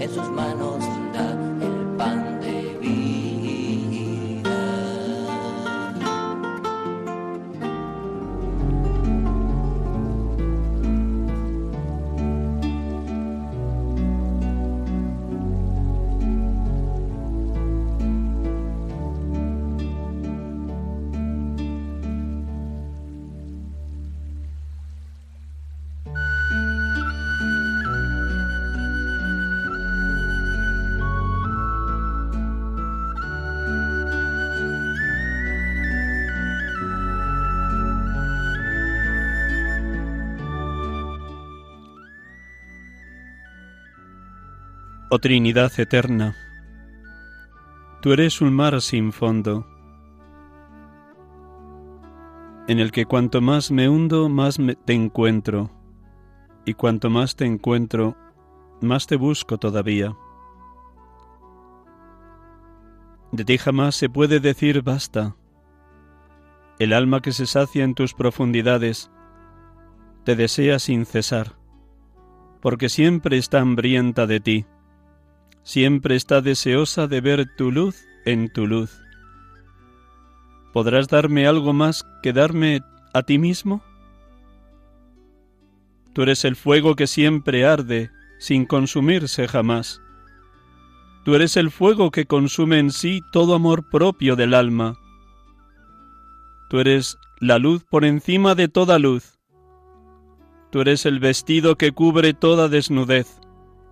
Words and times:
en 0.00 0.10
sus 0.10 0.28
manos 0.30 0.84
da 1.12 1.30
el 1.66 1.96
pan 1.96 2.35
Oh 45.16 45.18
Trinidad 45.18 45.72
eterna, 45.80 46.36
tú 48.02 48.12
eres 48.12 48.42
un 48.42 48.52
mar 48.52 48.82
sin 48.82 49.12
fondo, 49.12 49.66
en 52.68 52.80
el 52.80 52.92
que 52.92 53.06
cuanto 53.06 53.40
más 53.40 53.70
me 53.70 53.88
hundo, 53.88 54.28
más 54.28 54.58
te 54.84 54.92
encuentro, 54.92 55.70
y 56.66 56.74
cuanto 56.74 57.08
más 57.08 57.34
te 57.34 57.46
encuentro, 57.46 58.14
más 58.82 59.06
te 59.06 59.16
busco 59.16 59.56
todavía. 59.56 60.14
De 63.32 63.46
ti 63.46 63.56
jamás 63.56 63.94
se 63.94 64.10
puede 64.10 64.38
decir 64.38 64.82
basta. 64.82 65.34
El 66.78 66.92
alma 66.92 67.22
que 67.22 67.32
se 67.32 67.46
sacia 67.46 67.84
en 67.84 67.94
tus 67.94 68.12
profundidades 68.12 69.10
te 70.24 70.36
desea 70.36 70.78
sin 70.78 71.06
cesar, 71.06 71.56
porque 72.60 72.90
siempre 72.90 73.38
está 73.38 73.60
hambrienta 73.60 74.26
de 74.26 74.40
ti 74.40 74.66
siempre 75.66 76.14
está 76.14 76.42
deseosa 76.42 77.08
de 77.08 77.20
ver 77.20 77.44
tu 77.56 77.72
luz 77.72 78.06
en 78.24 78.48
tu 78.52 78.68
luz. 78.68 79.02
¿Podrás 80.72 81.08
darme 81.08 81.48
algo 81.48 81.72
más 81.72 82.06
que 82.22 82.32
darme 82.32 82.82
a 83.12 83.22
ti 83.24 83.36
mismo? 83.38 83.82
Tú 86.12 86.22
eres 86.22 86.44
el 86.44 86.54
fuego 86.54 86.94
que 86.94 87.08
siempre 87.08 87.66
arde, 87.66 88.12
sin 88.38 88.64
consumirse 88.64 89.48
jamás. 89.48 90.00
Tú 91.24 91.34
eres 91.34 91.56
el 91.56 91.72
fuego 91.72 92.12
que 92.12 92.26
consume 92.26 92.78
en 92.78 92.92
sí 92.92 93.20
todo 93.32 93.52
amor 93.56 93.90
propio 93.90 94.36
del 94.36 94.54
alma. 94.54 94.94
Tú 96.70 96.78
eres 96.78 97.18
la 97.40 97.58
luz 97.58 97.82
por 97.82 98.04
encima 98.04 98.54
de 98.54 98.68
toda 98.68 99.00
luz. 99.00 99.40
Tú 100.70 100.80
eres 100.80 101.06
el 101.06 101.18
vestido 101.18 101.76
que 101.76 101.90
cubre 101.90 102.34
toda 102.34 102.68
desnudez 102.68 103.40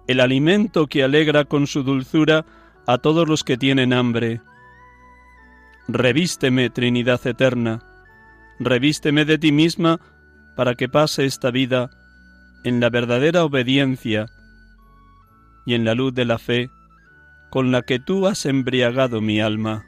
el 0.06 0.20
alimento 0.20 0.86
que 0.86 1.02
alegra 1.02 1.44
con 1.44 1.66
su 1.66 1.82
dulzura 1.82 2.44
a 2.86 2.98
todos 2.98 3.28
los 3.28 3.44
que 3.44 3.56
tienen 3.56 3.92
hambre. 3.92 4.40
Revísteme, 5.88 6.70
Trinidad 6.70 7.26
eterna, 7.26 7.82
revísteme 8.58 9.24
de 9.24 9.38
ti 9.38 9.52
misma 9.52 10.00
para 10.56 10.74
que 10.74 10.88
pase 10.88 11.24
esta 11.24 11.50
vida 11.50 11.90
en 12.64 12.80
la 12.80 12.90
verdadera 12.90 13.44
obediencia 13.44 14.26
y 15.66 15.74
en 15.74 15.84
la 15.84 15.94
luz 15.94 16.14
de 16.14 16.24
la 16.24 16.38
fe 16.38 16.70
con 17.50 17.70
la 17.70 17.82
que 17.82 17.98
tú 17.98 18.26
has 18.26 18.46
embriagado 18.46 19.20
mi 19.20 19.40
alma. 19.40 19.84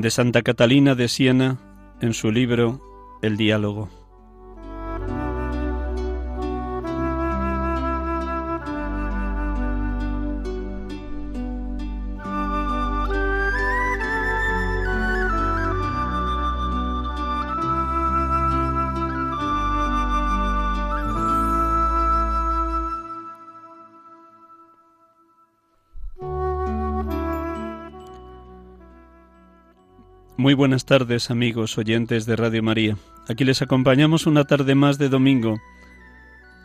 De 0.00 0.10
Santa 0.10 0.42
Catalina 0.42 0.94
de 0.94 1.08
Siena 1.08 1.58
en 2.02 2.12
su 2.12 2.30
libro 2.30 3.18
El 3.22 3.38
diálogo. 3.38 3.88
Muy 30.46 30.54
buenas 30.54 30.84
tardes 30.84 31.32
amigos 31.32 31.76
oyentes 31.76 32.24
de 32.24 32.36
Radio 32.36 32.62
María. 32.62 32.96
Aquí 33.28 33.42
les 33.42 33.62
acompañamos 33.62 34.28
una 34.28 34.44
tarde 34.44 34.76
más 34.76 34.96
de 34.96 35.08
domingo 35.08 35.60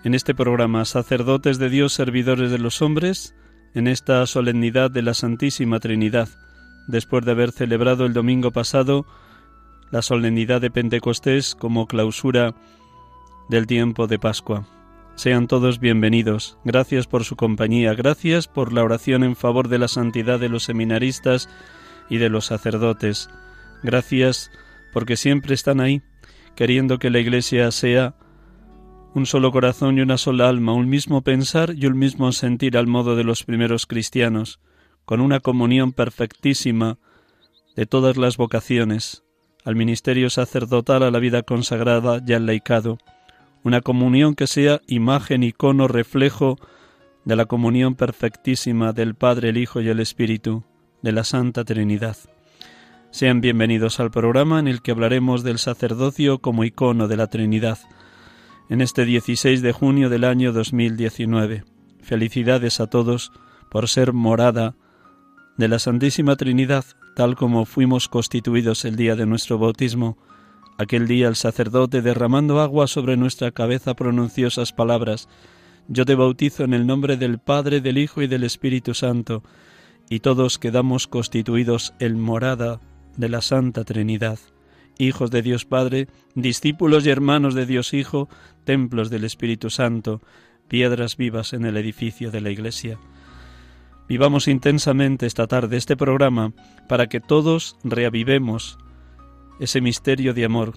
en 0.04 0.14
este 0.14 0.36
programa 0.36 0.86
Sacerdotes 0.86 1.58
de 1.58 1.72
Dios, 1.72 1.92
Servidores 1.92 2.52
de 2.52 2.60
los 2.60 2.84
Hombres, 2.84 3.34
en 3.74 3.88
esta 3.88 4.24
solemnidad 4.28 4.92
de 4.92 5.02
la 5.02 5.16
Santísima 5.16 5.80
Trinidad, 5.80 6.30
después 6.88 7.26
de 7.26 7.32
haber 7.32 7.52
celebrado 7.52 8.06
el 8.06 8.14
domingo 8.14 8.52
pasado 8.52 9.08
la 9.90 10.04
solemnidad 10.04 10.62
de 10.62 10.70
Pentecostés 10.70 11.56
como 11.56 11.88
clausura 11.88 12.54
del 13.50 13.66
tiempo 13.66 14.06
de 14.06 14.20
Pascua. 14.20 14.68
Sean 15.16 15.48
todos 15.48 15.80
bienvenidos. 15.80 16.56
Gracias 16.64 17.08
por 17.08 17.24
su 17.24 17.36
compañía. 17.36 17.96
Gracias 17.96 18.48
por 18.48 18.74
la 18.74 18.84
oración 18.84 19.24
en 19.24 19.36
favor 19.36 19.70
de 19.70 19.80
la 19.80 19.88
santidad 19.88 20.40
de 20.40 20.50
los 20.50 20.66
seminaristas 20.66 21.50
y 22.12 22.20
de 22.20 22.30
los 22.30 22.46
sacerdotes. 22.46 23.28
Gracias 23.84 24.52
porque 24.94 25.18
siempre 25.18 25.54
están 25.56 25.80
ahí, 25.80 26.02
queriendo 26.56 27.00
que 27.00 27.10
la 27.10 27.20
Iglesia 27.20 27.72
sea 27.72 28.16
un 29.14 29.26
solo 29.26 29.52
corazón 29.52 29.98
y 29.98 30.02
una 30.02 30.18
sola 30.18 30.48
alma, 30.48 30.74
un 30.74 30.90
mismo 30.90 31.22
pensar 31.22 31.74
y 31.76 31.86
un 31.86 31.98
mismo 31.98 32.32
sentir 32.32 32.78
al 32.78 32.88
modo 32.88 33.16
de 33.16 33.24
los 33.24 33.44
primeros 33.44 33.86
cristianos, 33.86 34.60
con 35.06 35.20
una 35.20 35.40
comunión 35.40 35.92
perfectísima 35.92 36.98
de 37.76 37.86
todas 37.86 38.18
las 38.18 38.38
vocaciones, 38.38 39.24
al 39.66 39.76
ministerio 39.76 40.30
sacerdotal, 40.30 41.04
a 41.04 41.12
la 41.12 41.20
vida 41.20 41.44
consagrada 41.44 42.22
y 42.26 42.34
al 42.34 42.46
laicado, 42.46 42.98
una 43.64 43.82
comunión 43.82 44.36
que 44.36 44.48
sea 44.48 44.82
imagen, 44.88 45.44
icono, 45.44 45.88
reflejo 45.88 46.58
de 47.26 47.36
la 47.36 47.46
comunión 47.46 47.96
perfectísima 47.96 48.94
del 48.94 49.16
Padre, 49.16 49.50
el 49.50 49.58
Hijo 49.58 49.82
y 49.82 49.90
el 49.90 50.00
Espíritu, 50.00 50.64
de 51.02 51.12
la 51.12 51.24
Santa 51.24 51.64
Trinidad. 51.64 52.18
Sean 53.12 53.42
bienvenidos 53.42 54.00
al 54.00 54.10
programa 54.10 54.58
en 54.58 54.70
el 54.70 54.82
que 54.82 54.92
hablaremos 54.92 55.44
del 55.44 55.60
sacerdocio 55.60 56.40
como 56.40 56.64
icono 56.64 57.10
de 57.10 57.18
la 57.18 57.28
Trinidad, 57.28 57.78
en 58.70 58.80
este 58.80 59.04
16 59.04 59.62
de 59.62 59.74
junio 59.74 60.10
del 60.10 60.24
año 60.24 60.54
2019. 60.54 61.66
Felicidades 62.02 62.80
a 62.80 62.88
todos 62.88 63.34
por 63.70 63.90
ser 63.90 64.14
morada 64.14 64.76
de 65.58 65.68
la 65.68 65.78
Santísima 65.80 66.38
Trinidad, 66.38 66.86
tal 67.14 67.36
como 67.36 67.66
fuimos 67.66 68.08
constituidos 68.08 68.86
el 68.86 68.96
día 68.96 69.18
de 69.18 69.26
nuestro 69.26 69.60
bautismo. 69.60 70.18
Aquel 70.78 71.06
día 71.06 71.28
el 71.28 71.36
sacerdote, 71.36 72.02
derramando 72.02 72.62
agua 72.62 72.88
sobre 72.88 73.18
nuestra 73.18 73.52
cabeza, 73.52 73.94
pronunció 73.94 74.48
esas 74.48 74.72
palabras, 74.72 75.28
Yo 75.90 76.06
te 76.06 76.16
bautizo 76.16 76.64
en 76.64 76.74
el 76.74 76.88
nombre 76.88 77.18
del 77.18 77.40
Padre, 77.40 77.82
del 77.82 77.98
Hijo 77.98 78.22
y 78.22 78.28
del 78.28 78.46
Espíritu 78.46 78.94
Santo, 78.94 79.44
y 80.10 80.22
todos 80.22 80.58
quedamos 80.60 81.08
constituidos 81.08 81.94
en 82.00 82.18
morada 82.18 82.80
de 83.18 83.30
la 83.30 83.42
Santa 83.42 83.84
Trinidad, 83.84 84.40
hijos 84.98 85.32
de 85.32 85.42
Dios 85.42 85.66
Padre, 85.66 86.08
discípulos 86.36 87.06
y 87.06 87.10
hermanos 87.10 87.56
de 87.56 87.66
Dios 87.66 87.94
Hijo, 87.94 88.30
templos 88.64 89.10
del 89.10 89.24
Espíritu 89.24 89.70
Santo, 89.70 90.22
piedras 90.68 91.18
vivas 91.18 91.54
en 91.54 91.66
el 91.66 91.78
edificio 91.78 92.32
de 92.32 92.42
la 92.42 92.50
Iglesia. 92.50 92.98
Vivamos 94.08 94.48
intensamente 94.48 95.26
esta 95.26 95.48
tarde 95.48 95.78
este 95.78 95.96
programa 95.96 96.54
para 96.90 97.08
que 97.08 97.20
todos 97.20 97.78
reavivemos 97.84 98.78
ese 99.60 99.80
misterio 99.80 100.34
de 100.34 100.46
amor 100.46 100.74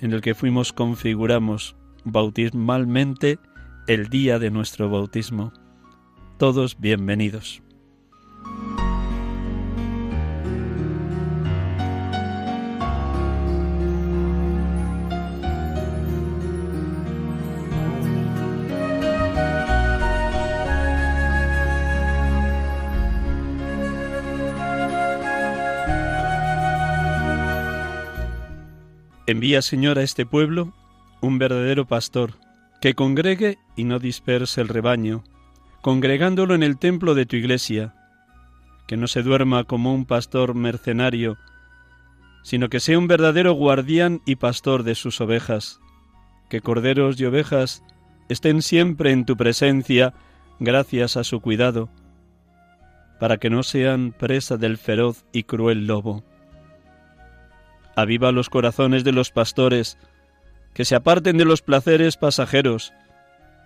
en 0.00 0.12
el 0.12 0.20
que 0.20 0.34
fuimos 0.34 0.72
configuramos 0.72 1.76
bautismalmente 2.04 3.38
el 3.86 4.08
día 4.08 4.38
de 4.38 4.50
nuestro 4.50 4.88
bautismo. 4.88 5.52
Todos 6.38 6.80
bienvenidos. 6.80 7.62
Envía, 29.30 29.62
Señor, 29.62 30.00
a 30.00 30.02
este 30.02 30.26
pueblo 30.26 30.74
un 31.20 31.38
verdadero 31.38 31.86
pastor, 31.86 32.32
que 32.80 32.94
congregue 32.94 33.58
y 33.76 33.84
no 33.84 34.00
disperse 34.00 34.60
el 34.60 34.66
rebaño, 34.66 35.22
congregándolo 35.82 36.56
en 36.56 36.64
el 36.64 36.78
templo 36.78 37.14
de 37.14 37.26
tu 37.26 37.36
iglesia, 37.36 37.94
que 38.88 38.96
no 38.96 39.06
se 39.06 39.22
duerma 39.22 39.62
como 39.62 39.94
un 39.94 40.04
pastor 40.04 40.56
mercenario, 40.56 41.38
sino 42.42 42.68
que 42.68 42.80
sea 42.80 42.98
un 42.98 43.06
verdadero 43.06 43.52
guardián 43.52 44.20
y 44.26 44.34
pastor 44.34 44.82
de 44.82 44.96
sus 44.96 45.20
ovejas, 45.20 45.78
que 46.48 46.60
corderos 46.60 47.20
y 47.20 47.24
ovejas 47.26 47.84
estén 48.28 48.62
siempre 48.62 49.12
en 49.12 49.26
tu 49.26 49.36
presencia 49.36 50.12
gracias 50.58 51.16
a 51.16 51.22
su 51.22 51.40
cuidado, 51.40 51.88
para 53.20 53.36
que 53.36 53.48
no 53.48 53.62
sean 53.62 54.10
presa 54.10 54.56
del 54.56 54.76
feroz 54.76 55.24
y 55.32 55.44
cruel 55.44 55.86
lobo 55.86 56.24
aviva 57.96 58.32
los 58.32 58.48
corazones 58.50 59.04
de 59.04 59.12
los 59.12 59.30
pastores, 59.30 59.98
que 60.74 60.84
se 60.84 60.94
aparten 60.94 61.36
de 61.36 61.44
los 61.44 61.62
placeres 61.62 62.16
pasajeros, 62.16 62.92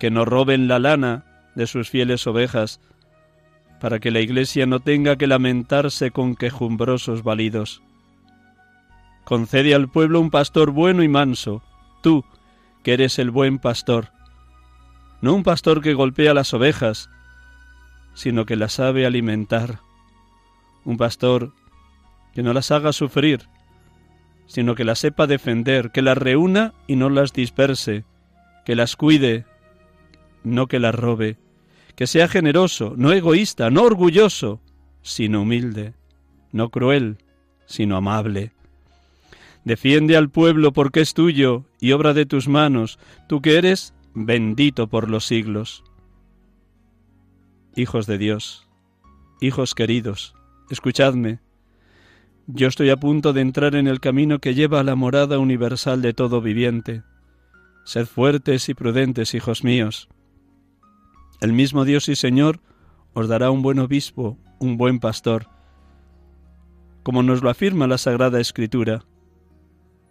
que 0.01 0.11
no 0.11 0.25
roben 0.25 0.69
la 0.69 0.79
lana 0.79 1.25
de 1.55 1.67
sus 1.67 1.91
fieles 1.91 2.27
ovejas, 2.27 2.81
para 3.81 3.99
que 3.99 4.11
la 4.11 4.21
Iglesia 4.21 4.67
no 4.67 4.81
tenga 4.81 5.17
que 5.17 5.27
lamentarse 5.27 6.11
con 6.11 6.37
quejumbrosos 6.37 7.23
validos. 7.23 7.83
Concede 9.25 9.75
al 9.75 9.89
pueblo 9.89 10.21
un 10.21 10.31
pastor 10.31 10.71
bueno 10.71 11.03
y 11.03 11.09
manso, 11.09 11.63
tú, 12.03 12.25
que 12.83 12.95
eres 12.95 13.19
el 13.19 13.31
buen 13.31 13.59
pastor, 13.59 14.11
no 15.21 15.35
un 15.35 15.43
pastor 15.43 15.81
que 15.81 15.95
golpea 15.95 16.35
las 16.35 16.53
ovejas, 16.53 17.09
sino 18.15 18.45
que 18.45 18.57
las 18.57 18.75
sabe 18.75 19.07
alimentar, 19.07 19.81
un 20.85 20.97
pastor 20.97 21.53
que 22.35 22.43
no 22.43 22.53
las 22.53 22.71
haga 22.71 22.93
sufrir, 22.93 23.49
sino 24.47 24.75
que 24.75 24.85
las 24.85 24.99
sepa 24.99 25.27
defender, 25.27 25.91
que 25.91 26.03
las 26.03 26.19
reúna 26.19 26.75
y 26.87 26.97
no 26.97 27.11
las 27.11 27.33
disperse, 27.33 28.05
que 28.65 28.77
las 28.77 28.97
cuide, 28.97 29.45
no 30.43 30.67
que 30.67 30.79
las 30.79 30.95
robe, 30.95 31.37
que 31.97 32.07
sea 32.07 32.29
generoso, 32.29 32.95
no 32.97 33.13
egoísta, 33.13 33.71
no 33.71 33.83
orgulloso, 33.83 34.61
sino 35.03 35.43
humilde, 35.43 35.95
no 36.53 36.71
cruel, 36.71 37.19
sino 37.67 37.97
amable. 37.97 38.53
Defiende 39.65 40.17
al 40.17 40.29
pueblo 40.29 40.73
porque 40.73 41.01
es 41.01 41.15
tuyo 41.15 41.65
y 41.81 41.93
obra 41.93 42.13
de 42.13 42.27
tus 42.27 42.49
manos, 42.49 42.99
tú 43.29 43.41
que 43.41 43.57
eres 43.57 43.95
bendito 44.15 44.89
por 44.89 45.11
los 45.11 45.25
siglos. 45.25 45.85
Hijos 47.75 48.07
de 48.07 48.19
Dios, 48.19 48.69
hijos 49.41 49.75
queridos, 49.75 50.35
escuchadme, 50.71 51.41
yo 52.47 52.69
estoy 52.69 52.91
a 52.91 52.97
punto 52.97 53.33
de 53.33 53.41
entrar 53.41 53.75
en 53.75 53.87
el 53.87 54.01
camino 54.01 54.39
que 54.39 54.55
lleva 54.55 54.81
a 54.81 54.85
la 54.85 54.95
morada 54.95 55.39
universal 55.39 56.03
de 56.03 56.13
todo 56.13 56.41
viviente. 56.41 57.03
Sed 57.85 58.07
fuertes 58.07 58.69
y 58.69 58.75
prudentes, 58.75 59.35
hijos 59.35 59.65
míos. 59.65 60.09
El 61.41 61.53
mismo 61.53 61.85
Dios 61.85 62.09
y 62.09 62.17
Señor 62.17 62.61
os 63.13 63.29
dará 63.29 63.51
un 63.51 63.63
buen 63.63 63.79
obispo, 63.79 64.39
un 64.59 64.77
buen 64.77 65.01
pastor. 65.01 65.49
Como 67.03 67.23
nos 67.23 67.43
lo 67.43 67.51
afirma 67.51 67.87
la 67.87 67.99
Sagrada 67.99 68.41
Escritura, 68.41 69.05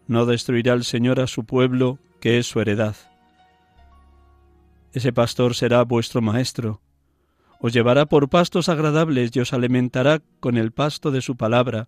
no 0.07 0.25
destruirá 0.25 0.73
el 0.73 0.83
Señor 0.83 1.19
a 1.19 1.27
su 1.27 1.45
pueblo, 1.45 1.99
que 2.19 2.37
es 2.37 2.47
su 2.47 2.59
heredad. 2.59 2.95
Ese 4.91 5.11
pastor 5.11 5.55
será 5.55 5.83
vuestro 5.83 6.21
maestro, 6.21 6.81
os 7.59 7.73
llevará 7.73 8.05
por 8.05 8.29
pastos 8.29 8.67
agradables 8.67 9.31
y 9.33 9.39
os 9.39 9.53
alimentará 9.53 10.21
con 10.39 10.57
el 10.57 10.71
pasto 10.71 11.11
de 11.11 11.21
su 11.21 11.37
palabra, 11.37 11.87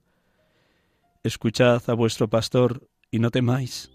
Escuchad 1.26 1.82
a 1.90 1.96
vuestro 1.96 2.28
pastor 2.28 2.88
y 3.10 3.18
no 3.18 3.32
temáis. 3.32 3.90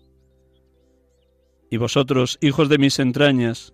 Y 1.71 1.77
vosotros, 1.77 2.39
hijos 2.41 2.69
de 2.69 2.77
mis 2.77 2.99
entrañas, 2.99 3.73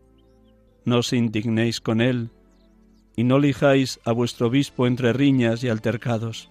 no 0.84 0.98
os 0.98 1.14
indignéis 1.14 1.80
con 1.80 2.02
él, 2.02 2.28
y 3.16 3.24
no 3.24 3.38
lijáis 3.38 3.98
a 4.04 4.12
vuestro 4.12 4.48
obispo 4.48 4.86
entre 4.86 5.14
riñas 5.14 5.64
y 5.64 5.70
altercados. 5.70 6.50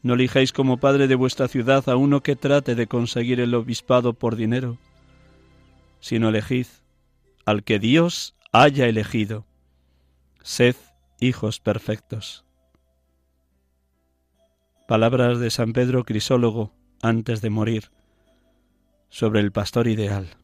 No 0.00 0.14
lijáis 0.14 0.52
como 0.52 0.76
padre 0.76 1.08
de 1.08 1.16
vuestra 1.16 1.48
ciudad 1.48 1.88
a 1.88 1.96
uno 1.96 2.20
que 2.20 2.36
trate 2.36 2.76
de 2.76 2.86
conseguir 2.86 3.40
el 3.40 3.52
obispado 3.52 4.12
por 4.12 4.36
dinero, 4.36 4.78
sino 5.98 6.28
elegid 6.28 6.68
al 7.46 7.64
que 7.64 7.80
Dios 7.80 8.36
haya 8.52 8.86
elegido. 8.86 9.44
Sed 10.40 10.76
hijos 11.18 11.58
perfectos. 11.58 12.44
Palabras 14.86 15.38
de 15.40 15.50
San 15.50 15.72
Pedro 15.72 16.04
Crisólogo 16.04 16.74
antes 17.00 17.40
de 17.40 17.48
morir 17.48 17.90
sobre 19.08 19.40
el 19.40 19.50
pastor 19.50 19.88
ideal. 19.88 20.36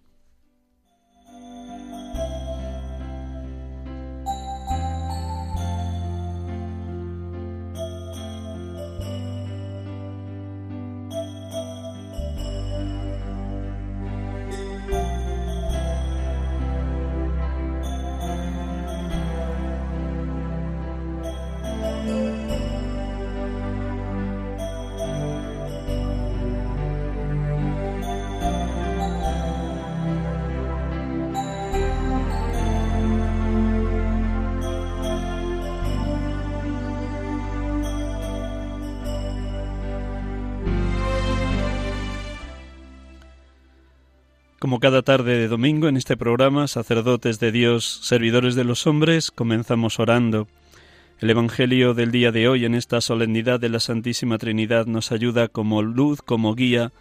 Como 44.70 44.78
cada 44.78 45.02
tarde 45.02 45.36
de 45.36 45.48
domingo 45.48 45.88
en 45.88 45.96
este 45.96 46.16
programa, 46.16 46.68
sacerdotes 46.68 47.40
de 47.40 47.50
Dios, 47.50 47.98
servidores 48.04 48.54
de 48.54 48.62
los 48.62 48.86
hombres, 48.86 49.32
comenzamos 49.32 49.98
orando. 49.98 50.46
El 51.18 51.30
Evangelio 51.30 51.92
del 51.92 52.12
día 52.12 52.30
de 52.30 52.46
hoy 52.46 52.64
en 52.64 52.76
esta 52.76 53.00
solemnidad 53.00 53.58
de 53.58 53.68
la 53.68 53.80
Santísima 53.80 54.38
Trinidad 54.38 54.86
nos 54.86 55.10
ayuda 55.10 55.48
como 55.48 55.82
luz, 55.82 56.22
como 56.22 56.54
guía, 56.54 56.92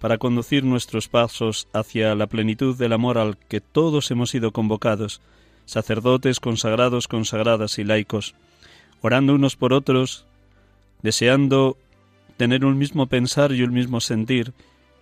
para 0.00 0.18
conducir 0.18 0.64
nuestros 0.64 1.08
pasos 1.08 1.66
hacia 1.72 2.14
la 2.14 2.26
plenitud 2.26 2.76
del 2.76 2.92
amor 2.92 3.16
al 3.16 3.38
que 3.38 3.62
todos 3.62 4.10
hemos 4.10 4.28
sido 4.28 4.52
convocados, 4.52 5.22
sacerdotes, 5.64 6.40
consagrados, 6.40 7.08
consagradas 7.08 7.78
y 7.78 7.84
laicos, 7.84 8.34
orando 9.00 9.34
unos 9.34 9.56
por 9.56 9.72
otros, 9.72 10.26
deseando 11.00 11.78
tener 12.36 12.66
un 12.66 12.76
mismo 12.76 13.06
pensar 13.06 13.52
y 13.52 13.62
un 13.62 13.72
mismo 13.72 14.02
sentir, 14.02 14.52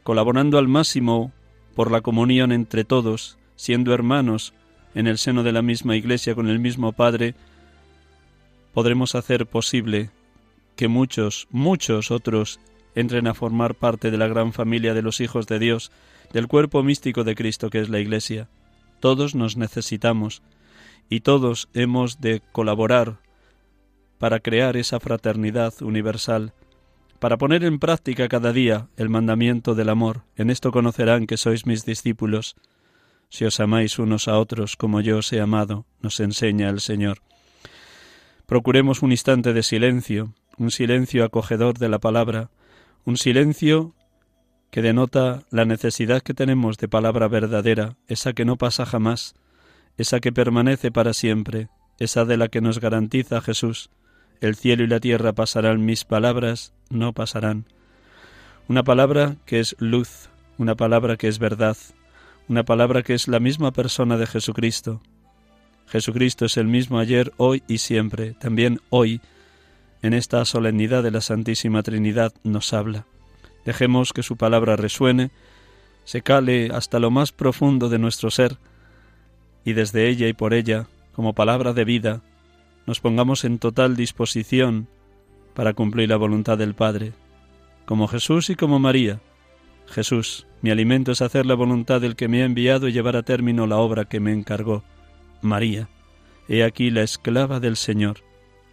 colaborando 0.05 0.59
al 0.59 0.69
máximo 0.69 1.33
por 1.75 1.91
la 1.91 2.00
comunión 2.00 2.52
entre 2.52 2.85
todos, 2.85 3.38
siendo 3.57 3.95
hermanos 3.95 4.55
en 4.95 5.07
el 5.07 5.19
seno 5.19 5.43
de 5.43 5.52
la 5.52 5.62
misma 5.62 5.97
Iglesia 5.97 6.35
con 6.35 6.49
el 6.49 6.59
mismo 6.59 6.93
Padre, 6.93 7.35
podremos 8.75 9.14
hacer 9.14 9.47
posible 9.47 10.11
que 10.76 10.88
muchos, 10.88 11.49
muchos 11.50 12.11
otros 12.11 12.61
entren 12.95 13.26
a 13.26 13.35
formar 13.35 13.75
parte 13.75 14.11
de 14.11 14.19
la 14.19 14.29
gran 14.29 14.52
familia 14.52 14.95
de 14.95 15.02
los 15.02 15.21
hijos 15.21 15.47
de 15.47 15.59
Dios, 15.59 15.91
del 16.33 16.49
cuerpo 16.49 16.83
místico 16.83 17.25
de 17.25 17.35
Cristo 17.35 17.71
que 17.71 17.81
es 17.81 17.88
la 17.88 18.00
Iglesia. 18.00 18.49
Todos 19.00 19.35
nos 19.35 19.57
necesitamos 19.57 20.43
y 21.09 21.21
todos 21.21 21.69
hemos 21.75 22.21
de 22.21 22.43
colaborar 22.52 23.19
para 24.19 24.41
crear 24.41 24.76
esa 24.76 25.00
fraternidad 25.00 25.75
universal, 25.83 26.52
para 27.23 27.38
poner 27.38 27.62
en 27.62 27.79
práctica 27.79 28.26
cada 28.26 28.52
día 28.52 28.88
el 28.97 29.09
mandamiento 29.09 29.76
del 29.76 29.91
amor. 29.91 30.25
En 30.35 30.50
esto 30.50 30.73
conocerán 30.73 31.29
que 31.29 31.37
sois 31.37 31.67
mis 31.67 31.85
discípulos, 31.85 32.57
si 33.29 33.45
os 33.45 33.61
amáis 33.61 34.00
unos 34.00 34.26
a 34.26 34.41
otros 34.41 34.75
como 34.75 35.00
yo 35.00 35.19
os 35.19 35.33
he 35.33 35.41
amado, 35.41 35.87
nos 36.00 36.19
enseña 36.19 36.69
el 36.69 36.81
Señor. 36.81 37.23
Procuremos 38.45 39.02
un 39.02 39.12
instante 39.12 39.52
de 39.52 39.62
silencio, 39.62 40.35
un 40.59 40.73
silencio 40.73 41.23
acogedor 41.23 41.79
de 41.79 41.88
la 41.88 42.00
palabra, 42.00 42.50
un 43.05 43.17
silencio 43.17 43.95
que 44.73 44.83
denota 44.83 45.45
la 45.52 45.64
necesidad 45.64 46.23
que 46.23 46.35
tenemos 46.35 46.76
de 46.76 46.88
palabra 46.88 47.29
verdadera, 47.29 47.99
esa 48.09 48.33
que 48.33 48.45
no 48.45 48.57
pasa 48.57 48.85
jamás, 48.85 49.37
esa 49.97 50.19
que 50.19 50.33
permanece 50.33 50.91
para 50.91 51.14
siempre, 51.14 51.69
esa 52.00 52.25
de 52.25 52.37
la 52.37 52.49
que 52.49 52.61
nos 52.61 52.81
garantiza 52.81 53.41
Jesús. 53.41 53.91
El 54.41 54.57
cielo 54.57 54.83
y 54.83 54.88
la 54.88 54.99
tierra 54.99 55.33
pasarán, 55.35 55.85
mis 55.85 56.05
palabras 56.05 56.75
no 56.93 57.13
pasarán. 57.13 57.65
Una 58.69 58.85
palabra 58.85 59.37
que 59.47 59.61
es 59.61 59.75
luz, 59.79 60.29
una 60.59 60.77
palabra 60.77 61.17
que 61.17 61.29
es 61.29 61.39
verdad, 61.39 61.77
una 62.49 62.65
palabra 62.65 63.03
que 63.03 63.15
es 63.15 63.29
la 63.29 63.41
misma 63.41 63.73
persona 63.73 64.17
de 64.17 64.27
Jesucristo. 64.27 65.01
Jesucristo 65.89 66.45
es 66.45 66.57
el 66.57 66.67
mismo 66.67 66.99
ayer, 66.99 67.33
hoy 67.37 67.63
y 67.67 67.79
siempre. 67.79 68.35
También 68.35 68.81
hoy, 68.91 69.21
en 70.03 70.15
esta 70.15 70.45
solemnidad 70.45 71.03
de 71.03 71.11
la 71.11 71.21
Santísima 71.21 71.83
Trinidad, 71.83 72.33
nos 72.45 72.73
habla. 72.73 73.07
Dejemos 73.65 74.13
que 74.13 74.23
su 74.23 74.37
palabra 74.37 74.77
resuene, 74.77 75.31
se 76.05 76.23
cale 76.23 76.71
hasta 76.73 76.99
lo 76.99 77.11
más 77.11 77.33
profundo 77.33 77.89
de 77.89 77.99
nuestro 77.99 78.31
ser, 78.31 78.59
y 79.65 79.75
desde 79.75 80.09
ella 80.09 80.29
y 80.29 80.33
por 80.33 80.55
ella, 80.55 80.87
como 81.13 81.35
palabra 81.35 81.73
de 81.73 81.85
vida, 81.85 82.23
nos 82.87 83.01
pongamos 83.01 83.45
en 83.45 83.59
total 83.59 83.97
disposición 83.97 84.89
para 85.55 85.75
cumplir 85.75 86.09
la 86.09 86.17
voluntad 86.17 86.59
del 86.59 86.75
Padre, 86.75 87.13
como 87.85 88.09
Jesús 88.09 88.51
y 88.51 88.55
como 88.55 88.79
María. 88.79 89.21
Jesús, 89.87 90.47
mi 90.63 90.71
alimento 90.71 91.13
es 91.13 91.23
hacer 91.23 91.47
la 91.47 91.55
voluntad 91.55 92.01
del 92.01 92.17
que 92.17 92.29
me 92.29 92.43
ha 92.43 92.47
enviado 92.47 92.89
y 92.89 92.93
llevar 92.93 93.17
a 93.17 93.23
término 93.23 93.67
la 93.67 93.77
obra 93.77 94.05
que 94.05 94.21
me 94.21 94.33
encargó. 94.33 94.83
María, 95.41 95.89
he 96.49 96.65
aquí 96.65 96.91
la 96.91 97.03
esclava 97.03 97.61
del 97.61 97.77
Señor, 97.77 98.19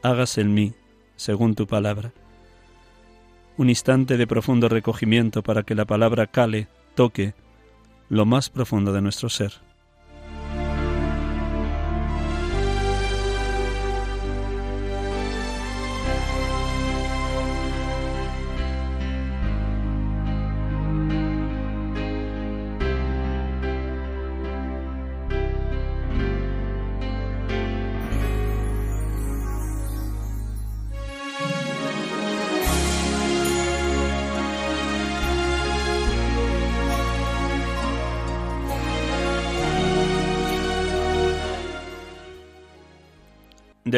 hágase 0.04 0.42
en 0.42 0.54
mí, 0.54 0.74
según 1.16 1.56
tu 1.56 1.68
palabra. 1.68 2.14
Un 3.58 3.70
instante 3.70 4.16
de 4.16 4.28
profundo 4.28 4.70
recogimiento 4.70 5.44
para 5.44 5.64
que 5.64 5.76
la 5.76 5.86
palabra 5.86 6.28
cale, 6.28 6.68
toque, 6.96 7.34
lo 8.08 8.26
más 8.26 8.50
profundo 8.50 8.94
de 8.94 9.02
nuestro 9.02 9.30
ser. 9.30 9.54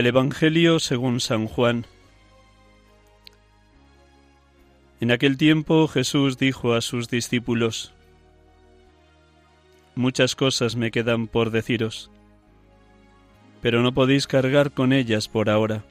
Del 0.02 0.08
Evangelio 0.08 0.80
según 0.80 1.20
San 1.20 1.46
Juan. 1.46 1.86
En 5.00 5.12
aquel 5.12 5.38
tiempo 5.38 5.88
Jesús 5.88 6.40
dijo 6.40 6.74
a 6.74 6.82
sus 6.82 7.08
discípulos, 7.08 7.94
Muchas 9.94 10.36
cosas 10.36 10.76
me 10.76 10.90
quedan 10.90 11.28
por 11.28 11.52
deciros, 11.52 12.10
pero 13.62 13.84
no 13.84 13.94
podéis 13.94 14.26
cargar 14.26 14.72
con 14.72 14.92
ellas 14.92 15.28
por 15.28 15.52
ahora. 15.52 15.84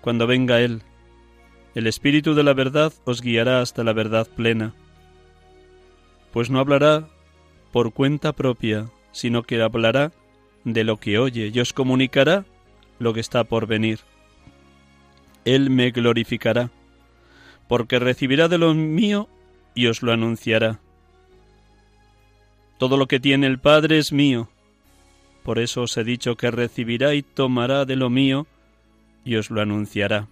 Cuando 0.00 0.26
venga 0.26 0.62
Él, 0.62 0.80
el 1.74 1.86
Espíritu 1.86 2.34
de 2.34 2.42
la 2.42 2.54
verdad 2.54 2.94
os 3.04 3.20
guiará 3.20 3.60
hasta 3.60 3.84
la 3.84 3.92
verdad 3.92 4.26
plena, 4.34 4.72
pues 6.32 6.48
no 6.48 6.58
hablará 6.58 7.06
por 7.70 7.92
cuenta 7.92 8.32
propia, 8.32 8.88
sino 9.12 9.42
que 9.42 9.60
hablará 9.60 10.10
de 10.64 10.84
lo 10.84 10.96
que 10.96 11.18
oye 11.18 11.50
y 11.52 11.60
os 11.60 11.74
comunicará 11.74 12.46
lo 12.98 13.14
que 13.14 13.20
está 13.20 13.44
por 13.44 13.66
venir. 13.66 14.00
Él 15.44 15.70
me 15.70 15.90
glorificará, 15.90 16.70
porque 17.68 17.98
recibirá 17.98 18.48
de 18.48 18.58
lo 18.58 18.74
mío 18.74 19.28
y 19.74 19.86
os 19.86 20.02
lo 20.02 20.12
anunciará. 20.12 20.80
Todo 22.78 22.96
lo 22.96 23.06
que 23.06 23.20
tiene 23.20 23.46
el 23.46 23.58
Padre 23.58 23.98
es 23.98 24.12
mío. 24.12 24.48
Por 25.42 25.58
eso 25.58 25.82
os 25.82 25.96
he 25.96 26.04
dicho 26.04 26.36
que 26.36 26.50
recibirá 26.50 27.14
y 27.14 27.22
tomará 27.22 27.84
de 27.84 27.96
lo 27.96 28.10
mío 28.10 28.46
y 29.24 29.36
os 29.36 29.50
lo 29.50 29.60
anunciará. 29.60 30.28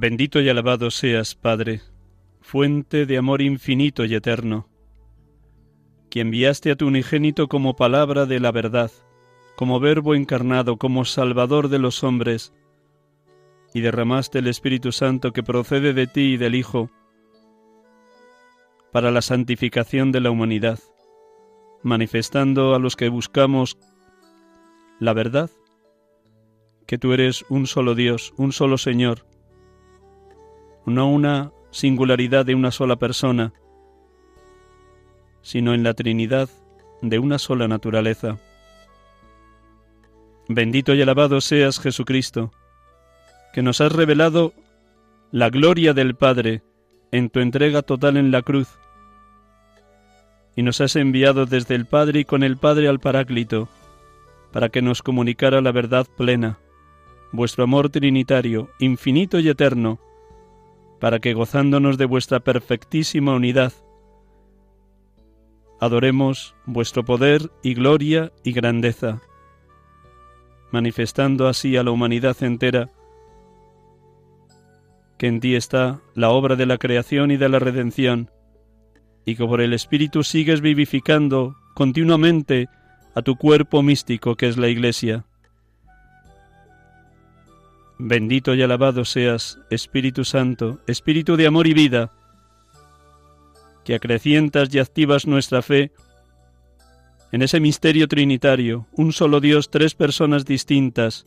Bendito 0.00 0.40
y 0.40 0.48
alabado 0.48 0.90
seas, 0.90 1.34
Padre, 1.34 1.82
fuente 2.40 3.04
de 3.04 3.18
amor 3.18 3.42
infinito 3.42 4.06
y 4.06 4.14
eterno, 4.14 4.66
que 6.08 6.22
enviaste 6.22 6.70
a 6.70 6.76
tu 6.76 6.86
unigénito 6.86 7.48
como 7.48 7.76
palabra 7.76 8.24
de 8.24 8.40
la 8.40 8.50
verdad, 8.50 8.90
como 9.56 9.78
verbo 9.78 10.14
encarnado, 10.14 10.78
como 10.78 11.04
salvador 11.04 11.68
de 11.68 11.80
los 11.80 12.02
hombres, 12.02 12.54
y 13.74 13.82
derramaste 13.82 14.38
el 14.38 14.46
Espíritu 14.46 14.90
Santo 14.90 15.34
que 15.34 15.42
procede 15.42 15.92
de 15.92 16.06
ti 16.06 16.32
y 16.32 16.36
del 16.38 16.54
Hijo, 16.54 16.90
para 18.92 19.10
la 19.10 19.20
santificación 19.20 20.12
de 20.12 20.20
la 20.20 20.30
humanidad, 20.30 20.78
manifestando 21.82 22.74
a 22.74 22.78
los 22.78 22.96
que 22.96 23.10
buscamos 23.10 23.76
la 24.98 25.12
verdad, 25.12 25.50
que 26.86 26.96
tú 26.96 27.12
eres 27.12 27.44
un 27.50 27.66
solo 27.66 27.94
Dios, 27.94 28.32
un 28.38 28.52
solo 28.52 28.78
Señor, 28.78 29.26
no 30.90 31.08
una 31.08 31.52
singularidad 31.70 32.44
de 32.44 32.54
una 32.54 32.70
sola 32.70 32.96
persona, 32.96 33.52
sino 35.42 35.74
en 35.74 35.82
la 35.82 35.94
Trinidad 35.94 36.48
de 37.00 37.18
una 37.18 37.38
sola 37.38 37.68
naturaleza. 37.68 38.38
Bendito 40.48 40.94
y 40.94 41.02
alabado 41.02 41.40
seas 41.40 41.78
Jesucristo, 41.78 42.52
que 43.52 43.62
nos 43.62 43.80
has 43.80 43.92
revelado 43.92 44.52
la 45.30 45.48
gloria 45.48 45.94
del 45.94 46.14
Padre 46.16 46.62
en 47.12 47.30
tu 47.30 47.40
entrega 47.40 47.82
total 47.82 48.16
en 48.16 48.30
la 48.30 48.42
cruz, 48.42 48.68
y 50.56 50.62
nos 50.62 50.80
has 50.80 50.96
enviado 50.96 51.46
desde 51.46 51.74
el 51.74 51.86
Padre 51.86 52.20
y 52.20 52.24
con 52.24 52.42
el 52.42 52.56
Padre 52.56 52.88
al 52.88 52.98
Paráclito, 52.98 53.68
para 54.52 54.68
que 54.68 54.82
nos 54.82 55.02
comunicara 55.02 55.60
la 55.60 55.72
verdad 55.72 56.06
plena, 56.16 56.58
vuestro 57.32 57.64
amor 57.64 57.88
trinitario, 57.88 58.68
infinito 58.78 59.38
y 59.38 59.48
eterno, 59.48 60.00
para 61.00 61.18
que 61.18 61.32
gozándonos 61.32 61.98
de 61.98 62.04
vuestra 62.04 62.40
perfectísima 62.40 63.34
unidad, 63.34 63.72
adoremos 65.80 66.54
vuestro 66.66 67.04
poder 67.04 67.50
y 67.62 67.74
gloria 67.74 68.32
y 68.44 68.52
grandeza, 68.52 69.22
manifestando 70.70 71.48
así 71.48 71.76
a 71.76 71.82
la 71.82 71.90
humanidad 71.90 72.36
entera 72.42 72.90
que 75.18 75.26
en 75.26 75.40
ti 75.40 75.54
está 75.54 76.00
la 76.14 76.30
obra 76.30 76.56
de 76.56 76.64
la 76.64 76.78
creación 76.78 77.30
y 77.30 77.36
de 77.36 77.48
la 77.50 77.58
redención, 77.58 78.30
y 79.26 79.36
que 79.36 79.44
por 79.44 79.60
el 79.60 79.74
Espíritu 79.74 80.22
sigues 80.22 80.62
vivificando 80.62 81.56
continuamente 81.74 82.68
a 83.14 83.20
tu 83.20 83.36
cuerpo 83.36 83.82
místico 83.82 84.36
que 84.36 84.48
es 84.48 84.56
la 84.56 84.68
Iglesia. 84.68 85.26
Bendito 88.02 88.54
y 88.54 88.62
alabado 88.62 89.04
seas, 89.04 89.58
Espíritu 89.68 90.24
Santo, 90.24 90.80
Espíritu 90.86 91.36
de 91.36 91.46
amor 91.46 91.66
y 91.66 91.74
vida, 91.74 92.10
que 93.84 93.94
acrecientas 93.94 94.74
y 94.74 94.78
activas 94.78 95.26
nuestra 95.26 95.60
fe 95.60 95.92
en 97.30 97.42
ese 97.42 97.60
misterio 97.60 98.08
trinitario, 98.08 98.86
un 98.92 99.12
solo 99.12 99.38
Dios, 99.38 99.68
tres 99.68 99.94
personas 99.94 100.46
distintas, 100.46 101.26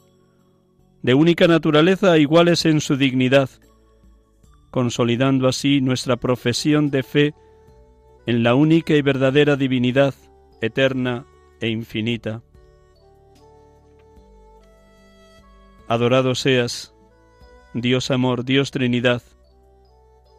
de 1.03 1.13
única 1.13 1.47
naturaleza 1.47 2.17
iguales 2.17 2.65
en 2.65 2.81
su 2.81 2.97
dignidad, 2.97 3.51
consolidando 4.71 5.47
así 5.47 5.79
nuestra 5.79 6.17
profesión 6.17 6.89
de 6.89 7.03
fe 7.03 7.35
en 8.25 8.41
la 8.41 8.55
única 8.55 8.95
y 8.95 9.03
verdadera 9.03 9.57
divinidad, 9.57 10.15
eterna 10.59 11.27
e 11.61 11.69
infinita. 11.69 12.41
Adorado 15.93 16.33
seas, 16.33 16.91
Dios 17.75 18.09
amor, 18.09 18.45
Dios 18.45 18.71
Trinidad, 18.71 19.21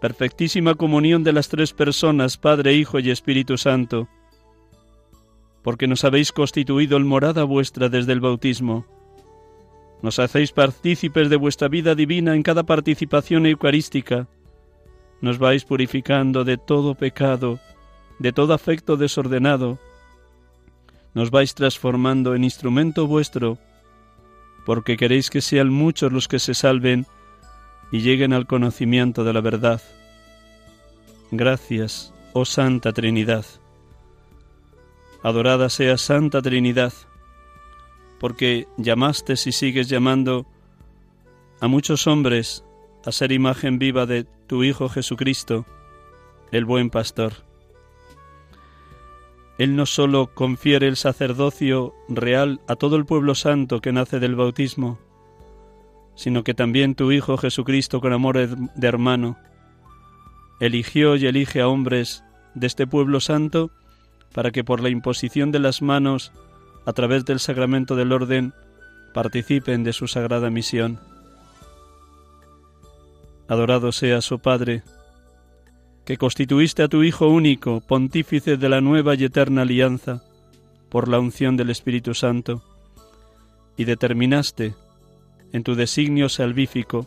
perfectísima 0.01 0.75
comunión 0.75 1.23
de 1.23 1.33
las 1.33 1.49
tres 1.49 1.73
personas, 1.73 2.39
Padre, 2.39 2.75
Hijo 2.75 2.99
y 2.99 3.09
Espíritu 3.13 3.57
Santo, 3.57 4.09
porque 5.63 5.87
nos 5.87 6.03
habéis 6.03 6.33
constituido 6.33 6.97
el 6.97 7.05
morada 7.05 7.45
vuestra 7.45 7.89
desde 7.89 8.11
el 8.11 8.19
bautismo. 8.19 8.85
Nos 10.03 10.19
hacéis 10.19 10.51
partícipes 10.51 11.31
de 11.31 11.37
vuestra 11.37 11.69
vida 11.69 11.95
divina 11.95 12.35
en 12.35 12.43
cada 12.43 12.65
participación 12.65 13.47
eucarística. 13.47 14.27
Nos 15.21 15.39
vais 15.39 15.65
purificando 15.65 16.43
de 16.43 16.57
todo 16.57 16.97
pecado, 16.97 17.61
de 18.19 18.33
todo 18.33 18.55
afecto 18.55 18.97
desordenado. 18.97 19.79
Nos 21.15 21.31
vais 21.31 21.55
transformando 21.55 22.35
en 22.35 22.43
instrumento 22.43 23.07
vuestro 23.07 23.57
porque 24.65 24.97
queréis 24.97 25.31
que 25.31 25.41
sean 25.41 25.69
muchos 25.69 26.13
los 26.13 26.29
que 26.29 26.39
se 26.39 26.55
salven 26.55 27.07
y 27.93 28.01
lleguen 28.01 28.33
al 28.33 28.47
conocimiento 28.47 29.25
de 29.25 29.33
la 29.33 29.41
verdad. 29.41 29.81
Gracias, 31.31 32.15
oh 32.33 32.45
Santa 32.45 32.93
Trinidad. 32.93 33.45
Adorada 35.23 35.69
sea 35.71 35.97
Santa 35.97 36.43
Trinidad, 36.43 36.93
porque 38.21 38.67
llamaste 38.77 39.35
y 39.35 39.53
sigues 39.53 39.89
llamando 39.89 40.47
a 41.61 41.69
muchos 41.69 42.07
hombres 42.07 42.65
a 43.05 43.13
ser 43.13 43.33
imagen 43.33 43.79
viva 43.79 44.07
de 44.07 44.25
tu 44.47 44.65
Hijo 44.65 44.89
Jesucristo, 44.89 45.67
el 46.53 46.65
buen 46.65 46.91
pastor. 46.91 47.44
Él 49.59 49.77
no 49.77 49.87
sólo 49.87 50.35
confiere 50.35 50.89
el 50.89 50.97
sacerdocio 50.97 51.95
real 52.09 52.61
a 52.67 52.77
todo 52.77 52.97
el 52.97 53.07
pueblo 53.07 53.35
santo 53.35 53.81
que 53.81 53.93
nace 53.93 54.19
del 54.19 54.35
bautismo, 54.35 54.99
sino 56.17 56.43
que 56.43 56.55
también 56.55 56.95
tu 56.95 57.13
Hijo 57.13 57.37
Jesucristo 57.37 58.01
con 58.01 58.13
amor 58.13 58.37
de 58.37 58.87
hermano 58.87 59.37
eligió 60.61 61.17
y 61.17 61.27
elige 61.27 61.61
a 61.61 61.69
hombres 61.69 62.25
de 62.55 62.67
este 62.67 62.87
pueblo 62.87 63.21
santo 63.21 63.71
para 64.33 64.51
que 64.51 64.65
por 64.65 64.81
la 64.81 64.89
imposición 64.89 65.53
de 65.53 65.61
las 65.61 65.83
manos 65.83 66.33
a 66.87 66.93
través 66.93 67.25
del 67.25 67.41
sacramento 67.41 67.97
del 67.97 68.13
orden 68.13 68.53
participen 69.13 69.85
de 69.85 69.93
su 69.93 70.09
sagrada 70.09 70.51
misión. 70.51 71.01
Adorado 73.49 73.93
sea 73.93 74.21
su 74.21 74.39
Padre, 74.39 74.83
que 76.05 76.19
constituiste 76.19 76.83
a 76.83 76.89
tu 76.89 77.03
Hijo 77.03 77.29
único, 77.29 77.81
pontífice 77.81 78.57
de 78.57 78.69
la 78.69 78.81
nueva 78.81 79.15
y 79.15 79.25
eterna 79.25 79.63
alianza, 79.63 80.23
por 80.91 81.09
la 81.09 81.19
unción 81.19 81.57
del 81.57 81.71
Espíritu 81.71 82.15
Santo, 82.15 82.63
y 83.77 83.85
determinaste, 83.85 84.75
en 85.53 85.65
tu 85.65 85.75
designio 85.75 86.29
salvífico, 86.29 87.07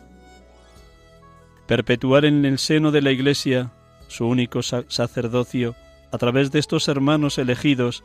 perpetuar 1.68 2.26
en 2.26 2.46
el 2.46 2.58
seno 2.58 2.92
de 2.92 3.02
la 3.02 3.12
Iglesia 3.12 3.72
su 4.08 4.26
único 4.26 4.62
sacerdocio 4.64 5.76
a 6.12 6.18
través 6.18 6.52
de 6.52 6.60
estos 6.60 6.88
hermanos 6.88 7.38
elegidos 7.38 8.04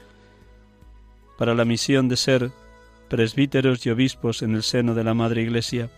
para 1.38 1.54
la 1.54 1.64
misión 1.64 2.08
de 2.08 2.16
ser 2.16 2.50
presbíteros 3.08 3.84
y 3.86 3.90
obispos 3.90 4.42
en 4.42 4.54
el 4.54 4.62
seno 4.62 4.94
de 4.94 5.04
la 5.04 5.14
Madre 5.14 5.42
Iglesia. 5.42 5.90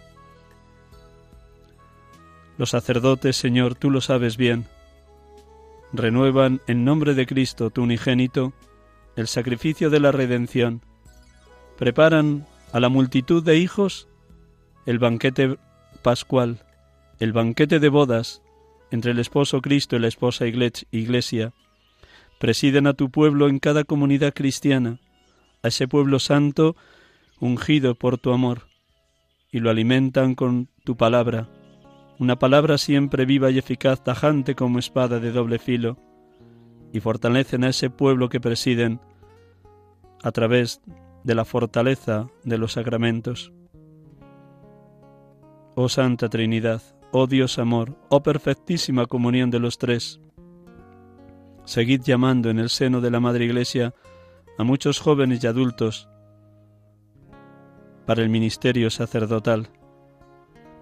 Los 2.59 2.71
sacerdotes, 2.71 3.37
Señor, 3.37 3.75
tú 3.75 3.91
lo 3.91 4.01
sabes 4.01 4.37
bien, 4.37 4.67
renuevan 5.95 6.61
en 6.67 6.85
nombre 6.85 7.15
de 7.15 7.25
Cristo, 7.25 7.71
tu 7.71 7.83
unigénito, 7.83 8.53
el 9.17 9.29
sacrificio 9.29 9.91
de 9.91 10.01
la 10.01 10.13
redención, 10.13 10.83
preparan 11.79 12.47
a 12.73 12.81
la 12.81 12.89
multitud 12.89 13.43
de 13.43 13.57
hijos 13.59 14.09
el 14.87 14.99
banquete 14.99 15.57
pascual, 16.03 16.65
el 17.21 17.33
banquete 17.33 17.79
de 17.79 17.89
bodas 17.89 18.43
entre 18.91 19.13
el 19.13 19.19
esposo 19.19 19.63
Cristo 19.63 19.97
y 19.97 20.01
la 20.01 20.09
esposa 20.09 20.47
Iglesia, 20.47 21.53
presiden 22.39 22.87
a 22.87 22.95
tu 22.95 23.11
pueblo 23.11 23.49
en 23.49 23.61
cada 23.61 23.85
comunidad 23.85 24.35
cristiana, 24.35 25.01
a 25.63 25.69
ese 25.69 25.89
pueblo 25.89 26.19
santo 26.19 26.77
ungido 27.41 27.95
por 27.95 28.19
tu 28.19 28.33
amor, 28.33 28.67
y 29.51 29.61
lo 29.61 29.71
alimentan 29.71 30.35
con 30.35 30.69
tu 30.85 30.97
palabra, 30.97 31.49
una 32.19 32.39
palabra 32.39 32.79
siempre 32.79 33.25
viva 33.25 33.51
y 33.51 33.59
eficaz, 33.59 34.03
tajante 34.03 34.55
como 34.55 34.79
espada 34.79 35.21
de 35.21 35.33
doble 35.33 35.59
filo, 35.59 35.99
y 36.93 37.01
fortalecen 37.01 37.65
a 37.65 37.71
ese 37.71 37.91
pueblo 37.91 38.29
que 38.29 38.41
presiden 38.41 39.01
a 40.23 40.31
través 40.31 40.81
de 41.25 41.35
la 41.35 41.45
fortaleza 41.45 42.29
de 42.45 42.59
los 42.59 42.73
sacramentos. 42.73 43.53
Oh 45.75 45.89
Santa 45.89 46.29
Trinidad, 46.29 46.83
oh 47.11 47.27
Dios 47.27 47.59
amor, 47.59 47.99
oh 48.11 48.23
perfectísima 48.23 49.07
comunión 49.07 49.51
de 49.51 49.59
los 49.59 49.79
tres, 49.79 50.21
seguid 51.65 52.03
llamando 52.03 52.51
en 52.51 52.59
el 52.59 52.69
seno 52.69 53.01
de 53.01 53.11
la 53.11 53.21
Madre 53.21 53.47
Iglesia 53.47 53.95
a 54.57 54.63
muchos 54.63 55.01
jóvenes 55.01 55.43
y 55.43 55.47
adultos 55.49 56.09
para 58.07 58.23
el 58.23 58.29
ministerio 58.29 58.91
sacerdotal 58.91 59.69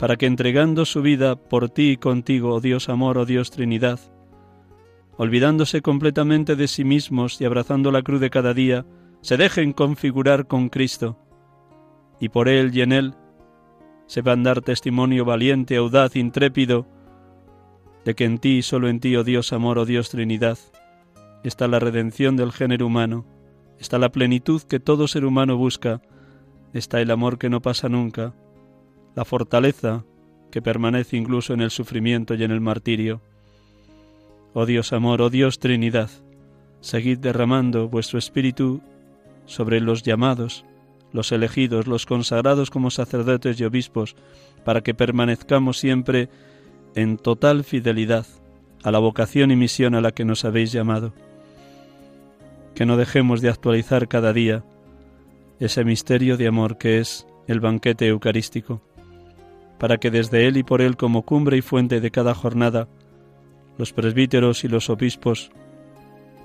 para 0.02 0.16
que 0.16 0.26
entregando 0.26 0.84
su 0.84 1.00
vida 1.00 1.36
por 1.36 1.70
ti 1.70 1.90
y 1.90 1.96
contigo, 1.96 2.54
oh 2.54 2.60
Dios 2.60 2.88
amor, 2.88 3.18
oh 3.18 3.24
Dios 3.24 3.52
Trinidad, 3.52 4.00
olvidándose 5.16 5.80
completamente 5.80 6.56
de 6.56 6.66
sí 6.66 6.82
mismos 6.82 7.40
y 7.40 7.44
abrazando 7.44 7.92
la 7.92 8.02
cruz 8.02 8.20
de 8.20 8.28
cada 8.28 8.52
día, 8.52 8.84
se 9.20 9.36
dejen 9.36 9.72
configurar 9.72 10.48
con 10.48 10.70
Cristo, 10.70 11.20
y 12.18 12.30
por 12.30 12.48
Él 12.48 12.76
y 12.76 12.80
en 12.80 12.90
Él 12.90 13.14
sepan 14.06 14.42
dar 14.42 14.60
testimonio 14.60 15.24
valiente, 15.24 15.76
audaz, 15.76 16.16
intrépido, 16.16 16.88
de 18.04 18.16
que 18.16 18.24
en 18.24 18.38
ti 18.38 18.56
y 18.56 18.62
solo 18.62 18.88
en 18.88 18.98
ti, 18.98 19.14
oh 19.14 19.22
Dios 19.22 19.52
amor, 19.52 19.78
oh 19.78 19.84
Dios 19.84 20.10
Trinidad, 20.10 20.58
está 21.44 21.68
la 21.68 21.78
redención 21.78 22.34
del 22.34 22.50
género 22.50 22.88
humano, 22.88 23.24
está 23.78 24.00
la 24.00 24.10
plenitud 24.10 24.62
que 24.62 24.80
todo 24.80 25.06
ser 25.06 25.24
humano 25.24 25.56
busca, 25.56 26.02
está 26.72 27.00
el 27.00 27.12
amor 27.12 27.38
que 27.38 27.48
no 27.48 27.62
pasa 27.62 27.88
nunca, 27.88 28.34
la 29.14 29.24
fortaleza 29.24 30.04
que 30.50 30.62
permanece 30.62 31.16
incluso 31.16 31.54
en 31.54 31.60
el 31.60 31.70
sufrimiento 31.70 32.34
y 32.34 32.44
en 32.44 32.50
el 32.50 32.60
martirio. 32.60 33.20
Oh 34.54 34.66
Dios 34.66 34.92
amor, 34.92 35.22
oh 35.22 35.30
Dios 35.30 35.58
Trinidad, 35.58 36.10
seguid 36.80 37.18
derramando 37.18 37.88
vuestro 37.88 38.18
espíritu 38.18 38.82
sobre 39.46 39.80
los 39.80 40.02
llamados, 40.02 40.64
los 41.12 41.32
elegidos, 41.32 41.86
los 41.86 42.06
consagrados 42.06 42.70
como 42.70 42.90
sacerdotes 42.90 43.58
y 43.60 43.64
obispos, 43.64 44.14
para 44.64 44.82
que 44.82 44.94
permanezcamos 44.94 45.78
siempre 45.78 46.28
en 46.94 47.16
total 47.16 47.64
fidelidad 47.64 48.26
a 48.84 48.90
la 48.90 48.98
vocación 48.98 49.50
y 49.50 49.56
misión 49.56 49.94
a 49.94 50.00
la 50.00 50.12
que 50.12 50.24
nos 50.24 50.44
habéis 50.44 50.70
llamado. 50.72 51.12
Que 52.74 52.86
no 52.86 52.96
dejemos 52.96 53.40
de 53.40 53.48
actualizar 53.48 54.08
cada 54.08 54.32
día 54.32 54.64
ese 55.60 55.84
misterio 55.84 56.36
de 56.36 56.48
amor 56.48 56.78
que 56.78 56.98
es 56.98 57.26
el 57.46 57.60
banquete 57.60 58.06
eucarístico 58.06 58.82
para 59.82 59.98
que 59.98 60.12
desde 60.12 60.46
Él 60.46 60.58
y 60.58 60.62
por 60.62 60.80
Él 60.80 60.96
como 60.96 61.22
cumbre 61.22 61.56
y 61.56 61.60
fuente 61.60 62.00
de 62.00 62.12
cada 62.12 62.36
jornada, 62.36 62.86
los 63.78 63.92
presbíteros 63.92 64.62
y 64.62 64.68
los 64.68 64.88
obispos 64.88 65.50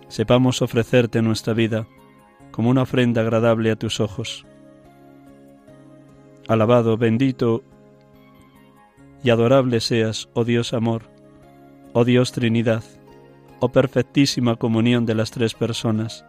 sepamos 0.07 0.63
ofrecerte 0.63 1.21
nuestra 1.21 1.53
vida 1.53 1.87
como 2.49 2.71
una 2.71 2.81
ofrenda 2.81 3.21
agradable 3.21 3.69
a 3.69 3.75
tus 3.75 3.99
ojos. 3.99 4.47
Alabado, 6.47 6.97
bendito 6.97 7.61
y 9.23 9.29
adorable 9.29 9.81
seas, 9.81 10.29
oh 10.33 10.43
Dios 10.43 10.73
amor, 10.73 11.03
oh 11.93 12.05
Dios 12.05 12.31
Trinidad, 12.31 12.83
oh 13.59 13.69
perfectísima 13.69 14.55
comunión 14.55 15.05
de 15.05 15.13
las 15.13 15.29
tres 15.29 15.53
personas, 15.53 16.25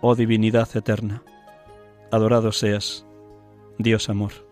oh 0.00 0.14
divinidad 0.14 0.68
eterna. 0.76 1.24
Adorado 2.12 2.52
seas, 2.52 3.04
Dios 3.76 4.08
amor. 4.08 4.51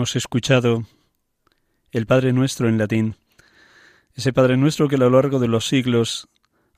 Hemos 0.00 0.16
escuchado 0.16 0.86
el 1.92 2.06
Padre 2.06 2.32
Nuestro 2.32 2.70
en 2.70 2.78
latín, 2.78 3.16
ese 4.14 4.32
Padre 4.32 4.56
Nuestro 4.56 4.88
que 4.88 4.94
a 4.94 4.98
lo 4.98 5.10
largo 5.10 5.38
de 5.40 5.46
los 5.46 5.68
siglos 5.68 6.30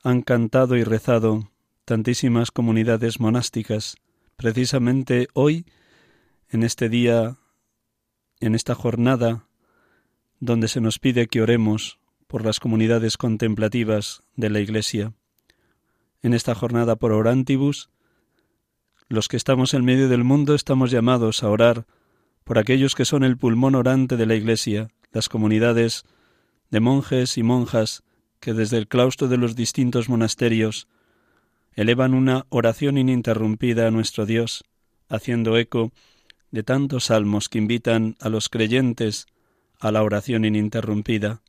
han 0.03 0.23
cantado 0.23 0.75
y 0.75 0.83
rezado 0.83 1.49
tantísimas 1.85 2.51
comunidades 2.51 3.21
monásticas, 3.21 3.95
precisamente 4.35 5.29
hoy, 5.31 5.65
en 6.49 6.63
este 6.63 6.89
día, 6.89 7.37
en 8.41 8.55
esta 8.55 8.75
jornada, 8.75 9.45
donde 10.41 10.67
se 10.67 10.81
nos 10.81 10.99
pide 10.99 11.27
que 11.27 11.41
oremos 11.41 11.99
por 12.27 12.43
las 12.43 12.59
comunidades 12.59 13.15
contemplativas 13.15 14.21
de 14.35 14.49
la 14.49 14.59
Iglesia. 14.59 15.13
En 16.21 16.33
esta 16.33 16.55
jornada 16.55 16.97
por 16.97 17.13
orantibus, 17.13 17.89
los 19.07 19.29
que 19.29 19.37
estamos 19.37 19.73
en 19.73 19.85
medio 19.85 20.09
del 20.09 20.25
mundo 20.25 20.55
estamos 20.55 20.91
llamados 20.91 21.41
a 21.41 21.47
orar 21.47 21.85
por 22.43 22.57
aquellos 22.57 22.95
que 22.95 23.05
son 23.05 23.23
el 23.23 23.37
pulmón 23.37 23.75
orante 23.75 24.17
de 24.17 24.25
la 24.25 24.35
Iglesia, 24.35 24.89
las 25.11 25.29
comunidades 25.29 26.03
de 26.69 26.79
monjes 26.79 27.37
y 27.37 27.43
monjas 27.43 28.03
que 28.39 28.53
desde 28.53 28.77
el 28.77 28.87
claustro 28.87 29.27
de 29.27 29.37
los 29.37 29.55
distintos 29.55 30.09
monasterios 30.09 30.87
elevan 31.75 32.13
una 32.13 32.45
oración 32.49 32.97
ininterrumpida 32.97 33.87
a 33.87 33.91
nuestro 33.91 34.25
Dios, 34.25 34.63
haciendo 35.09 35.57
eco 35.57 35.91
de 36.51 36.63
tantos 36.63 37.05
salmos 37.05 37.49
que 37.49 37.57
invitan 37.57 38.15
a 38.19 38.29
los 38.29 38.49
creyentes 38.49 39.27
a 39.79 39.91
la 39.91 40.03
oración 40.03 40.45
ininterrumpida. 40.45 41.41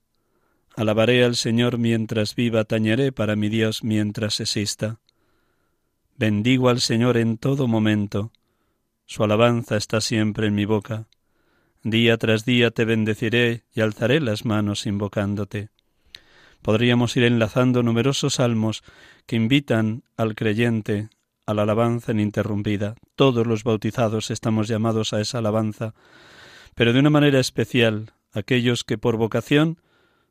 Alabaré 0.76 1.24
al 1.24 1.36
Señor 1.36 1.78
mientras 1.78 2.34
viva, 2.34 2.64
tañeré 2.64 3.12
para 3.12 3.36
mi 3.36 3.48
Dios 3.48 3.84
mientras 3.84 4.40
exista. 4.40 4.98
Bendigo 6.16 6.68
al 6.68 6.80
Señor 6.80 7.16
en 7.16 7.38
todo 7.38 7.68
momento, 7.68 8.32
su 9.06 9.22
alabanza 9.24 9.76
está 9.76 10.00
siempre 10.00 10.46
en 10.46 10.54
mi 10.54 10.64
boca. 10.64 11.06
Día 11.82 12.16
tras 12.16 12.44
día 12.44 12.70
te 12.70 12.84
bendeciré 12.84 13.64
y 13.74 13.80
alzaré 13.80 14.20
las 14.20 14.44
manos 14.44 14.86
invocándote. 14.86 15.68
Podríamos 16.62 17.14
ir 17.16 17.24
enlazando 17.24 17.82
numerosos 17.82 18.36
salmos 18.36 18.82
que 19.26 19.36
invitan 19.36 20.02
al 20.16 20.34
creyente 20.34 21.10
a 21.46 21.52
la 21.52 21.62
alabanza 21.62 22.12
ininterrumpida. 22.12 22.94
Todos 23.16 23.46
los 23.46 23.64
bautizados 23.64 24.30
estamos 24.30 24.66
llamados 24.66 25.12
a 25.12 25.20
esa 25.20 25.38
alabanza, 25.38 25.94
pero 26.74 26.94
de 26.94 27.00
una 27.00 27.10
manera 27.10 27.38
especial 27.38 28.14
aquellos 28.32 28.82
que 28.82 28.96
por 28.96 29.16
vocación 29.16 29.78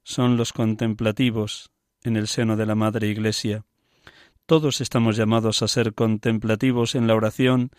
son 0.03 0.35
los 0.37 0.53
contemplativos 0.53 1.69
en 2.03 2.17
el 2.17 2.27
seno 2.27 2.57
de 2.57 2.65
la 2.65 2.75
Madre 2.75 3.07
Iglesia. 3.07 3.65
Todos 4.45 4.81
estamos 4.81 5.15
llamados 5.15 5.61
a 5.61 5.67
ser 5.67 5.93
contemplativos 5.93 6.95
en 6.95 7.07
la 7.07 7.15
oración 7.15 7.71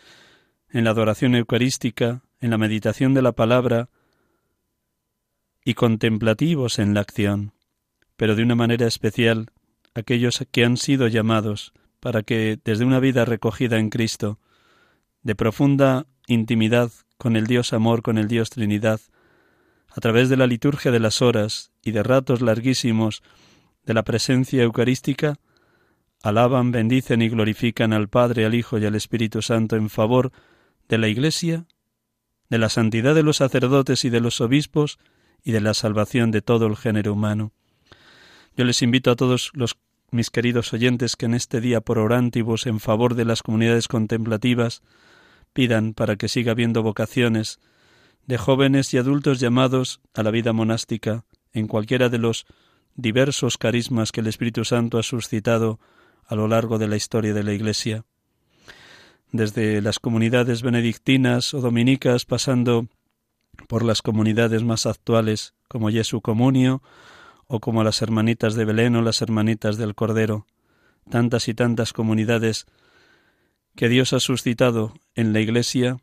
en 0.71 0.85
la 0.85 0.91
adoración 0.91 1.35
eucarística, 1.35 2.23
en 2.41 2.51
la 2.51 2.59
meditación 2.59 3.15
de 3.15 3.23
la 3.23 3.33
palabra 3.33 3.89
y 5.65 5.75
contemplativos 5.75 6.79
en 6.79 6.95
la 6.95 7.01
acción, 7.01 7.53
pero 8.17 8.35
de 8.37 8.43
una 8.43 8.55
manera 8.55 8.87
especial 8.87 9.51
aquellos 9.95 10.45
que 10.51 10.65
han 10.65 10.77
sido 10.77 11.07
llamados 11.09 11.73
para 12.01 12.23
que 12.23 12.59
desde 12.63 12.85
una 12.85 13.01
vida 13.01 13.25
recogida 13.25 13.79
en 13.79 13.89
Cristo, 13.89 14.39
de 15.23 15.35
profunda 15.35 16.07
intimidad 16.27 16.91
con 17.17 17.37
el 17.37 17.47
Dios 17.47 17.73
amor, 17.73 18.03
con 18.03 18.19
el 18.19 18.29
Dios 18.29 18.51
Trinidad, 18.51 19.01
a 19.89 20.01
través 20.01 20.29
de 20.29 20.37
la 20.37 20.47
liturgia 20.47 20.91
de 20.91 21.01
las 21.01 21.23
horas 21.23 21.71
y 21.83 21.93
de 21.93 22.03
ratos 22.03 22.43
larguísimos 22.43 23.23
de 23.85 23.95
la 23.95 24.03
presencia 24.03 24.63
eucarística, 24.63 25.37
alaban, 26.23 26.73
bendicen 26.73 27.23
y 27.23 27.29
glorifican 27.29 27.93
al 27.93 28.09
Padre, 28.09 28.45
al 28.45 28.55
Hijo 28.55 28.79
y 28.79 28.87
al 28.87 28.97
Espíritu 28.97 29.41
Santo 29.41 29.77
en 29.77 29.89
favor 29.89 30.31
de 30.31 30.54
la 30.89 31.09
Iglesia, 31.09 31.67
de 32.49 32.59
la 32.59 32.69
santidad 32.69 33.15
de 33.15 33.23
los 33.23 33.39
sacerdotes 33.39 34.05
y 34.05 34.11
de 34.11 34.21
los 34.21 34.41
obispos 34.41 34.99
y 35.43 35.53
de 35.53 35.61
la 35.61 35.75
salvación 35.75 36.31
de 36.31 36.43
todo 36.43 36.67
el 36.67 36.77
género 36.77 37.13
humano. 37.13 37.53
Yo 38.57 38.65
les 38.65 38.83
invito 38.83 39.11
a 39.11 39.17
todos 39.17 39.51
los 39.55 39.77
mis 40.11 40.31
queridos 40.31 40.73
oyentes 40.73 41.17
que 41.17 41.27
en 41.27 41.35
este 41.35 41.61
día 41.61 41.81
por 41.81 41.99
orántibus 41.99 42.67
en 42.67 42.79
favor 42.79 43.15
de 43.17 43.25
las 43.25 43.43
comunidades 43.43 43.89
contemplativas 43.89 44.83
pidan 45.53 45.93
para 45.93 46.17
que 46.17 46.29
siga 46.29 46.53
habiendo 46.53 46.83
vocaciones 46.83 47.59
de 48.27 48.39
jóvenes 48.39 48.95
y 48.95 48.99
adultos 48.99 49.41
llamados 49.41 50.01
a 50.15 50.23
la 50.23 50.31
vida 50.31 50.53
monástica 50.53 51.25
en 51.53 51.67
cualquiera 51.67 52.09
de 52.09 52.19
los 52.19 52.47
diversos 52.95 53.59
carismas 53.59 54.13
que 54.13 54.21
el 54.21 54.29
Espíritu 54.29 54.65
Santo 54.65 54.99
ha 54.99 55.03
suscitado 55.03 55.81
a 56.27 56.37
lo 56.37 56.47
largo 56.47 56.79
de 56.79 56.87
la 56.87 56.97
historia 56.97 57.35
de 57.35 57.43
la 57.43 57.53
Iglesia 57.53 58.05
desde 59.35 59.83
las 59.83 59.99
comunidades 59.99 60.63
benedictinas 60.63 61.55
o 61.55 61.61
dominicas, 61.61 62.25
pasando 62.25 62.87
por 63.67 63.85
las 63.85 64.01
comunidades 64.01 64.63
más 64.63 64.87
actuales, 64.87 65.55
como 65.67 65.91
Jesu 65.91 66.21
Comunio, 66.21 66.83
o 67.49 67.59
como 67.59 67.83
las 67.83 68.01
hermanitas 68.01 68.55
de 68.55 68.65
Belén 68.65 68.95
o 68.95 69.03
las 69.03 69.23
hermanitas 69.23 69.77
del 69.77 69.97
Cordero, 69.97 70.47
tantas 71.11 71.49
y 71.49 71.55
tantas 71.55 71.93
comunidades 71.93 72.67
que 73.75 73.89
Dios 73.89 74.13
ha 74.13 74.21
suscitado 74.21 74.95
en 75.17 75.33
la 75.33 75.41
Iglesia 75.41 75.97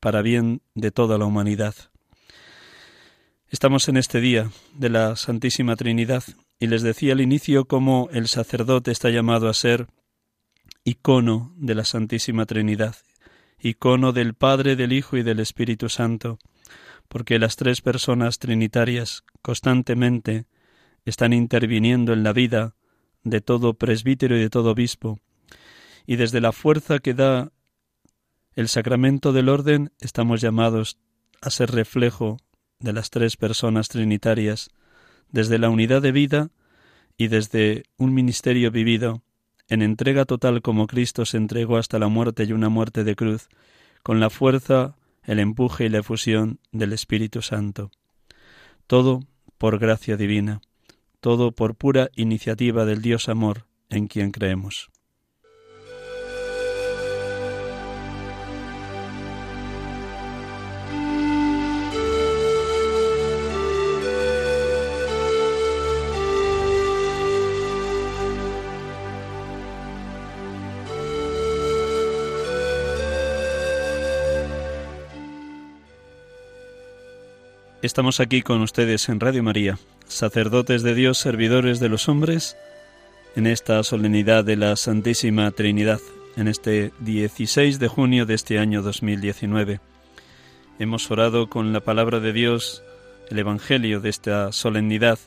para 0.00 0.22
bien 0.22 0.62
de 0.74 0.90
toda 0.90 1.18
la 1.18 1.26
humanidad. 1.26 1.74
Estamos 3.50 3.90
en 3.90 3.98
este 3.98 4.22
día 4.22 4.50
de 4.74 4.88
la 4.88 5.16
Santísima 5.16 5.76
Trinidad 5.76 6.24
y 6.58 6.68
les 6.68 6.80
decía 6.80 7.12
al 7.12 7.20
inicio 7.20 7.66
cómo 7.66 8.08
el 8.10 8.26
sacerdote 8.26 8.90
está 8.90 9.10
llamado 9.10 9.50
a 9.50 9.54
ser 9.54 9.86
icono 10.84 11.52
de 11.56 11.74
la 11.74 11.84
Santísima 11.84 12.46
Trinidad, 12.46 12.96
icono 13.58 14.12
del 14.12 14.34
Padre, 14.34 14.76
del 14.76 14.92
Hijo 14.92 15.16
y 15.16 15.22
del 15.22 15.40
Espíritu 15.40 15.88
Santo, 15.88 16.38
porque 17.08 17.38
las 17.38 17.56
tres 17.56 17.80
personas 17.80 18.38
trinitarias 18.38 19.24
constantemente 19.42 20.46
están 21.04 21.32
interviniendo 21.32 22.12
en 22.12 22.22
la 22.22 22.32
vida 22.32 22.74
de 23.22 23.40
todo 23.40 23.74
presbítero 23.74 24.36
y 24.36 24.40
de 24.40 24.50
todo 24.50 24.70
obispo, 24.70 25.18
y 26.06 26.16
desde 26.16 26.40
la 26.40 26.52
fuerza 26.52 26.98
que 26.98 27.14
da 27.14 27.52
el 28.54 28.68
sacramento 28.68 29.32
del 29.32 29.48
orden 29.48 29.92
estamos 30.00 30.40
llamados 30.40 30.98
a 31.40 31.50
ser 31.50 31.70
reflejo 31.70 32.38
de 32.78 32.92
las 32.92 33.10
tres 33.10 33.36
personas 33.36 33.88
trinitarias, 33.88 34.70
desde 35.30 35.58
la 35.58 35.68
unidad 35.68 36.02
de 36.02 36.12
vida 36.12 36.50
y 37.16 37.28
desde 37.28 37.84
un 37.96 38.14
ministerio 38.14 38.70
vivido 38.70 39.22
en 39.70 39.82
entrega 39.82 40.24
total 40.24 40.60
como 40.60 40.86
Cristo 40.86 41.24
se 41.24 41.36
entregó 41.36 41.78
hasta 41.78 41.98
la 41.98 42.08
muerte 42.08 42.44
y 42.44 42.52
una 42.52 42.68
muerte 42.68 43.04
de 43.04 43.14
cruz, 43.16 43.48
con 44.02 44.20
la 44.20 44.28
fuerza, 44.28 44.96
el 45.24 45.38
empuje 45.38 45.86
y 45.86 45.88
la 45.88 45.98
efusión 45.98 46.58
del 46.72 46.92
Espíritu 46.92 47.40
Santo. 47.40 47.92
Todo 48.86 49.20
por 49.58 49.78
gracia 49.78 50.16
divina, 50.16 50.60
todo 51.20 51.52
por 51.52 51.76
pura 51.76 52.10
iniciativa 52.16 52.84
del 52.84 53.00
Dios 53.00 53.28
amor 53.28 53.66
en 53.88 54.08
quien 54.08 54.32
creemos. 54.32 54.90
Estamos 77.82 78.20
aquí 78.20 78.42
con 78.42 78.60
ustedes 78.60 79.08
en 79.08 79.20
Radio 79.20 79.42
María, 79.42 79.78
sacerdotes 80.06 80.82
de 80.82 80.94
Dios, 80.94 81.16
servidores 81.16 81.80
de 81.80 81.88
los 81.88 82.10
hombres, 82.10 82.58
en 83.36 83.46
esta 83.46 83.82
solemnidad 83.84 84.44
de 84.44 84.56
la 84.56 84.76
Santísima 84.76 85.50
Trinidad, 85.50 85.98
en 86.36 86.46
este 86.46 86.92
16 87.00 87.78
de 87.78 87.88
junio 87.88 88.26
de 88.26 88.34
este 88.34 88.58
año 88.58 88.82
2019. 88.82 89.80
Hemos 90.78 91.10
orado 91.10 91.48
con 91.48 91.72
la 91.72 91.80
palabra 91.80 92.20
de 92.20 92.34
Dios, 92.34 92.82
el 93.30 93.38
Evangelio 93.38 94.00
de 94.00 94.10
esta 94.10 94.52
solemnidad. 94.52 95.18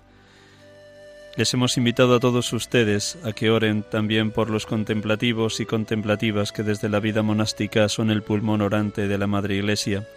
Les 1.36 1.52
hemos 1.56 1.76
invitado 1.78 2.18
a 2.18 2.20
todos 2.20 2.54
ustedes 2.54 3.18
a 3.24 3.32
que 3.32 3.50
oren 3.50 3.82
también 3.82 4.30
por 4.30 4.52
los 4.52 4.68
contemplativos 4.68 5.60
y 5.60 5.66
contemplativas 5.66 6.52
que 6.52 6.62
desde 6.62 6.88
la 6.88 7.00
vida 7.00 7.24
monástica 7.24 7.90
son 7.90 8.12
el 8.12 8.22
pulmón 8.22 8.62
orante 8.62 9.08
de 9.08 9.18
la 9.18 9.26
Madre 9.26 9.56
Iglesia 9.56 10.08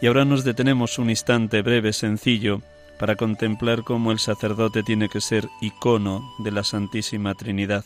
y 0.00 0.06
ahora 0.06 0.24
nos 0.24 0.44
detenemos 0.44 0.98
un 0.98 1.10
instante 1.10 1.62
breve, 1.62 1.92
sencillo, 1.92 2.62
para 2.98 3.16
contemplar 3.16 3.82
cómo 3.82 4.12
el 4.12 4.18
sacerdote 4.18 4.82
tiene 4.82 5.08
que 5.08 5.20
ser 5.20 5.48
icono 5.60 6.22
de 6.38 6.52
la 6.52 6.64
Santísima 6.64 7.34
Trinidad. 7.34 7.84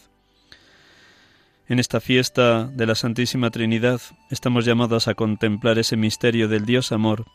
En 1.69 1.79
esta 1.79 2.01
fiesta 2.01 2.65
de 2.67 2.87
la 2.87 2.95
Santísima 2.95 3.51
Trinidad 3.51 4.01
estamos 4.31 4.65
llamados 4.65 5.07
a 5.07 5.15
contemplar 5.15 5.79
ese 5.79 5.97
misterio 5.97 6.49
del 6.49 6.65
Dios 6.65 6.93
amor 6.93 7.27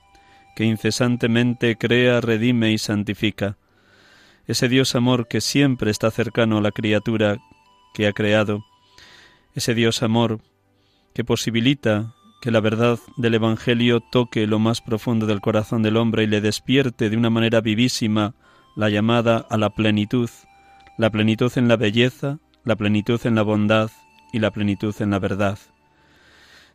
que 0.55 0.63
incesantemente 0.65 1.75
crea, 1.77 2.19
redime 2.21 2.71
y 2.71 2.77
santifica. 2.77 3.57
Ese 4.47 4.69
Dios 4.69 4.95
amor 4.95 5.27
que 5.27 5.39
siempre 5.39 5.91
está 5.91 6.11
cercano 6.11 6.57
a 6.57 6.61
la 6.61 6.71
criatura 6.71 7.37
que 7.93 8.07
ha 8.07 8.13
creado. 8.13 8.65
Ese 9.55 9.73
Dios 9.73 10.03
amor 10.03 10.41
que 11.13 11.23
posibilita 11.23 12.13
que 12.43 12.51
la 12.51 12.59
verdad 12.59 12.99
del 13.15 13.35
Evangelio 13.35 14.01
toque 14.01 14.47
lo 14.47 14.59
más 14.59 14.81
profundo 14.81 15.27
del 15.27 15.39
corazón 15.39 15.81
del 15.81 15.95
hombre 15.95 16.23
y 16.23 16.27
le 16.27 16.41
despierte 16.41 17.09
de 17.09 17.15
una 17.15 17.29
manera 17.29 17.61
vivísima 17.61 18.35
la 18.75 18.89
llamada 18.89 19.47
a 19.49 19.57
la 19.57 19.69
plenitud, 19.69 20.29
la 20.97 21.09
plenitud 21.09 21.53
en 21.55 21.69
la 21.69 21.77
belleza, 21.77 22.39
la 22.65 22.75
plenitud 22.75 23.21
en 23.23 23.35
la 23.35 23.43
bondad 23.43 23.91
y 24.33 24.39
la 24.39 24.51
plenitud 24.51 24.93
en 24.99 25.11
la 25.11 25.19
verdad. 25.19 25.57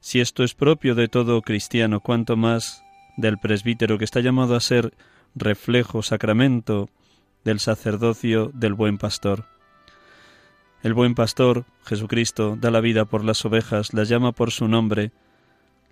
Si 0.01 0.21
esto 0.21 0.43
es 0.43 0.55
propio 0.55 0.95
de 0.95 1.09
todo 1.09 1.43
cristiano, 1.43 2.01
cuanto 2.01 2.39
más 2.39 2.83
del 3.19 3.37
presbítero 3.37 3.99
que 3.99 4.07
está 4.07 4.21
llamado 4.21 4.57
a 4.57 4.61
ser 4.61 4.95
reflejo, 5.35 6.03
sacramento 6.03 6.89
del 7.45 7.61
sacerdocio 7.61 8.51
del 8.55 8.73
buen 8.73 8.97
pastor. 8.97 9.45
El 10.83 10.95
buen 10.95 11.15
pastor, 11.15 11.67
Jesucristo, 11.85 12.57
da 12.59 12.71
la 12.71 12.81
vida 12.81 13.05
por 13.05 13.23
las 13.23 13.45
ovejas, 13.45 13.93
las 13.93 14.09
llama 14.09 14.33
por 14.33 14.51
su 14.51 14.67
nombre, 14.67 15.13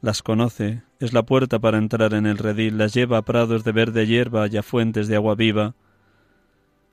las 0.07 0.23
conoce, 0.23 0.83
es 1.01 1.12
la 1.12 1.25
puerta 1.25 1.59
para 1.59 1.79
entrar 1.79 2.14
en 2.14 2.27
el 2.27 2.38
redil, 2.38 2.79
las 2.79 2.95
lleva 2.95 3.19
a 3.19 3.23
prados 3.23 3.64
de 3.64 3.73
verde 3.73 4.07
hierba 4.07 4.47
y 4.47 4.57
a 4.57 4.62
fuentes 4.62 5.09
de 5.09 5.16
agua 5.16 5.35
viva. 5.35 5.75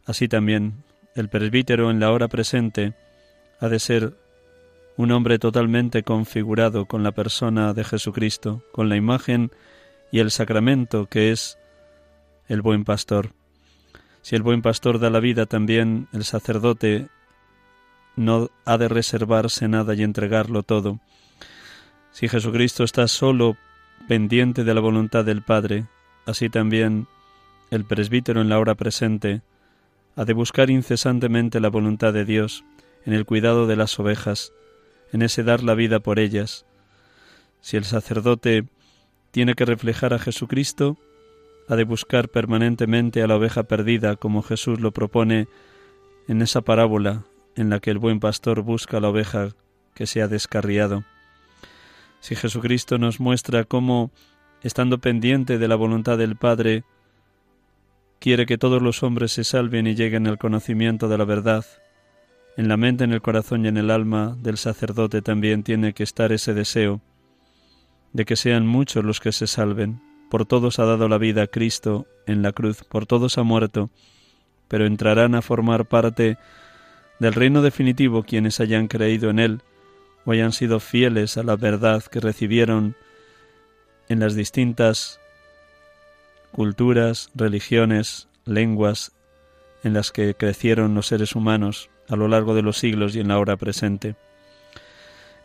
Así 0.08 0.28
también, 0.28 0.84
el 1.13 1.30
presbítero 1.30 1.91
en 1.91 1.99
la 1.99 2.12
hora 2.12 2.28
presente 2.28 2.95
ha 3.60 3.69
de 3.69 3.78
ser 3.78 4.17
un 4.97 5.12
hombre 5.12 5.38
totalmente 5.38 6.02
configurado 6.02 6.88
con 6.88 7.04
la 7.04 7.12
persona 7.12 7.76
de 7.76 7.84
Jesucristo, 7.84 8.63
con 8.71 8.89
la 8.89 8.95
imagen 8.95 9.52
y 10.12 10.17
el 10.17 10.32
sacramento 10.32 11.06
que 11.06 11.32
es 11.32 11.60
el 12.47 12.63
buen 12.63 12.84
pastor. 12.84 13.30
Si 14.23 14.36
el 14.36 14.41
buen 14.41 14.63
pastor 14.63 14.97
da 14.97 15.12
la 15.12 15.19
vida 15.19 15.45
también, 15.45 16.08
el 16.13 16.23
sacerdote 16.23 17.10
no 18.15 18.49
ha 18.65 18.80
de 18.80 18.88
reservarse 18.88 19.67
nada 19.67 19.93
y 19.93 20.02
entregarlo 20.02 20.63
todo. 20.63 20.99
Si 22.13 22.30
Jesucristo 22.30 22.84
está 22.84 23.08
solo 23.08 23.58
pendiente 24.08 24.63
de 24.63 24.76
la 24.76 24.82
voluntad 24.82 25.26
del 25.26 25.41
Padre, 25.41 25.88
así 26.28 26.47
también 26.47 27.08
el 27.71 27.86
presbítero 27.86 28.39
en 28.39 28.49
la 28.49 28.60
hora 28.60 28.76
presente 28.76 29.41
ha 30.15 30.23
de 30.23 30.34
buscar 30.34 30.69
incesantemente 30.69 31.60
la 31.60 31.69
voluntad 31.69 32.13
de 32.13 32.23
Dios 32.23 32.63
en 33.04 33.13
el 33.13 33.26
cuidado 33.26 33.65
de 33.65 33.76
las 33.76 33.99
ovejas, 33.99 34.54
en 35.12 35.23
ese 35.23 35.43
dar 35.43 35.63
la 35.63 35.73
vida 35.73 36.02
por 36.02 36.19
ellas. 36.19 36.67
Si 37.62 37.78
el 37.78 37.84
sacerdote 37.84 38.65
tiene 39.32 39.56
que 39.56 39.65
reflejar 39.65 40.13
a 40.13 40.19
Jesucristo, 40.19 40.99
ha 41.67 41.76
de 41.76 41.84
buscar 41.84 42.30
permanentemente 42.30 43.23
a 43.23 43.28
la 43.28 43.38
oveja 43.38 43.63
perdida, 43.63 44.17
como 44.17 44.43
Jesús 44.43 44.80
lo 44.80 44.91
propone 44.91 45.47
en 46.28 46.43
esa 46.43 46.62
parábola 46.62 47.23
en 47.56 47.71
la 47.71 47.80
que 47.80 47.89
el 47.89 47.97
buen 47.97 48.19
pastor 48.19 48.62
busca 48.62 48.97
a 48.97 49.02
la 49.02 49.10
oveja 49.10 49.49
que 49.95 50.06
se 50.06 50.21
ha 50.21 50.28
descarriado 50.28 51.04
si 52.23 52.38
Jesucristo 52.38 52.97
nos 52.97 53.19
muestra 53.19 53.65
cómo, 53.65 54.09
estando 54.62 54.99
pendiente 54.99 55.57
de 55.57 55.67
la 55.67 55.75
voluntad 55.75 56.17
del 56.17 56.38
Padre, 56.38 56.86
quiere 58.19 58.45
que 58.45 58.57
todos 58.57 58.81
los 58.81 59.03
hombres 59.03 59.33
se 59.33 59.43
salven 59.43 59.88
y 59.88 59.95
lleguen 59.95 60.27
al 60.27 60.38
conocimiento 60.38 61.09
de 61.09 61.17
la 61.17 61.25
verdad, 61.25 61.65
en 62.55 62.69
la 62.69 62.77
mente, 62.77 63.03
en 63.03 63.12
el 63.12 63.21
corazón 63.21 63.65
y 63.65 63.67
en 63.67 63.75
el 63.75 63.91
alma 63.91 64.38
del 64.39 64.55
sacerdote 64.55 65.21
también 65.21 65.63
tiene 65.63 65.91
que 65.91 66.03
estar 66.03 66.31
ese 66.31 66.53
deseo 66.53 67.01
de 68.13 68.23
que 68.23 68.38
sean 68.38 68.65
muchos 68.65 69.03
los 69.03 69.19
que 69.19 69.33
se 69.33 69.45
salven. 69.45 69.99
Por 70.29 70.45
todos 70.45 70.79
ha 70.79 70.86
dado 70.86 71.09
la 71.09 71.17
vida 71.17 71.47
Cristo 71.47 72.07
en 72.25 72.41
la 72.41 72.53
cruz, 72.53 72.86
por 72.86 73.05
todos 73.05 73.38
ha 73.38 73.43
muerto, 73.43 73.89
pero 74.69 74.86
entrarán 74.86 75.36
a 75.36 75.41
formar 75.41 75.88
parte 75.88 76.38
del 77.19 77.33
reino 77.33 77.62
definitivo 77.62 78.23
quienes 78.23 78.62
hayan 78.62 78.88
creído 78.88 79.29
en 79.29 79.39
Él 79.39 79.62
o 80.25 80.31
hayan 80.31 80.51
sido 80.51 80.79
fieles 80.79 81.38
a 81.38 81.43
la 81.43 81.55
verdad 81.55 82.03
que 82.03 82.19
recibieron 82.19 82.95
en 84.09 84.19
las 84.19 84.36
distintas 84.36 85.19
culturas, 86.51 87.29
religiones, 87.36 88.27
lenguas 88.45 89.12
en 89.83 89.93
las 89.93 90.12
que 90.12 90.36
crecieron 90.36 90.95
los 90.95 91.07
seres 91.07 91.36
humanos 91.36 91.89
a 92.07 92.15
lo 92.15 92.27
largo 92.27 92.55
de 92.55 92.62
los 92.62 92.77
siglos 92.77 93.15
y 93.15 93.19
en 93.19 93.29
la 93.29 93.39
hora 93.39 93.57
presente. 93.57 94.15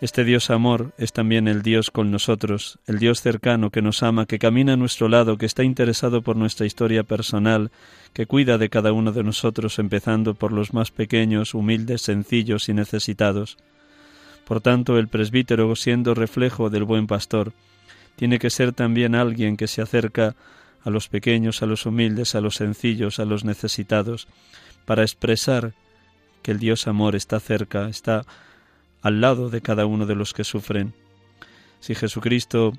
Este 0.01 0.23
Dios 0.23 0.51
amor 0.51 0.93
es 0.97 1.13
también 1.13 1.49
el 1.49 1.63
Dios 1.63 1.91
con 1.91 2.13
nosotros, 2.13 2.79
el 2.87 3.01
Dios 3.01 3.21
cercano 3.21 3.71
que 3.71 3.83
nos 3.83 4.05
ama, 4.05 4.27
que 4.27 4.39
camina 4.39 4.75
a 4.75 4.77
nuestro 4.77 5.09
lado, 5.09 5.39
que 5.39 5.47
está 5.47 5.65
interesado 5.65 6.23
por 6.23 6.37
nuestra 6.37 6.67
historia 6.67 7.03
personal, 7.03 7.73
que 8.13 8.27
cuida 8.27 8.59
de 8.59 8.69
cada 8.69 8.93
uno 8.93 9.11
de 9.11 9.25
nosotros, 9.25 9.81
empezando 9.81 10.35
por 10.35 10.53
los 10.53 10.73
más 10.73 10.93
pequeños, 10.93 11.53
humildes, 11.53 12.03
sencillos 12.03 12.69
y 12.69 12.75
necesitados. 12.75 13.59
Por 14.49 14.63
tanto, 14.63 14.97
el 14.99 15.09
presbítero, 15.09 15.77
siendo 15.77 16.15
reflejo 16.15 16.71
del 16.71 16.85
buen 16.85 17.07
pastor, 17.07 17.53
tiene 18.17 18.39
que 18.39 18.49
ser 18.49 18.73
también 18.73 19.15
alguien 19.15 19.59
que 19.59 19.69
se 19.69 19.83
acerca 19.83 20.37
a 20.83 20.89
los 20.89 21.09
pequeños, 21.09 21.63
a 21.63 21.67
los 21.67 21.85
humildes, 21.85 22.35
a 22.35 22.41
los 22.41 22.55
sencillos, 22.55 23.19
a 23.19 23.27
los 23.27 23.45
necesitados, 23.45 24.27
para 24.87 25.03
expresar 25.03 25.75
que 26.41 26.53
el 26.53 26.59
Dios 26.61 26.87
amor 26.87 27.15
está 27.15 27.41
cerca, 27.41 27.91
está 27.91 28.25
al 29.03 29.21
lado 29.21 29.51
de 29.51 29.61
cada 29.61 29.85
uno 29.85 30.07
de 30.07 30.15
los 30.15 30.33
que 30.33 30.45
sufren. 30.45 30.95
Si 31.81 31.95
Jesucristo 31.95 32.73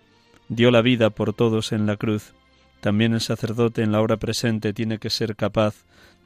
dio 0.47 0.71
la 0.71 0.81
vida 0.81 1.11
por 1.11 1.33
todos 1.33 1.71
en 1.71 1.85
la 1.85 1.97
cruz, 1.97 2.33
también 2.81 3.13
el 3.13 3.21
sacerdote 3.21 3.83
en 3.83 3.91
la 3.91 4.01
hora 4.01 4.17
presente 4.17 4.73
tiene 4.73 4.97
que 4.97 5.11
ser 5.11 5.35
capaz 5.35 5.75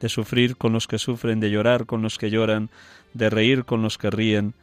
de 0.00 0.08
sufrir 0.08 0.56
con 0.56 0.72
los 0.72 0.86
que 0.86 0.98
sufren, 0.98 1.38
de 1.38 1.50
llorar 1.50 1.84
con 1.84 2.00
los 2.00 2.16
que 2.16 2.30
lloran, 2.30 2.70
de 3.12 3.28
reír 3.28 3.66
con 3.66 3.82
los 3.82 3.98
que 3.98 4.08
ríen, 4.08 4.54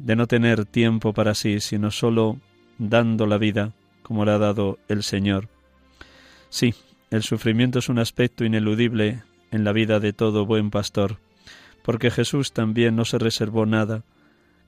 de 0.00 0.16
no 0.16 0.26
tener 0.26 0.64
tiempo 0.64 1.12
para 1.12 1.34
sí, 1.34 1.60
sino 1.60 1.90
solo 1.90 2.38
dando 2.78 3.26
la 3.26 3.38
vida 3.38 3.72
como 4.02 4.24
la 4.24 4.36
ha 4.36 4.38
dado 4.38 4.78
el 4.88 5.02
Señor. 5.02 5.48
Sí, 6.48 6.74
el 7.10 7.22
sufrimiento 7.22 7.78
es 7.78 7.88
un 7.88 7.98
aspecto 7.98 8.44
ineludible 8.44 9.22
en 9.50 9.62
la 9.62 9.72
vida 9.72 10.00
de 10.00 10.12
todo 10.12 10.46
buen 10.46 10.70
pastor, 10.70 11.18
porque 11.82 12.10
Jesús 12.10 12.52
también 12.52 12.96
no 12.96 13.04
se 13.04 13.18
reservó 13.18 13.66
nada. 13.66 14.02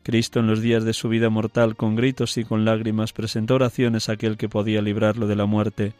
Cristo 0.02 0.40
en 0.40 0.48
los 0.48 0.60
días 0.60 0.84
de 0.84 0.92
su 0.92 1.08
vida 1.08 1.30
mortal, 1.30 1.76
con 1.76 1.96
gritos 1.96 2.36
y 2.36 2.44
con 2.44 2.64
lágrimas, 2.64 3.12
presentó 3.12 3.54
oraciones 3.54 4.08
a 4.08 4.12
aquel 4.12 4.36
que 4.36 4.48
podía 4.48 4.82
librarlo 4.82 5.26
de 5.26 5.36
la 5.36 5.46
muerte. 5.46 5.94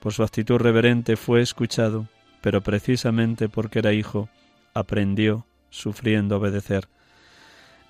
Por 0.00 0.12
su 0.12 0.22
actitud 0.22 0.56
reverente 0.56 1.16
fue 1.16 1.40
escuchado, 1.40 2.06
pero 2.40 2.60
precisamente 2.60 3.48
porque 3.48 3.80
era 3.80 3.92
hijo, 3.92 4.28
aprendió, 4.74 5.46
sufriendo, 5.70 6.36
obedecer. 6.36 6.88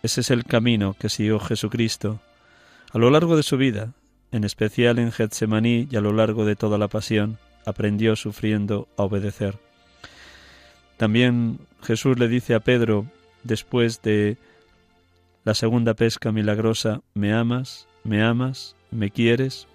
Ese 0.05 0.21
es 0.21 0.31
el 0.31 0.45
camino 0.45 0.95
que 0.99 1.09
siguió 1.09 1.41
Jesucristo 1.41 2.21
a 2.93 2.99
lo 2.99 3.09
largo 3.09 3.39
de 3.39 3.43
su 3.43 3.57
vida, 3.57 3.95
en 4.33 4.45
especial 4.45 4.99
en 4.99 5.11
Getsemaní 5.11 5.89
y 5.91 5.97
a 5.97 6.03
lo 6.03 6.13
largo 6.13 6.45
de 6.45 6.57
toda 6.57 6.77
la 6.77 6.89
pasión, 6.89 7.39
aprendió 7.65 8.15
sufriendo 8.15 8.87
a 8.99 9.05
obedecer. 9.05 9.57
También 10.99 11.59
Jesús 11.83 12.19
le 12.19 12.29
dice 12.29 12.55
a 12.55 12.61
Pedro, 12.61 13.07
después 13.45 14.03
de 14.03 14.37
la 15.43 15.55
segunda 15.55 15.95
pesca 15.95 16.33
milagrosa, 16.33 17.01
¿me 17.15 17.33
amas? 17.33 17.89
¿Me 18.03 18.23
amas? 18.23 18.77
¿Me 18.91 19.11
quieres? 19.11 19.69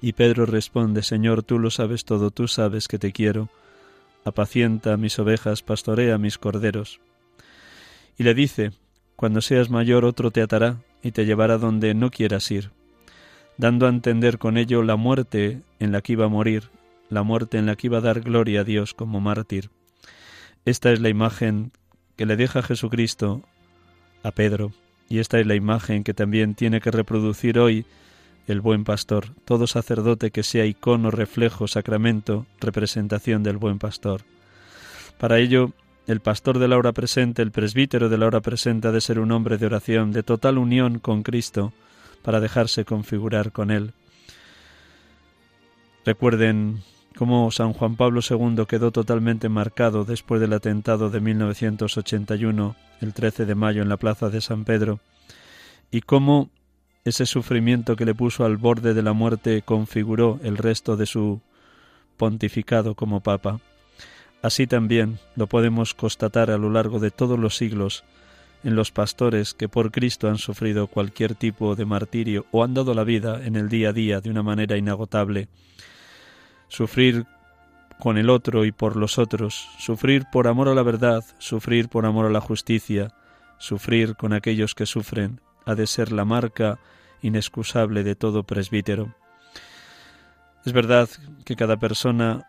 Y 0.00 0.14
Pedro 0.14 0.46
responde, 0.46 1.04
Señor, 1.04 1.44
tú 1.44 1.60
lo 1.60 1.70
sabes 1.70 2.04
todo, 2.04 2.32
tú 2.32 2.48
sabes 2.48 2.88
que 2.88 2.98
te 2.98 3.12
quiero. 3.12 3.50
Apacienta 4.24 4.96
mis 4.96 5.16
ovejas, 5.20 5.62
pastorea 5.62 6.18
mis 6.18 6.38
corderos. 6.38 6.98
Y 8.16 8.24
le 8.24 8.34
dice, 8.34 8.72
cuando 9.18 9.40
seas 9.40 9.68
mayor 9.68 10.04
otro 10.04 10.30
te 10.30 10.42
atará 10.42 10.76
y 11.02 11.10
te 11.10 11.26
llevará 11.26 11.58
donde 11.58 11.92
no 11.92 12.08
quieras 12.08 12.48
ir, 12.52 12.70
dando 13.56 13.86
a 13.86 13.88
entender 13.88 14.38
con 14.38 14.56
ello 14.56 14.84
la 14.84 14.94
muerte 14.94 15.60
en 15.80 15.90
la 15.90 16.02
que 16.02 16.12
iba 16.12 16.26
a 16.26 16.28
morir, 16.28 16.70
la 17.10 17.24
muerte 17.24 17.58
en 17.58 17.66
la 17.66 17.74
que 17.74 17.88
iba 17.88 17.98
a 17.98 18.00
dar 18.00 18.20
gloria 18.20 18.60
a 18.60 18.64
Dios 18.64 18.94
como 18.94 19.18
mártir. 19.20 19.70
Esta 20.64 20.92
es 20.92 21.00
la 21.00 21.08
imagen 21.08 21.72
que 22.14 22.26
le 22.26 22.36
deja 22.36 22.62
Jesucristo 22.62 23.42
a 24.22 24.30
Pedro, 24.30 24.70
y 25.08 25.18
esta 25.18 25.40
es 25.40 25.48
la 25.48 25.56
imagen 25.56 26.04
que 26.04 26.14
también 26.14 26.54
tiene 26.54 26.80
que 26.80 26.92
reproducir 26.92 27.58
hoy 27.58 27.86
el 28.46 28.60
buen 28.60 28.84
pastor, 28.84 29.34
todo 29.44 29.66
sacerdote 29.66 30.30
que 30.30 30.44
sea 30.44 30.64
icono, 30.64 31.10
reflejo, 31.10 31.66
sacramento, 31.66 32.46
representación 32.60 33.42
del 33.42 33.56
buen 33.56 33.80
pastor. 33.80 34.22
Para 35.18 35.40
ello 35.40 35.72
el 36.08 36.20
pastor 36.20 36.58
de 36.58 36.68
la 36.68 36.78
hora 36.78 36.92
presente, 36.92 37.42
el 37.42 37.52
presbítero 37.52 38.08
de 38.08 38.16
la 38.16 38.26
hora 38.26 38.40
presente 38.40 38.88
ha 38.88 38.92
de 38.92 39.02
ser 39.02 39.18
un 39.18 39.30
hombre 39.30 39.58
de 39.58 39.66
oración, 39.66 40.10
de 40.10 40.22
total 40.22 40.56
unión 40.56 41.00
con 41.00 41.22
Cristo, 41.22 41.74
para 42.22 42.40
dejarse 42.40 42.86
configurar 42.86 43.52
con 43.52 43.70
Él. 43.70 43.92
Recuerden 46.06 46.82
cómo 47.14 47.50
San 47.50 47.74
Juan 47.74 47.96
Pablo 47.96 48.22
II 48.28 48.64
quedó 48.66 48.90
totalmente 48.90 49.50
marcado 49.50 50.06
después 50.06 50.40
del 50.40 50.54
atentado 50.54 51.10
de 51.10 51.20
1981, 51.20 52.74
el 53.02 53.12
13 53.12 53.44
de 53.44 53.54
mayo, 53.54 53.82
en 53.82 53.90
la 53.90 53.98
plaza 53.98 54.30
de 54.30 54.40
San 54.40 54.64
Pedro, 54.64 55.00
y 55.90 56.00
cómo 56.00 56.48
ese 57.04 57.26
sufrimiento 57.26 57.96
que 57.96 58.06
le 58.06 58.14
puso 58.14 58.46
al 58.46 58.56
borde 58.56 58.94
de 58.94 59.02
la 59.02 59.12
muerte 59.12 59.60
configuró 59.60 60.40
el 60.42 60.56
resto 60.56 60.96
de 60.96 61.04
su 61.04 61.42
pontificado 62.16 62.94
como 62.94 63.20
papa. 63.20 63.60
Así 64.42 64.66
también 64.66 65.18
lo 65.36 65.46
podemos 65.46 65.94
constatar 65.94 66.50
a 66.50 66.58
lo 66.58 66.70
largo 66.70 67.00
de 67.00 67.10
todos 67.10 67.38
los 67.38 67.56
siglos 67.56 68.04
en 68.64 68.76
los 68.76 68.90
pastores 68.90 69.54
que 69.54 69.68
por 69.68 69.90
Cristo 69.90 70.28
han 70.28 70.38
sufrido 70.38 70.86
cualquier 70.86 71.34
tipo 71.34 71.74
de 71.76 71.84
martirio 71.84 72.46
o 72.50 72.64
han 72.64 72.74
dado 72.74 72.94
la 72.94 73.04
vida 73.04 73.44
en 73.44 73.56
el 73.56 73.68
día 73.68 73.90
a 73.90 73.92
día 73.92 74.20
de 74.20 74.30
una 74.30 74.42
manera 74.42 74.76
inagotable. 74.76 75.48
Sufrir 76.68 77.26
con 77.98 78.16
el 78.16 78.30
otro 78.30 78.64
y 78.64 78.72
por 78.72 78.96
los 78.96 79.18
otros, 79.18 79.68
sufrir 79.78 80.24
por 80.30 80.46
amor 80.46 80.68
a 80.68 80.74
la 80.74 80.82
verdad, 80.82 81.24
sufrir 81.38 81.88
por 81.88 82.06
amor 82.06 82.26
a 82.26 82.30
la 82.30 82.40
justicia, 82.40 83.12
sufrir 83.58 84.14
con 84.14 84.32
aquellos 84.32 84.74
que 84.74 84.86
sufren, 84.86 85.40
ha 85.64 85.74
de 85.74 85.86
ser 85.86 86.12
la 86.12 86.24
marca 86.24 86.78
inexcusable 87.22 88.04
de 88.04 88.14
todo 88.14 88.44
presbítero. 88.44 89.14
Es 90.64 90.72
verdad 90.72 91.08
que 91.44 91.56
cada 91.56 91.76
persona 91.76 92.46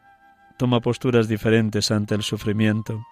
toma 0.60 0.82
posturas 0.82 1.30
diferentes 1.30 1.90
ante 1.90 2.16
el 2.16 2.22
sufrimiento, 2.22 3.08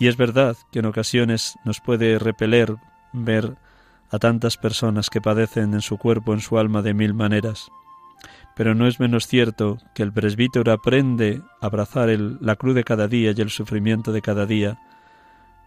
y 0.00 0.08
es 0.08 0.16
verdad 0.16 0.56
que 0.72 0.80
en 0.80 0.86
ocasiones 0.86 1.56
nos 1.64 1.80
puede 1.80 2.18
repeler 2.18 2.74
ver 3.12 3.56
a 4.10 4.18
tantas 4.18 4.56
personas 4.56 5.08
que 5.08 5.20
padecen 5.20 5.74
en 5.74 5.80
su 5.80 5.96
cuerpo, 5.96 6.34
en 6.34 6.40
su 6.40 6.58
alma, 6.58 6.82
de 6.82 6.92
mil 6.92 7.14
maneras. 7.14 7.70
Pero 8.56 8.74
no 8.74 8.88
es 8.88 8.98
menos 8.98 9.28
cierto 9.28 9.78
que 9.94 10.02
el 10.02 10.12
presbítero 10.12 10.72
aprende 10.72 11.40
a 11.60 11.66
abrazar 11.66 12.08
la 12.08 12.56
cruz 12.56 12.74
de 12.74 12.82
cada 12.82 13.06
día 13.06 13.32
y 13.36 13.40
el 13.40 13.50
sufrimiento 13.50 14.10
de 14.10 14.22
cada 14.22 14.44
día, 14.44 14.78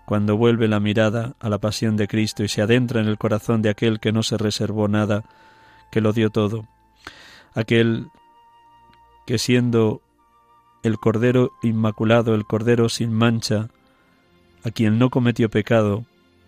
cuando 0.05 0.35
vuelve 0.35 0.67
la 0.67 0.81
mirada 0.81 1.35
a 1.39 1.47
la 1.47 1.59
pasión 1.59 1.95
de 1.95 2.09
Cristo 2.09 2.43
y 2.43 2.49
se 2.49 2.62
adentra 2.62 2.99
en 2.99 3.07
el 3.07 3.17
corazón 3.17 3.62
de 3.62 3.69
aquel 3.69 4.01
que 4.01 4.12
no 4.12 4.21
se 4.21 4.38
reservó 4.38 4.89
nada, 4.89 5.23
que 5.91 6.01
lo 6.01 6.12
dio 6.12 6.29
todo, 6.29 6.65
aquel 7.55 8.07
que 9.25 9.38
siendo 9.38 10.01
el 10.83 10.97
Cordero 10.97 11.51
Inmaculado, 11.61 12.35
el 12.35 12.45
Cordero 12.45 12.89
sin 12.89 13.13
mancha, 13.13 13.69
a 14.63 14.71
quien 14.71 14.99
no 14.99 15.09
cometió 15.09 15.49
pecado, 15.49 16.05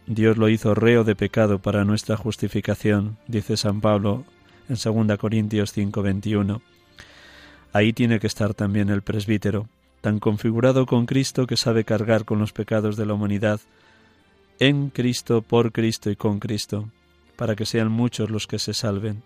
Dios 0.07 0.37
lo 0.37 0.49
hizo 0.49 0.75
reo 0.75 1.03
de 1.03 1.15
pecado 1.15 1.59
para 1.59 1.85
nuestra 1.85 2.17
justificación, 2.17 3.17
dice 3.27 3.55
San 3.57 3.81
Pablo 3.81 4.25
en 4.67 4.75
2 4.75 5.17
Corintios 5.17 5.73
5:21. 5.73 6.61
Ahí 7.73 7.93
tiene 7.93 8.19
que 8.19 8.27
estar 8.27 8.53
también 8.53 8.89
el 8.89 9.01
presbítero, 9.01 9.67
tan 10.01 10.19
configurado 10.19 10.85
con 10.85 11.05
Cristo 11.05 11.47
que 11.47 11.57
sabe 11.57 11.85
cargar 11.85 12.25
con 12.25 12.39
los 12.39 12.51
pecados 12.51 12.97
de 12.97 13.05
la 13.05 13.13
humanidad, 13.13 13.61
en 14.59 14.89
Cristo, 14.89 15.41
por 15.41 15.71
Cristo 15.71 16.09
y 16.09 16.15
con 16.15 16.39
Cristo, 16.39 16.89
para 17.35 17.55
que 17.55 17.65
sean 17.65 17.91
muchos 17.91 18.29
los 18.29 18.47
que 18.47 18.59
se 18.59 18.73
salven. 18.73 19.23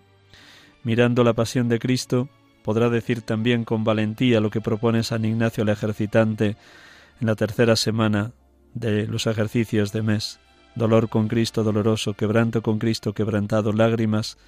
Mirando 0.83 1.23
la 1.23 1.33
pasión 1.33 1.67
de 1.67 1.79
Cristo, 1.79 2.29
podrá 2.65 2.89
decir 2.89 3.21
también 3.21 3.63
con 3.63 3.83
valentía 3.83 4.41
lo 4.41 4.49
que 4.49 4.59
propone 4.59 5.03
San 5.03 5.23
Ignacio 5.23 5.61
el 5.61 5.69
ejercitante 5.69 6.57
en 7.21 7.27
la 7.27 7.35
tercera 7.35 7.75
semana 7.75 8.31
de 8.73 9.05
los 9.05 9.27
ejercicios 9.27 9.93
de 9.93 10.01
mes. 10.01 10.39
Dolor 10.73 11.07
con 11.07 11.27
Cristo 11.27 11.63
doloroso, 11.63 12.15
quebranto 12.15 12.63
con 12.63 12.79
Cristo 12.79 13.13
quebrantado, 13.13 13.71
lágrimas 13.71 14.39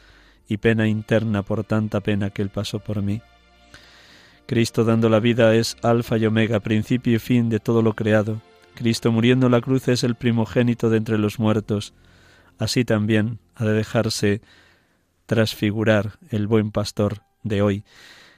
y 0.48 0.58
pena 0.58 0.88
interna 0.88 1.44
por 1.44 1.64
tanta 1.64 2.02
pena 2.02 2.32
que 2.32 2.42
Él 2.42 2.50
pasó 2.50 2.80
por 2.80 3.04
mí. 3.04 3.22
Cristo 4.48 4.84
dando 4.84 5.10
la 5.10 5.20
vida 5.20 5.54
es 5.54 5.78
alfa 5.84 6.18
y 6.18 6.26
omega, 6.26 6.60
principio 6.60 7.18
y 7.18 7.20
fin 7.20 7.50
de 7.50 7.60
todo 7.60 7.84
lo 7.84 7.94
creado. 7.94 8.42
Cristo 8.74 9.12
muriendo 9.12 9.46
en 9.46 9.52
la 9.52 9.62
cruz 9.62 9.90
es 9.90 10.04
el 10.04 10.16
primogénito 10.16 10.90
de 10.90 10.98
entre 10.98 11.20
los 11.20 11.38
muertos. 11.38 11.94
Así 12.58 12.84
también 12.84 13.38
ha 13.54 13.64
de 13.64 13.74
dejarse 13.74 14.42
transfigurar 15.28 16.14
el 16.32 16.48
buen 16.48 16.72
pastor 16.72 17.27
de 17.48 17.62
hoy, 17.62 17.84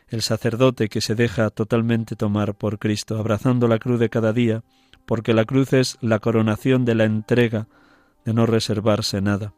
el 0.07 0.21
sacerdote 0.21 0.89
que 0.89 1.01
se 1.01 1.15
deja 1.15 1.49
totalmente 1.49 2.15
tomar 2.15 2.55
por 2.55 2.79
Cristo, 2.79 3.17
abrazando 3.17 3.67
la 3.67 3.79
cruz 3.79 3.99
de 3.99 4.09
cada 4.09 4.33
día, 4.33 4.63
porque 5.05 5.33
la 5.33 5.45
cruz 5.45 5.73
es 5.73 5.97
la 6.01 6.19
coronación 6.19 6.85
de 6.85 6.95
la 6.95 7.05
entrega, 7.05 7.67
de 8.25 8.33
no 8.33 8.45
reservarse 8.45 9.21
nada. 9.21 9.53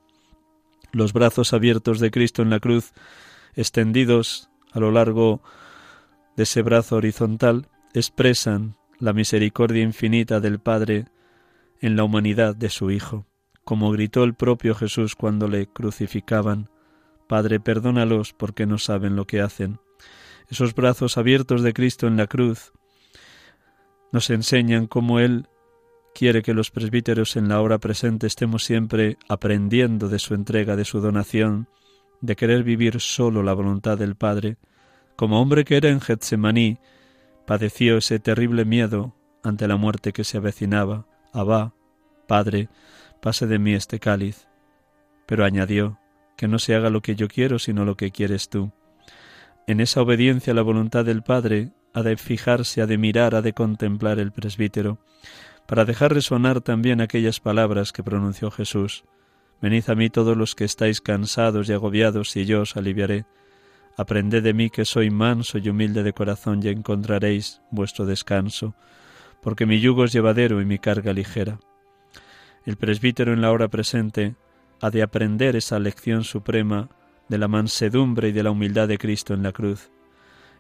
Los 0.92 1.14
brazos 1.14 1.54
abiertos 1.54 2.00
de 2.00 2.12
Cristo 2.12 2.42
en 2.42 2.50
la 2.50 2.60
cruz, 2.60 2.94
extendidos 3.56 4.50
a 4.72 4.80
lo 4.80 4.92
largo 4.92 5.42
de 6.36 6.44
ese 6.44 6.62
brazo 6.62 6.98
horizontal, 6.98 7.68
expresan 7.94 8.76
la 9.00 9.14
misericordia 9.14 9.84
infinita 9.84 10.40
del 10.40 10.60
Padre 10.60 11.06
en 11.80 11.96
la 11.96 12.04
humanidad 12.04 12.56
de 12.56 12.70
su 12.70 12.92
Hijo, 12.92 13.26
como 13.64 13.92
gritó 13.92 14.24
el 14.24 14.34
propio 14.34 14.76
Jesús 14.76 15.16
cuando 15.16 15.48
le 15.48 15.68
crucificaban, 15.68 16.70
Padre, 17.32 17.62
perdónalos 17.62 18.34
porque 18.34 18.66
no 18.66 18.78
saben 18.78 19.16
lo 19.16 19.26
que 19.26 19.40
hacen. 19.40 19.80
Esos 20.50 20.76
brazos 20.76 21.18
abiertos 21.18 21.62
de 21.62 21.72
Cristo 21.72 22.06
en 22.08 22.18
la 22.18 22.28
cruz 22.28 22.74
nos 24.12 24.30
enseñan 24.30 24.86
cómo 24.86 25.18
Él 25.22 25.48
quiere 26.14 26.42
que 26.42 26.54
los 26.54 26.72
presbíteros 26.72 27.38
en 27.38 27.48
la 27.48 27.62
hora 27.62 27.78
presente 27.78 28.28
estemos 28.28 28.66
siempre 28.66 29.18
aprendiendo 29.30 30.10
de 30.10 30.20
su 30.20 30.34
entrega, 30.34 30.76
de 30.76 30.84
su 30.84 31.00
donación, 31.00 31.70
de 32.20 32.36
querer 32.36 32.66
vivir 32.66 33.00
solo 33.00 33.44
la 33.44 33.54
voluntad 33.54 33.98
del 33.98 34.16
Padre. 34.16 34.58
Como 35.16 35.42
hombre 35.42 35.64
que 35.64 35.78
era 35.78 35.88
en 35.88 36.02
Getsemaní, 36.02 36.80
padeció 37.48 37.96
ese 37.96 38.20
terrible 38.20 38.66
miedo 38.66 39.16
ante 39.42 39.70
la 39.70 39.78
muerte 39.78 40.12
que 40.12 40.26
se 40.26 40.36
avecinaba. 40.36 41.08
Abba, 41.32 41.74
Padre, 42.28 42.68
pase 43.22 43.48
de 43.48 43.58
mí 43.58 43.74
este 43.74 44.02
cáliz. 44.02 44.50
Pero 45.26 45.46
añadió, 45.46 46.01
que 46.42 46.48
no 46.48 46.58
se 46.58 46.74
haga 46.74 46.90
lo 46.90 47.04
que 47.04 47.16
yo 47.16 47.28
quiero, 47.28 47.60
sino 47.60 47.86
lo 47.86 47.96
que 47.96 48.10
quieres 48.10 48.50
tú. 48.50 48.72
En 49.68 49.80
esa 49.80 50.02
obediencia 50.02 50.54
a 50.54 50.56
la 50.56 50.64
voluntad 50.64 51.06
del 51.06 51.22
Padre 51.22 51.70
ha 51.94 52.02
de 52.02 52.18
fijarse, 52.18 52.82
ha 52.82 52.88
de 52.88 52.98
mirar, 52.98 53.36
ha 53.36 53.44
de 53.44 53.54
contemplar 53.54 54.18
el 54.18 54.32
presbítero 54.32 54.98
para 55.68 55.86
dejar 55.86 56.16
resonar 56.16 56.62
también 56.62 57.00
aquellas 57.00 57.40
palabras 57.40 57.92
que 57.92 58.02
pronunció 58.02 58.50
Jesús. 58.50 59.04
Venid 59.62 59.88
a 59.88 59.94
mí 59.94 60.10
todos 60.10 60.36
los 60.36 60.56
que 60.56 60.64
estáis 60.64 61.00
cansados 61.00 61.70
y 61.70 61.74
agobiados, 61.74 62.36
y 62.36 62.46
yo 62.46 62.62
os 62.62 62.76
aliviaré. 62.76 63.26
Aprended 63.96 64.42
de 64.42 64.56
mí 64.56 64.72
que 64.72 64.84
soy 64.84 65.12
manso 65.12 65.60
y 65.60 65.70
humilde 65.70 66.02
de 66.02 66.14
corazón, 66.14 66.62
y 66.64 66.70
encontraréis 66.70 67.62
vuestro 67.70 68.08
descanso, 68.08 68.74
porque 69.44 69.68
mi 69.68 69.80
yugo 69.80 70.06
es 70.06 70.12
llevadero 70.12 70.60
y 70.60 70.66
mi 70.66 70.80
carga 70.80 71.14
ligera. 71.14 71.60
El 72.66 72.78
presbítero 72.78 73.32
en 73.32 73.42
la 73.42 73.52
hora 73.52 73.68
presente 73.68 74.34
ha 74.82 74.90
de 74.90 75.04
aprender 75.04 75.56
esa 75.56 75.80
lección 75.80 76.24
suprema 76.24 76.90
de 77.30 77.38
la 77.38 77.48
mansedumbre 77.48 78.30
y 78.30 78.32
de 78.32 78.44
la 78.44 78.52
humildad 78.52 78.88
de 78.88 78.98
Cristo 78.98 79.34
en 79.34 79.44
la 79.44 79.52
cruz. 79.52 79.92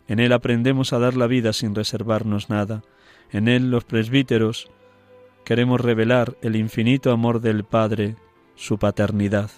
En 0.07 0.19
él 0.19 0.31
aprendemos 0.31 0.93
a 0.93 0.99
dar 0.99 1.17
la 1.17 1.27
vida 1.27 1.53
sin 1.53 1.75
reservarnos 1.75 2.49
nada. 2.49 2.83
En 3.31 3.47
él 3.47 3.71
los 3.71 3.83
presbíteros 3.83 4.69
queremos 5.43 5.81
revelar 5.81 6.37
el 6.41 6.55
infinito 6.55 7.11
amor 7.11 7.41
del 7.41 7.63
Padre, 7.63 8.15
su 8.55 8.77
paternidad. 8.77 9.49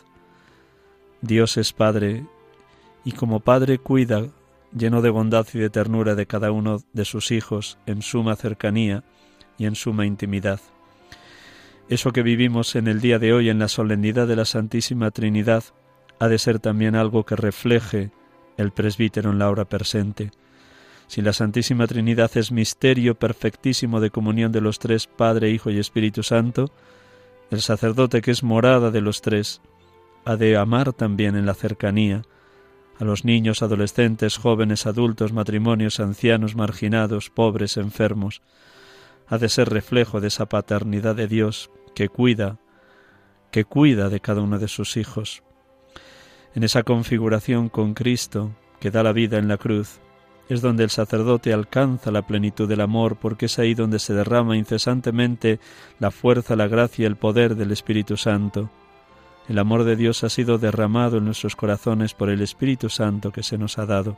Dios 1.22 1.58
es 1.58 1.74
Padre 1.74 2.26
y 3.04 3.12
como 3.12 3.42
Padre 3.42 3.80
cuida, 3.80 4.28
lleno 4.76 5.02
de 5.02 5.10
bondad 5.10 5.46
y 5.54 5.60
de 5.60 5.70
ternura 5.70 6.16
de 6.16 6.26
cada 6.26 6.52
uno 6.52 6.80
de 6.94 7.06
sus 7.06 7.32
hijos 7.32 7.78
en 7.86 8.02
suma 8.02 8.36
cercanía 8.36 9.04
y 9.58 9.66
en 9.66 9.76
suma 9.76 10.06
intimidad. 10.06 10.60
Eso 11.90 12.12
que 12.12 12.24
vivimos 12.24 12.76
en 12.76 12.88
el 12.88 13.02
día 13.02 13.20
de 13.20 13.34
hoy 13.34 13.50
en 13.50 13.60
la 13.60 13.68
solemnidad 13.68 14.28
de 14.28 14.36
la 14.36 14.46
Santísima 14.46 15.12
Trinidad 15.12 15.64
ha 16.20 16.28
de 16.28 16.40
ser 16.40 16.60
también 16.60 16.96
algo 16.96 17.26
que 17.26 17.36
refleje 17.36 18.12
el 18.58 18.72
presbítero 18.72 19.32
en 19.32 19.40
la 19.40 19.50
hora 19.50 19.66
presente, 19.66 20.32
si 21.08 21.22
la 21.22 21.34
Santísima 21.34 21.86
Trinidad 21.86 22.32
es 22.38 22.52
misterio 22.52 23.16
perfectísimo 23.16 24.00
de 24.00 24.10
comunión 24.10 24.52
de 24.52 24.62
los 24.62 24.80
tres, 24.80 25.08
Padre, 25.08 25.52
Hijo 25.52 25.70
y 25.70 25.78
Espíritu 25.78 26.24
Santo, 26.24 26.72
el 27.52 27.62
sacerdote 27.62 28.22
que 28.22 28.32
es 28.32 28.42
morada 28.42 28.90
de 28.90 29.02
los 29.02 29.22
tres, 29.22 29.62
ha 30.26 30.38
de 30.38 30.58
amar 30.58 30.94
también 30.94 31.36
en 31.36 31.46
la 31.46 31.54
cercanía 31.54 32.24
a 33.00 33.04
los 33.04 33.26
niños, 33.26 33.62
adolescentes, 33.62 34.38
jóvenes, 34.38 34.86
adultos, 34.88 35.34
matrimonios, 35.34 36.00
ancianos, 36.00 36.56
marginados, 36.56 37.30
pobres, 37.30 37.78
enfermos. 37.78 38.42
Ha 39.34 39.40
de 39.40 39.50
ser 39.50 39.68
reflejo 39.70 40.22
de 40.22 40.28
esa 40.28 40.46
paternidad 40.46 41.16
de 41.16 41.28
Dios 41.28 41.72
que 41.96 42.08
cuida, 42.08 42.60
que 43.50 43.66
cuida 43.66 44.10
de 44.10 44.20
cada 44.20 44.42
uno 44.42 44.60
de 44.60 44.68
sus 44.68 44.96
hijos. 44.96 45.42
En 46.54 46.64
esa 46.64 46.84
configuración 46.84 47.68
con 47.68 47.96
Cristo, 47.96 48.52
que 48.80 48.92
da 48.92 49.02
la 49.02 49.12
vida 49.12 49.40
en 49.40 49.48
la 49.48 49.58
cruz, 49.58 50.00
es 50.50 50.62
donde 50.62 50.84
el 50.84 50.92
sacerdote 50.92 51.52
alcanza 51.52 52.12
la 52.12 52.28
plenitud 52.28 52.70
del 52.70 52.82
amor, 52.82 53.16
porque 53.16 53.48
es 53.48 53.58
ahí 53.58 53.74
donde 53.74 53.98
se 53.98 54.14
derrama 54.14 54.56
incesantemente 54.56 55.60
la 55.98 56.12
fuerza, 56.12 56.56
la 56.56 56.68
gracia 56.68 57.02
y 57.02 57.06
el 57.08 57.16
poder 57.16 57.56
del 57.56 57.72
Espíritu 57.72 58.18
Santo. 58.18 58.70
El 59.50 59.58
amor 59.58 59.84
de 59.84 59.96
Dios 59.96 60.24
ha 60.24 60.30
sido 60.30 60.60
derramado 60.60 61.18
en 61.18 61.26
nuestros 61.26 61.56
corazones 61.56 62.14
por 62.14 62.30
el 62.30 62.44
Espíritu 62.44 62.88
Santo 62.88 63.32
que 63.32 63.42
se 63.42 63.58
nos 63.58 63.80
ha 63.80 63.88
dado. 63.88 64.16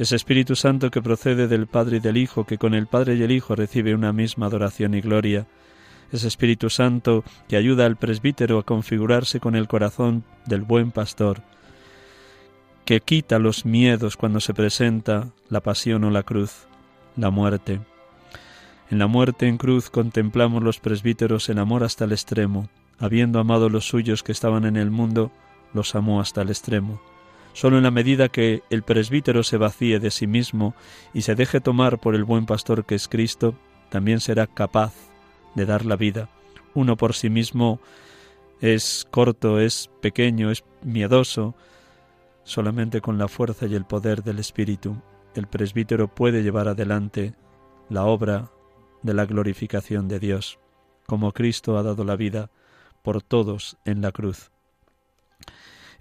Ese 0.00 0.16
Espíritu 0.16 0.56
Santo 0.56 0.90
que 0.90 1.02
procede 1.02 1.46
del 1.46 1.66
Padre 1.66 1.98
y 1.98 2.00
del 2.00 2.16
Hijo, 2.16 2.44
que 2.44 2.58
con 2.58 2.74
el 2.74 2.88
Padre 2.88 3.14
y 3.16 3.22
el 3.22 3.30
Hijo 3.30 3.54
recibe 3.54 3.94
una 3.94 4.12
misma 4.12 4.46
adoración 4.46 4.94
y 4.94 5.00
gloria. 5.00 5.46
Ese 6.10 6.26
Espíritu 6.26 6.70
Santo 6.70 7.22
que 7.48 7.56
ayuda 7.56 7.86
al 7.86 7.96
presbítero 7.96 8.58
a 8.58 8.64
configurarse 8.64 9.38
con 9.38 9.54
el 9.54 9.68
corazón 9.68 10.24
del 10.46 10.62
buen 10.62 10.90
pastor 10.90 11.42
que 12.90 13.00
quita 13.00 13.38
los 13.38 13.64
miedos 13.64 14.16
cuando 14.16 14.40
se 14.40 14.52
presenta 14.52 15.28
la 15.48 15.60
pasión 15.60 16.02
o 16.02 16.10
la 16.10 16.24
cruz, 16.24 16.66
la 17.14 17.30
muerte. 17.30 17.78
En 18.90 18.98
la 18.98 19.06
muerte 19.06 19.46
en 19.46 19.58
cruz 19.58 19.90
contemplamos 19.90 20.64
los 20.64 20.80
presbíteros 20.80 21.50
en 21.50 21.60
amor 21.60 21.84
hasta 21.84 22.04
el 22.04 22.10
extremo, 22.10 22.68
habiendo 22.98 23.38
amado 23.38 23.68
los 23.68 23.86
suyos 23.86 24.24
que 24.24 24.32
estaban 24.32 24.64
en 24.64 24.76
el 24.76 24.90
mundo, 24.90 25.30
los 25.72 25.94
amó 25.94 26.20
hasta 26.20 26.42
el 26.42 26.48
extremo. 26.48 27.00
Solo 27.52 27.76
en 27.76 27.82
la 27.82 27.90
medida 27.90 28.28
que 28.28 28.62
el 28.70 28.82
presbítero 28.82 29.42
se 29.42 29.56
vacíe 29.56 29.98
de 29.98 30.10
sí 30.10 30.26
mismo 30.26 30.74
y 31.12 31.22
se 31.22 31.34
deje 31.34 31.60
tomar 31.60 31.98
por 31.98 32.14
el 32.14 32.24
buen 32.24 32.46
pastor 32.46 32.84
que 32.84 32.94
es 32.94 33.08
Cristo, 33.08 33.54
también 33.90 34.20
será 34.20 34.46
capaz 34.46 34.94
de 35.54 35.66
dar 35.66 35.84
la 35.84 35.96
vida. 35.96 36.28
Uno 36.74 36.96
por 36.96 37.14
sí 37.14 37.28
mismo 37.28 37.80
es 38.60 39.06
corto, 39.10 39.58
es 39.58 39.90
pequeño, 40.00 40.50
es 40.50 40.64
miedoso. 40.82 41.54
Solamente 42.44 43.00
con 43.00 43.18
la 43.18 43.28
fuerza 43.28 43.66
y 43.66 43.74
el 43.74 43.84
poder 43.84 44.22
del 44.22 44.38
Espíritu, 44.38 44.96
el 45.34 45.46
presbítero 45.46 46.08
puede 46.08 46.42
llevar 46.42 46.68
adelante 46.68 47.34
la 47.88 48.04
obra 48.04 48.50
de 49.02 49.14
la 49.14 49.26
glorificación 49.26 50.08
de 50.08 50.20
Dios, 50.20 50.58
como 51.06 51.32
Cristo 51.32 51.78
ha 51.78 51.82
dado 51.82 52.04
la 52.04 52.16
vida 52.16 52.50
por 53.02 53.22
todos 53.22 53.76
en 53.84 54.02
la 54.02 54.12
cruz. 54.12 54.50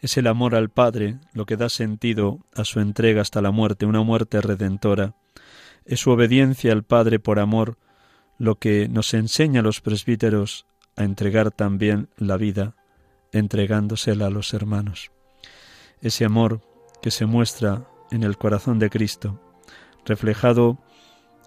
Es 0.01 0.17
el 0.17 0.27
amor 0.27 0.55
al 0.55 0.69
Padre 0.69 1.19
lo 1.33 1.45
que 1.45 1.57
da 1.57 1.67
sentido 1.67 2.39
a 2.55 2.63
su 2.63 2.79
entrega 2.79 3.21
hasta 3.21 3.41
la 3.41 3.51
muerte, 3.51 3.85
una 3.85 4.01
muerte 4.01 4.39
redentora. 4.39 5.15
Es 5.85 5.99
su 5.99 6.11
obediencia 6.11 6.71
al 6.71 6.83
Padre 6.83 7.19
por 7.19 7.39
amor 7.39 7.77
lo 8.37 8.55
que 8.55 8.87
nos 8.87 9.13
enseña 9.13 9.59
a 9.59 9.63
los 9.63 9.81
presbíteros 9.81 10.65
a 10.95 11.03
entregar 11.03 11.51
también 11.51 12.09
la 12.17 12.37
vida, 12.37 12.75
entregándosela 13.33 14.27
a 14.27 14.29
los 14.29 14.53
hermanos. 14.53 15.11
Ese 16.01 16.23
amor 16.23 16.61
que 17.01 17.11
se 17.11 17.25
muestra 17.25 17.85
en 18.09 18.23
el 18.23 18.37
corazón 18.37 18.79
de 18.79 18.89
Cristo, 18.89 19.41
reflejado 20.05 20.77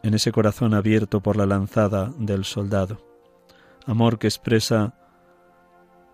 en 0.02 0.14
ese 0.14 0.30
corazón 0.30 0.74
abierto 0.74 1.20
por 1.20 1.36
la 1.36 1.46
lanzada 1.46 2.12
del 2.18 2.44
soldado. 2.44 3.02
Amor 3.86 4.18
que 4.18 4.26
expresa 4.26 4.94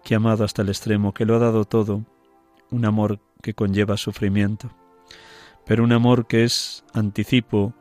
que 0.04 0.14
ha 0.14 0.18
amado 0.18 0.44
hasta 0.44 0.62
el 0.62 0.68
extremo, 0.68 1.12
que 1.12 1.26
lo 1.26 1.34
ha 1.36 1.38
dado 1.38 1.64
todo, 1.64 2.04
un 2.70 2.84
amor 2.84 3.20
que 3.42 3.54
conlleva 3.54 3.96
sufrimiento, 3.96 4.70
pero 5.66 5.84
un 5.84 5.92
amor 5.92 6.26
que 6.26 6.44
es 6.44 6.84
anticipo 6.94 7.74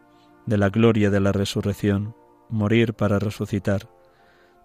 de 0.45 0.57
la 0.57 0.69
gloria 0.69 1.09
de 1.09 1.19
la 1.19 1.31
resurrección, 1.31 2.15
morir 2.49 2.93
para 2.93 3.19
resucitar. 3.19 3.89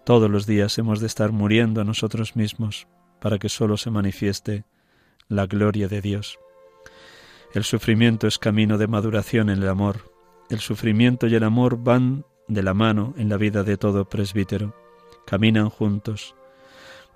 Todos 0.04 0.30
los 0.30 0.46
días 0.46 0.78
hemos 0.78 1.00
de 1.00 1.06
estar 1.06 1.32
muriendo 1.32 1.80
a 1.80 1.84
nosotros 1.84 2.36
mismos 2.36 2.88
para 3.20 3.38
que 3.38 3.48
sólo 3.48 3.76
se 3.76 3.90
manifieste 3.90 4.64
la 5.28 5.46
gloria 5.46 5.88
de 5.88 6.00
Dios. 6.00 6.38
El 7.54 7.64
sufrimiento 7.64 8.26
es 8.26 8.38
camino 8.38 8.78
de 8.78 8.86
maduración 8.86 9.50
en 9.50 9.62
el 9.62 9.68
amor. 9.68 10.10
El 10.50 10.60
sufrimiento 10.60 11.26
y 11.26 11.34
el 11.34 11.44
amor 11.44 11.82
van 11.82 12.24
de 12.48 12.62
la 12.62 12.74
mano 12.74 13.14
en 13.16 13.28
la 13.28 13.36
vida 13.36 13.62
de 13.62 13.76
todo 13.76 14.08
presbítero. 14.08 14.74
Caminan 15.26 15.68
juntos, 15.68 16.34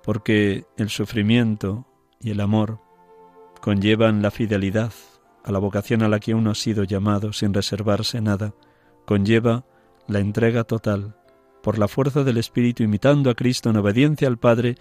porque 0.03 0.65
el 0.77 0.89
sufrimiento 0.89 1.85
y 2.21 2.31
el 2.31 2.39
amor 2.39 2.79
conllevan 3.61 4.21
la 4.21 4.31
fidelidad 4.31 4.93
a 5.43 5.51
la 5.51 5.59
vocación 5.59 6.01
a 6.03 6.09
la 6.09 6.19
que 6.19 6.33
uno 6.33 6.51
ha 6.51 6.55
sido 6.55 6.83
llamado 6.83 7.33
sin 7.33 7.53
reservarse 7.53 8.21
nada, 8.21 8.53
conlleva 9.05 9.65
la 10.07 10.19
entrega 10.19 10.63
total, 10.63 11.15
por 11.61 11.77
la 11.77 11.87
fuerza 11.87 12.23
del 12.23 12.37
Espíritu 12.37 12.83
imitando 12.83 13.29
a 13.29 13.35
Cristo 13.35 13.69
en 13.69 13.77
obediencia 13.77 14.27
al 14.27 14.37
Padre, 14.37 14.75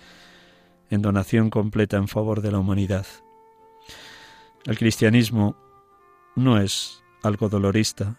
en 0.90 1.02
donación 1.02 1.50
completa 1.50 1.96
en 1.96 2.08
favor 2.08 2.42
de 2.42 2.52
la 2.52 2.58
humanidad. 2.58 3.06
El 4.64 4.78
cristianismo 4.78 5.56
no 6.34 6.60
es 6.60 7.02
algo 7.22 7.48
dolorista, 7.48 8.16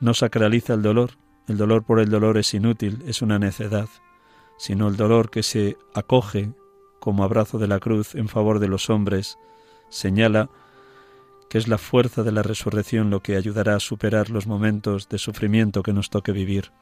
no 0.00 0.14
sacraliza 0.14 0.74
el 0.74 0.82
dolor, 0.82 1.12
el 1.48 1.56
dolor 1.56 1.84
por 1.84 2.00
el 2.00 2.10
dolor 2.10 2.38
es 2.38 2.52
inútil, 2.54 3.02
es 3.06 3.22
una 3.22 3.38
necedad, 3.38 3.88
sino 4.58 4.88
el 4.88 4.96
dolor 4.96 5.30
que 5.30 5.42
se 5.42 5.76
acoge 5.94 6.52
como 7.00 7.24
abrazo 7.24 7.58
de 7.58 7.68
la 7.68 7.78
cruz 7.78 8.14
en 8.14 8.28
favor 8.28 8.58
de 8.58 8.68
los 8.68 8.90
hombres, 8.90 9.38
señala 9.88 10.50
que 11.48 11.58
es 11.58 11.68
la 11.68 11.78
fuerza 11.78 12.22
de 12.22 12.32
la 12.32 12.42
resurrección 12.42 13.10
lo 13.10 13.20
que 13.20 13.36
ayudará 13.36 13.76
a 13.76 13.80
superar 13.80 14.30
los 14.30 14.46
momentos 14.46 15.08
de 15.08 15.18
sufrimiento 15.18 15.82
que 15.82 15.92
nos 15.92 16.10
toque 16.10 16.32
vivir. 16.32 16.72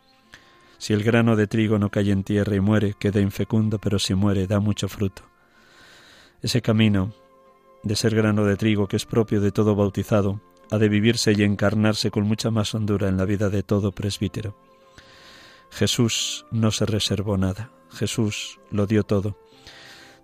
Si 0.78 0.92
el 0.92 1.02
grano 1.02 1.36
de 1.36 1.46
trigo 1.46 1.78
no 1.78 1.90
cae 1.90 2.10
en 2.10 2.24
tierra 2.24 2.56
y 2.56 2.60
muere, 2.60 2.94
queda 2.98 3.20
infecundo, 3.20 3.78
pero 3.78 3.98
si 3.98 4.14
muere, 4.14 4.46
da 4.46 4.60
mucho 4.60 4.88
fruto. 4.88 5.22
Ese 6.42 6.62
camino 6.62 7.12
de 7.84 7.96
ser 7.96 8.14
grano 8.14 8.44
de 8.44 8.56
trigo 8.56 8.88
que 8.88 8.96
es 8.96 9.04
propio 9.04 9.40
de 9.40 9.52
todo 9.52 9.76
bautizado, 9.76 10.40
ha 10.70 10.78
de 10.78 10.88
vivirse 10.88 11.32
y 11.36 11.42
encarnarse 11.42 12.10
con 12.10 12.24
mucha 12.24 12.50
más 12.50 12.74
hondura 12.74 13.08
en 13.08 13.18
la 13.18 13.26
vida 13.26 13.50
de 13.50 13.62
todo 13.62 13.92
presbítero. 13.92 14.56
Jesús 15.70 16.46
no 16.50 16.70
se 16.70 16.86
reservó 16.86 17.36
nada, 17.36 17.70
Jesús 17.90 18.58
lo 18.70 18.86
dio 18.86 19.04
todo. 19.04 19.36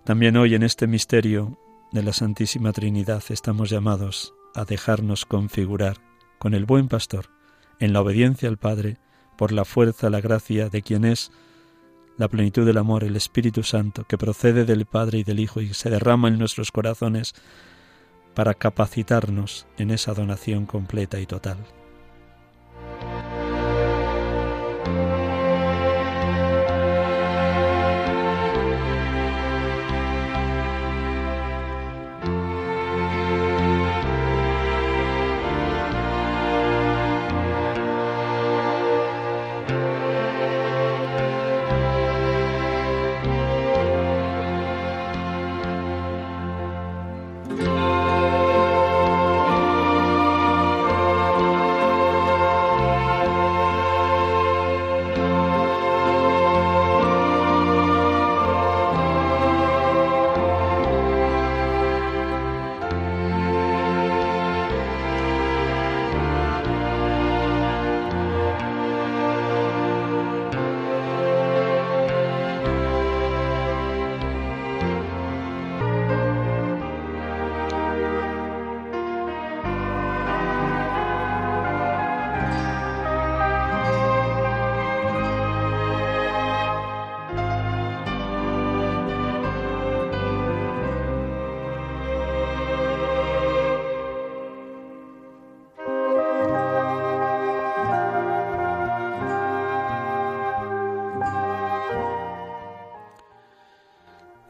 También 0.03 0.35
hoy 0.37 0.55
en 0.55 0.63
este 0.63 0.87
misterio 0.87 1.57
de 1.91 2.03
la 2.03 2.13
Santísima 2.13 2.71
Trinidad 2.71 3.23
estamos 3.29 3.69
llamados 3.69 4.33
a 4.55 4.63
dejarnos 4.63 5.25
configurar 5.25 5.97
con 6.39 6.53
el 6.53 6.65
buen 6.65 6.87
pastor 6.87 7.25
en 7.79 7.91
la 7.93 8.01
obediencia 8.01 8.47
al 8.47 8.57
Padre 8.57 8.97
por 9.37 9.51
la 9.51 9.65
fuerza, 9.65 10.09
la 10.09 10.21
gracia 10.21 10.69
de 10.69 10.81
quien 10.81 11.03
es 11.03 11.31
la 12.17 12.29
plenitud 12.29 12.65
del 12.65 12.77
amor, 12.77 13.03
el 13.03 13.15
Espíritu 13.15 13.63
Santo, 13.63 14.05
que 14.05 14.17
procede 14.17 14.63
del 14.63 14.85
Padre 14.85 15.19
y 15.19 15.23
del 15.23 15.39
Hijo 15.39 15.59
y 15.59 15.73
se 15.73 15.89
derrama 15.89 16.29
en 16.29 16.37
nuestros 16.37 16.71
corazones 16.71 17.33
para 18.35 18.53
capacitarnos 18.53 19.67
en 19.77 19.91
esa 19.91 20.13
donación 20.13 20.65
completa 20.65 21.19
y 21.19 21.25
total. 21.25 21.57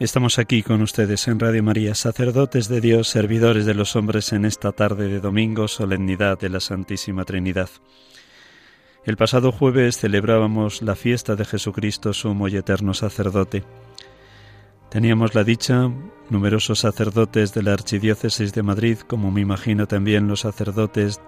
Estamos 0.02 0.40
aquí 0.40 0.64
con 0.64 0.82
ustedes 0.82 1.28
en 1.28 1.40
Radio 1.40 1.62
María, 1.62 1.94
sacerdotes 1.94 2.68
de 2.68 2.82
Dios, 2.82 3.08
servidores 3.08 3.68
de 3.68 3.76
los 3.76 3.96
hombres 3.96 4.34
en 4.34 4.46
esta 4.46 4.72
tarde 4.72 5.08
de 5.08 5.20
domingo, 5.20 5.68
solemnidad 5.68 6.40
de 6.40 6.50
la 6.50 6.60
Santísima 6.60 7.24
Trinidad. 7.24 7.70
El 9.06 9.16
pasado 9.16 9.52
jueves 9.52 10.00
celebrábamos 10.00 10.82
la 10.82 10.96
fiesta 10.96 11.36
de 11.36 11.46
Jesucristo, 11.46 12.14
sumo 12.14 12.48
y 12.48 12.56
eterno 12.56 12.96
sacerdote. 12.96 13.64
Teníamos 14.90 15.36
la 15.36 15.44
dicha, 15.44 15.92
numerosos 16.32 16.80
sacerdotes 16.80 17.54
de 17.54 17.62
la 17.62 17.74
Archidiócesis 17.74 18.56
de 18.56 18.64
Madrid, 18.64 18.98
como 19.06 19.30
me 19.30 19.42
imagino 19.42 19.88
también 19.88 20.28
los 20.28 20.40
sacerdotes 20.40 21.22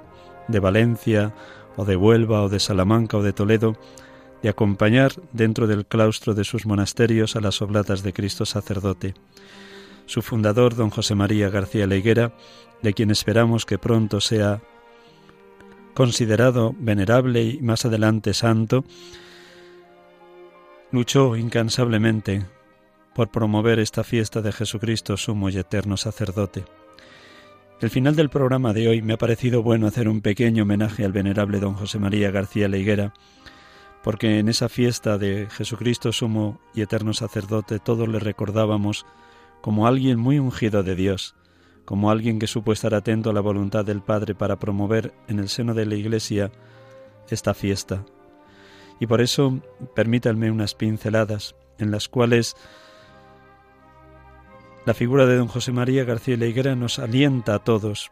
de 0.48 0.60
Valencia, 0.60 1.36
o 1.76 1.86
de 1.86 1.96
Huelva, 1.96 2.42
o 2.42 2.50
de 2.50 2.60
Salamanca, 2.60 3.18
o 3.18 3.22
de 3.22 3.34
Toledo, 3.34 3.78
de 4.44 4.50
acompañar 4.50 5.14
dentro 5.32 5.68
del 5.68 5.86
claustro 5.86 6.34
de 6.34 6.44
sus 6.44 6.66
monasterios 6.66 7.38
a 7.38 7.40
las 7.40 7.62
oblatas 7.62 8.04
de 8.04 8.12
Cristo 8.12 8.46
sacerdote. 8.46 9.16
Su 10.06 10.22
fundador, 10.22 10.76
don 10.76 10.90
José 10.90 11.16
María 11.16 11.50
García 11.50 11.88
Leiguera, 11.88 12.34
de 12.82 12.94
quien 12.94 13.10
esperamos 13.10 13.66
que 13.66 13.80
pronto 13.80 14.20
sea 14.20 14.62
considerado 15.94 16.76
venerable 16.78 17.44
y 17.44 17.60
más 17.62 17.86
adelante 17.86 18.34
santo, 18.34 18.84
luchó 20.92 21.38
incansablemente 21.38 22.46
por 23.16 23.32
promover 23.32 23.80
esta 23.80 24.04
fiesta 24.04 24.42
de 24.42 24.52
Jesucristo, 24.52 25.16
sumo 25.16 25.50
y 25.50 25.58
eterno 25.58 25.96
sacerdote. 25.96 26.66
El 27.80 27.90
final 27.90 28.16
del 28.18 28.30
programa 28.30 28.74
de 28.74 28.90
hoy 28.90 29.02
me 29.02 29.14
ha 29.14 29.18
parecido 29.18 29.64
bueno 29.64 29.88
hacer 29.88 30.10
un 30.10 30.22
pequeño 30.22 30.64
homenaje 30.64 31.06
al 31.06 31.14
venerable 31.14 31.60
don 31.60 31.76
José 31.76 31.98
María 31.98 32.32
García 32.32 32.68
Leiguera, 32.68 33.14
porque 34.04 34.40
en 34.40 34.50
esa 34.50 34.68
fiesta 34.70 35.18
de 35.18 35.48
Jesucristo 35.50 36.12
sumo 36.12 36.60
y 36.76 36.82
eterno 36.82 37.14
sacerdote 37.14 37.80
todos 37.80 38.08
le 38.08 38.20
recordábamos 38.20 39.06
como 39.62 39.88
alguien 39.88 40.20
muy 40.20 40.40
ungido 40.40 40.84
de 40.84 40.94
Dios, 40.94 41.36
como 41.86 42.12
alguien 42.12 42.38
que 42.38 42.48
supo 42.48 42.74
estar 42.74 42.94
atento 42.94 43.30
a 43.30 43.34
la 43.34 43.40
voluntad 43.40 43.86
del 43.86 44.02
Padre 44.02 44.36
para 44.36 44.60
promover 44.60 45.14
en 45.30 45.40
el 45.40 45.48
seno 45.48 45.74
de 45.74 45.86
la 45.86 45.96
Iglesia 45.96 46.52
esta 47.30 47.54
fiesta. 47.54 48.04
Y 49.00 49.08
por 49.08 49.22
eso 49.22 49.62
permítanme 49.96 50.52
unas 50.52 50.76
pinceladas 50.76 51.56
en 51.80 51.90
las 51.90 52.10
cuales 52.10 52.58
la 54.86 54.94
figura 54.94 55.26
de 55.26 55.38
don 55.38 55.48
José 55.48 55.72
María 55.72 56.04
García 56.04 56.36
Leiguera 56.36 56.76
nos 56.76 57.00
alienta 57.00 57.56
a 57.56 57.64
todos 57.64 58.12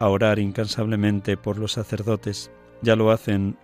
a 0.00 0.08
orar 0.08 0.40
incansablemente 0.40 1.36
por 1.36 1.56
los 1.56 1.72
sacerdotes. 1.72 2.50
Ya 2.82 2.96
lo 2.96 3.12
hacen 3.12 3.56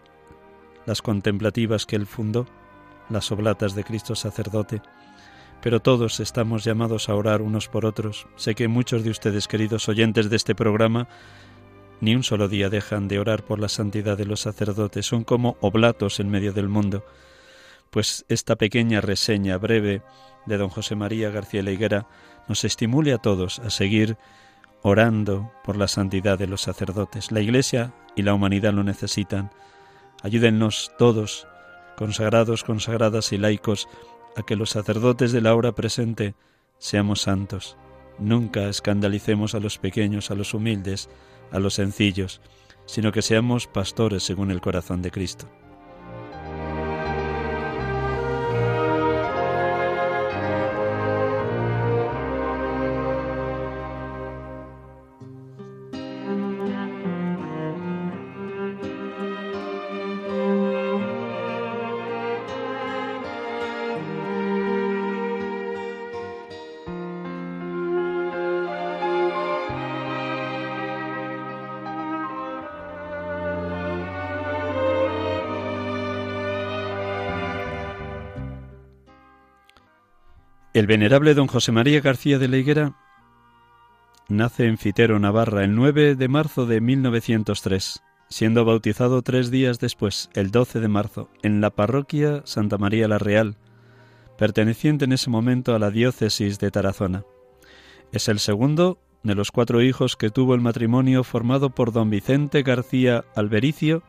las 0.87 1.03
contemplativas 1.03 1.85
que 1.87 1.97
él 1.97 2.07
fundó, 2.07 2.47
las 3.11 3.31
oblatas 3.33 3.75
de 3.75 3.85
Cristo 3.85 4.15
sacerdote. 4.15 4.83
Pero 5.63 5.81
todos 5.81 6.21
estamos 6.21 6.65
llamados 6.65 7.09
a 7.09 7.15
orar 7.15 7.43
unos 7.43 7.69
por 7.69 7.87
otros. 7.87 8.27
Sé 8.37 8.55
que 8.55 8.69
muchos 8.69 9.05
de 9.05 9.11
ustedes, 9.11 9.49
queridos 9.49 9.89
oyentes 9.89 10.31
de 10.31 10.37
este 10.37 10.55
programa, 10.55 11.09
ni 12.01 12.15
un 12.15 12.23
solo 12.23 12.49
día 12.49 12.69
dejan 12.69 13.09
de 13.09 13.19
orar 13.19 13.45
por 13.45 13.59
la 13.59 13.69
santidad 13.69 14.17
de 14.17 14.27
los 14.27 14.41
sacerdotes. 14.41 15.07
Son 15.07 15.25
como 15.25 15.57
oblatos 15.61 16.21
en 16.21 16.31
medio 16.31 16.53
del 16.53 16.69
mundo. 16.69 17.05
Pues 17.91 18.25
esta 18.29 18.57
pequeña 18.57 19.01
reseña 19.01 19.57
breve 19.59 20.03
de 20.45 20.57
don 20.57 20.69
José 20.69 20.95
María 20.95 21.31
García 21.31 21.63
Leiguera 21.63 22.07
nos 22.49 22.65
estimule 22.65 23.13
a 23.13 23.19
todos 23.19 23.59
a 23.61 23.71
seguir 23.71 24.17
orando 24.83 25.51
por 25.65 25.77
la 25.77 25.89
santidad 25.89 26.39
de 26.39 26.47
los 26.47 26.63
sacerdotes. 26.63 27.33
La 27.33 27.41
Iglesia 27.41 27.93
y 28.15 28.23
la 28.23 28.35
humanidad 28.35 28.73
lo 28.73 28.85
necesitan. 28.85 29.51
Ayúdennos 30.23 30.93
todos, 30.99 31.47
consagrados, 31.97 32.65
consagradas 32.65 33.33
y 33.33 33.39
laicos, 33.39 33.89
a 34.37 34.43
que 34.43 34.57
los 34.57 34.71
sacerdotes 34.71 35.33
de 35.33 35.41
la 35.41 35.55
hora 35.55 35.73
presente 35.73 36.35
seamos 36.79 37.23
santos. 37.23 37.77
Nunca 38.19 38.69
escandalicemos 38.69 39.55
a 39.55 39.61
los 39.61 39.79
pequeños, 39.79 40.31
a 40.31 40.35
los 40.35 40.55
humildes, 40.55 41.09
a 41.51 41.59
los 41.59 41.75
sencillos, 41.75 42.41
sino 42.87 43.13
que 43.13 43.23
seamos 43.23 43.67
pastores 43.67 44.23
según 44.23 44.51
el 44.51 44.61
corazón 44.61 45.03
de 45.03 45.11
Cristo. 45.11 45.49
El 80.77 80.87
venerable 80.87 81.33
don 81.33 81.47
José 81.47 81.73
María 81.73 82.03
García 82.03 82.39
de 82.39 82.49
la 82.49 82.59
Higuera 82.59 82.93
nace 84.29 84.67
en 84.67 84.77
Fitero, 84.77 85.19
Navarra, 85.19 85.65
el 85.65 85.75
9 85.75 86.17
de 86.17 86.29
marzo 86.29 86.67
de 86.67 86.83
1903, 86.83 88.03
siendo 88.29 88.67
bautizado 88.67 89.23
tres 89.23 89.51
días 89.51 89.81
después, 89.81 90.29
el 90.35 90.51
12 90.51 90.81
de 90.81 90.89
marzo, 90.89 91.31
en 91.43 91.63
la 91.63 91.71
parroquia 91.71 92.43
Santa 92.45 92.77
María 92.77 93.09
la 93.09 93.17
Real, 93.17 93.57
perteneciente 94.37 95.07
en 95.07 95.15
ese 95.15 95.31
momento 95.31 95.75
a 95.75 95.79
la 95.79 95.91
diócesis 95.91 96.59
de 96.59 96.71
Tarazona. 96.71 97.25
Es 98.13 98.29
el 98.29 98.39
segundo 98.39 98.99
de 99.23 99.35
los 99.35 99.53
cuatro 99.53 99.81
hijos 99.81 100.15
que 100.15 100.29
tuvo 100.29 100.55
el 100.55 100.61
matrimonio 100.61 101.25
formado 101.25 101.71
por 101.71 101.91
don 101.91 102.11
Vicente 102.11 102.63
García 102.63 103.25
Albericio 103.35 104.03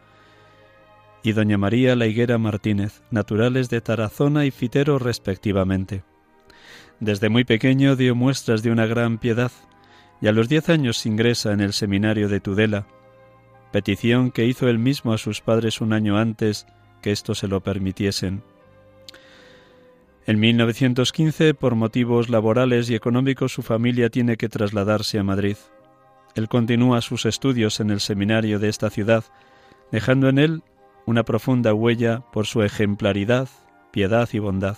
y 1.24 1.32
doña 1.32 1.58
María 1.58 1.96
La 1.96 2.08
Higuera 2.08 2.38
Martínez, 2.38 3.04
naturales 3.10 3.70
de 3.70 3.80
Tarazona 3.80 4.44
y 4.44 4.52
Fitero 4.52 5.00
respectivamente. 5.00 6.04
Desde 7.00 7.30
muy 7.30 7.44
pequeño 7.44 7.96
dio 7.96 8.16
muestras 8.16 8.64
de 8.64 8.72
una 8.72 8.88
gran 8.88 9.20
piedad 9.20 9.52
y 10.20 10.28
a 10.28 10.32
los 10.32 10.50
diez 10.50 10.70
años 10.70 11.06
ingresa 11.06 11.54
en 11.54 11.62
el 11.62 11.74
seminario 11.74 12.28
de 12.28 12.40
Tudela, 12.40 12.88
petición 13.72 14.32
que 14.32 14.46
hizo 14.46 14.68
él 14.68 14.80
mismo 14.80 15.14
a 15.14 15.20
sus 15.20 15.42
padres 15.42 15.80
un 15.80 15.94
año 15.94 16.18
antes 16.18 16.66
que 17.02 17.12
esto 17.12 17.36
se 17.36 17.48
lo 17.48 17.62
permitiesen. 17.62 18.42
En 20.26 20.40
1915, 20.40 21.54
por 21.54 21.76
motivos 21.76 22.30
laborales 22.30 22.90
y 22.90 22.96
económicos, 22.96 23.54
su 23.54 23.62
familia 23.62 24.10
tiene 24.10 24.36
que 24.36 24.50
trasladarse 24.50 25.20
a 25.20 25.24
Madrid. 25.24 25.56
Él 26.36 26.50
continúa 26.50 27.02
sus 27.02 27.26
estudios 27.26 27.80
en 27.80 27.92
el 27.92 28.02
seminario 28.02 28.60
de 28.60 28.70
esta 28.70 28.90
ciudad, 28.90 29.24
dejando 29.92 30.28
en 30.28 30.40
él 30.40 30.64
una 31.06 31.24
profunda 31.24 31.74
huella 31.74 32.24
por 32.34 32.46
su 32.46 32.64
ejemplaridad, 32.64 33.48
piedad 33.92 34.28
y 34.34 34.40
bondad. 34.40 34.78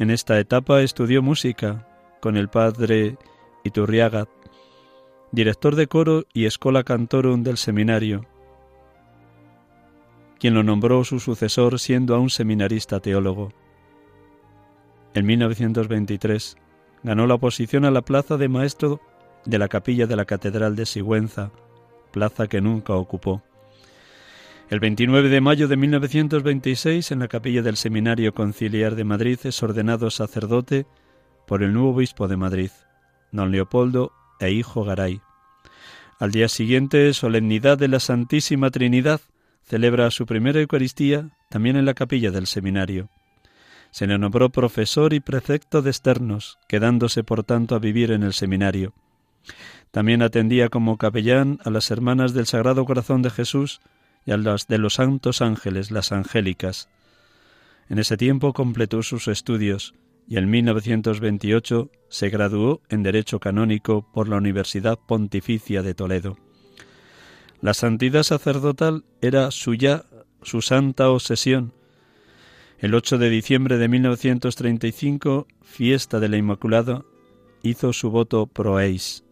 En 0.00 0.08
esta 0.08 0.38
etapa 0.38 0.80
estudió 0.80 1.20
música 1.20 1.86
con 2.20 2.38
el 2.38 2.48
padre 2.48 3.18
Iturriaga, 3.64 4.28
director 5.30 5.76
de 5.76 5.88
coro 5.88 6.24
y 6.32 6.46
escola 6.46 6.84
cantorum 6.84 7.42
del 7.42 7.58
seminario, 7.58 8.24
quien 10.38 10.54
lo 10.54 10.62
nombró 10.62 11.04
su 11.04 11.20
sucesor 11.20 11.78
siendo 11.78 12.14
aún 12.14 12.30
seminarista 12.30 13.00
teólogo. 13.00 13.52
En 15.12 15.26
1923 15.26 16.56
ganó 17.02 17.26
la 17.26 17.34
oposición 17.34 17.84
a 17.84 17.90
la 17.90 18.00
plaza 18.00 18.38
de 18.38 18.48
maestro 18.48 19.02
de 19.44 19.58
la 19.58 19.68
capilla 19.68 20.06
de 20.06 20.16
la 20.16 20.24
Catedral 20.24 20.76
de 20.76 20.86
Sigüenza, 20.86 21.50
plaza 22.10 22.46
que 22.46 22.62
nunca 22.62 22.94
ocupó. 22.94 23.42
El 24.70 24.78
29 24.78 25.30
de 25.30 25.40
mayo 25.40 25.66
de 25.66 25.76
1926, 25.76 27.10
en 27.10 27.18
la 27.18 27.26
capilla 27.26 27.60
del 27.60 27.76
Seminario 27.76 28.32
Conciliar 28.32 28.94
de 28.94 29.02
Madrid, 29.02 29.40
es 29.42 29.60
ordenado 29.64 30.10
sacerdote 30.10 30.86
por 31.44 31.64
el 31.64 31.72
nuevo 31.72 31.90
obispo 31.90 32.28
de 32.28 32.36
Madrid, 32.36 32.70
don 33.32 33.50
Leopoldo 33.50 34.12
e 34.38 34.52
hijo 34.52 34.84
Garay. 34.84 35.22
Al 36.20 36.30
día 36.30 36.48
siguiente, 36.48 37.12
solemnidad 37.14 37.78
de 37.78 37.88
la 37.88 37.98
Santísima 37.98 38.70
Trinidad, 38.70 39.20
celebra 39.64 40.08
su 40.12 40.24
primera 40.24 40.60
Eucaristía 40.60 41.30
también 41.48 41.74
en 41.74 41.84
la 41.84 41.94
capilla 41.94 42.30
del 42.30 42.46
seminario. 42.46 43.08
Se 43.90 44.06
le 44.06 44.18
nombró 44.18 44.50
profesor 44.50 45.14
y 45.14 45.18
prefecto 45.18 45.82
de 45.82 45.90
externos, 45.90 46.60
quedándose 46.68 47.24
por 47.24 47.42
tanto 47.42 47.74
a 47.74 47.80
vivir 47.80 48.12
en 48.12 48.22
el 48.22 48.34
seminario. 48.34 48.92
También 49.90 50.22
atendía 50.22 50.68
como 50.68 50.96
capellán 50.96 51.58
a 51.64 51.70
las 51.70 51.90
hermanas 51.90 52.34
del 52.34 52.46
Sagrado 52.46 52.84
Corazón 52.84 53.22
de 53.22 53.30
Jesús, 53.30 53.80
y 54.24 54.32
a 54.32 54.36
las 54.36 54.66
de 54.66 54.78
los 54.78 54.94
santos 54.94 55.42
ángeles, 55.42 55.90
las 55.90 56.12
angélicas. 56.12 56.88
En 57.88 57.98
ese 57.98 58.16
tiempo 58.16 58.52
completó 58.52 59.02
sus 59.02 59.28
estudios 59.28 59.94
y 60.28 60.36
en 60.36 60.48
1928 60.48 61.90
se 62.08 62.30
graduó 62.30 62.82
en 62.88 63.02
Derecho 63.02 63.40
Canónico 63.40 64.10
por 64.12 64.28
la 64.28 64.36
Universidad 64.36 64.98
Pontificia 64.98 65.82
de 65.82 65.94
Toledo. 65.94 66.36
La 67.60 67.74
santidad 67.74 68.22
sacerdotal 68.22 69.04
era 69.20 69.50
su 69.50 69.74
ya 69.74 70.04
su 70.42 70.62
santa 70.62 71.10
obsesión. 71.10 71.72
El 72.78 72.94
8 72.94 73.18
de 73.18 73.28
diciembre 73.28 73.76
de 73.76 73.88
1935, 73.88 75.46
fiesta 75.62 76.20
de 76.20 76.28
la 76.28 76.38
Inmaculada, 76.38 77.02
hizo 77.62 77.92
su 77.92 78.10
voto 78.10 78.46
pro 78.46 78.80
eis. 78.80 79.24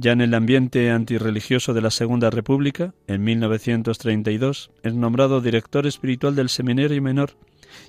Ya 0.00 0.12
en 0.12 0.20
el 0.20 0.32
ambiente 0.34 0.92
antirreligioso 0.92 1.74
de 1.74 1.80
la 1.80 1.90
Segunda 1.90 2.30
República, 2.30 2.94
en 3.08 3.24
1932, 3.24 4.70
es 4.84 4.94
nombrado 4.94 5.40
director 5.40 5.88
espiritual 5.88 6.36
del 6.36 6.50
Seminario 6.50 7.02
Menor 7.02 7.32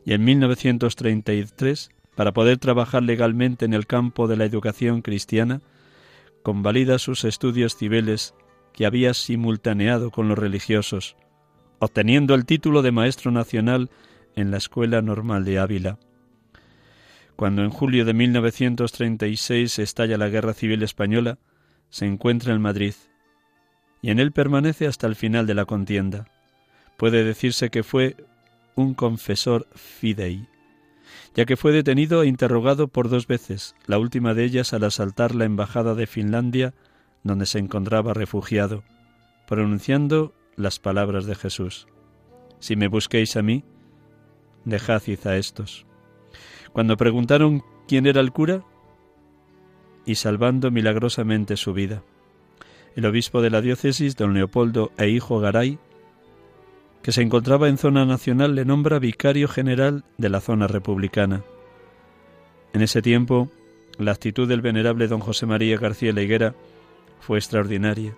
y 0.05 0.13
en 0.13 0.23
1933, 0.23 1.91
para 2.15 2.33
poder 2.33 2.57
trabajar 2.57 3.03
legalmente 3.03 3.65
en 3.65 3.75
el 3.75 3.85
campo 3.85 4.27
de 4.27 4.37
la 4.37 4.45
educación 4.45 5.03
cristiana, 5.03 5.61
convalida 6.41 6.97
sus 6.97 7.25
estudios 7.25 7.75
civiles 7.75 8.33
que 8.73 8.87
había 8.87 9.13
simultaneado 9.13 10.09
con 10.09 10.29
los 10.29 10.39
religiosos, 10.39 11.15
obteniendo 11.77 12.33
el 12.33 12.47
título 12.47 12.81
de 12.81 12.91
maestro 12.91 13.29
nacional 13.29 13.91
en 14.35 14.49
la 14.49 14.57
Escuela 14.57 15.03
Normal 15.03 15.45
de 15.45 15.59
Ávila. 15.59 15.99
Cuando 17.35 17.63
en 17.63 17.69
julio 17.69 18.03
de 18.03 18.15
1936 18.15 19.77
estalla 19.77 20.17
la 20.17 20.29
Guerra 20.29 20.55
Civil 20.55 20.81
Española, 20.81 21.37
se 21.89 22.05
encuentra 22.05 22.53
en 22.53 22.61
Madrid 22.61 22.93
y 24.01 24.11
en 24.11 24.19
él 24.19 24.31
permanece 24.31 24.87
hasta 24.87 25.07
el 25.07 25.15
final 25.15 25.45
de 25.47 25.53
la 25.53 25.65
contienda. 25.65 26.25
Puede 26.97 27.23
decirse 27.23 27.69
que 27.69 27.83
fue 27.83 28.15
un 28.75 28.93
confesor 28.93 29.67
fidei. 29.75 30.47
ya 31.35 31.45
que 31.45 31.57
fue 31.57 31.71
detenido 31.71 32.23
e 32.23 32.27
interrogado 32.27 32.87
por 32.87 33.09
dos 33.09 33.27
veces, 33.27 33.75
la 33.87 33.97
última 33.97 34.33
de 34.33 34.43
ellas 34.43 34.73
al 34.73 34.83
asaltar 34.83 35.35
la 35.35 35.45
embajada 35.45 35.95
de 35.95 36.07
Finlandia, 36.07 36.73
donde 37.23 37.45
se 37.45 37.59
encontraba 37.59 38.13
refugiado, 38.13 38.83
pronunciando 39.47 40.33
las 40.55 40.79
palabras 40.79 41.25
de 41.25 41.35
Jesús. 41.35 41.87
Si 42.59 42.75
me 42.75 42.87
busquéis 42.87 43.35
a 43.37 43.41
mí, 43.41 43.63
dejad 44.65 45.01
a 45.25 45.37
estos. 45.37 45.85
Cuando 46.73 46.97
preguntaron 46.97 47.63
quién 47.87 48.05
era 48.05 48.21
el 48.21 48.31
cura, 48.31 48.63
y 50.09 50.15
salvando 50.15 50.71
milagrosamente 50.71 51.55
su 51.55 51.71
vida. 51.71 52.01
El 52.95 53.05
obispo 53.05 53.43
de 53.43 53.51
la 53.51 53.61
diócesis, 53.61 54.15
don 54.15 54.33
Leopoldo 54.33 54.91
e 54.97 55.07
hijo 55.07 55.39
Garay, 55.39 55.77
que 57.03 57.11
se 57.11 57.21
encontraba 57.21 57.69
en 57.69 57.77
zona 57.77 58.07
nacional, 58.07 58.55
le 58.55 58.65
nombra 58.65 58.97
vicario 58.97 59.47
general 59.47 60.03
de 60.17 60.29
la 60.29 60.41
zona 60.41 60.65
republicana. 60.65 61.43
En 62.73 62.81
ese 62.81 63.03
tiempo, 63.03 63.51
la 63.99 64.11
actitud 64.11 64.47
del 64.47 64.61
venerable 64.61 65.07
don 65.07 65.19
José 65.19 65.45
María 65.45 65.77
García 65.77 66.11
Leguera 66.11 66.55
fue 67.19 67.37
extraordinaria. 67.37 68.15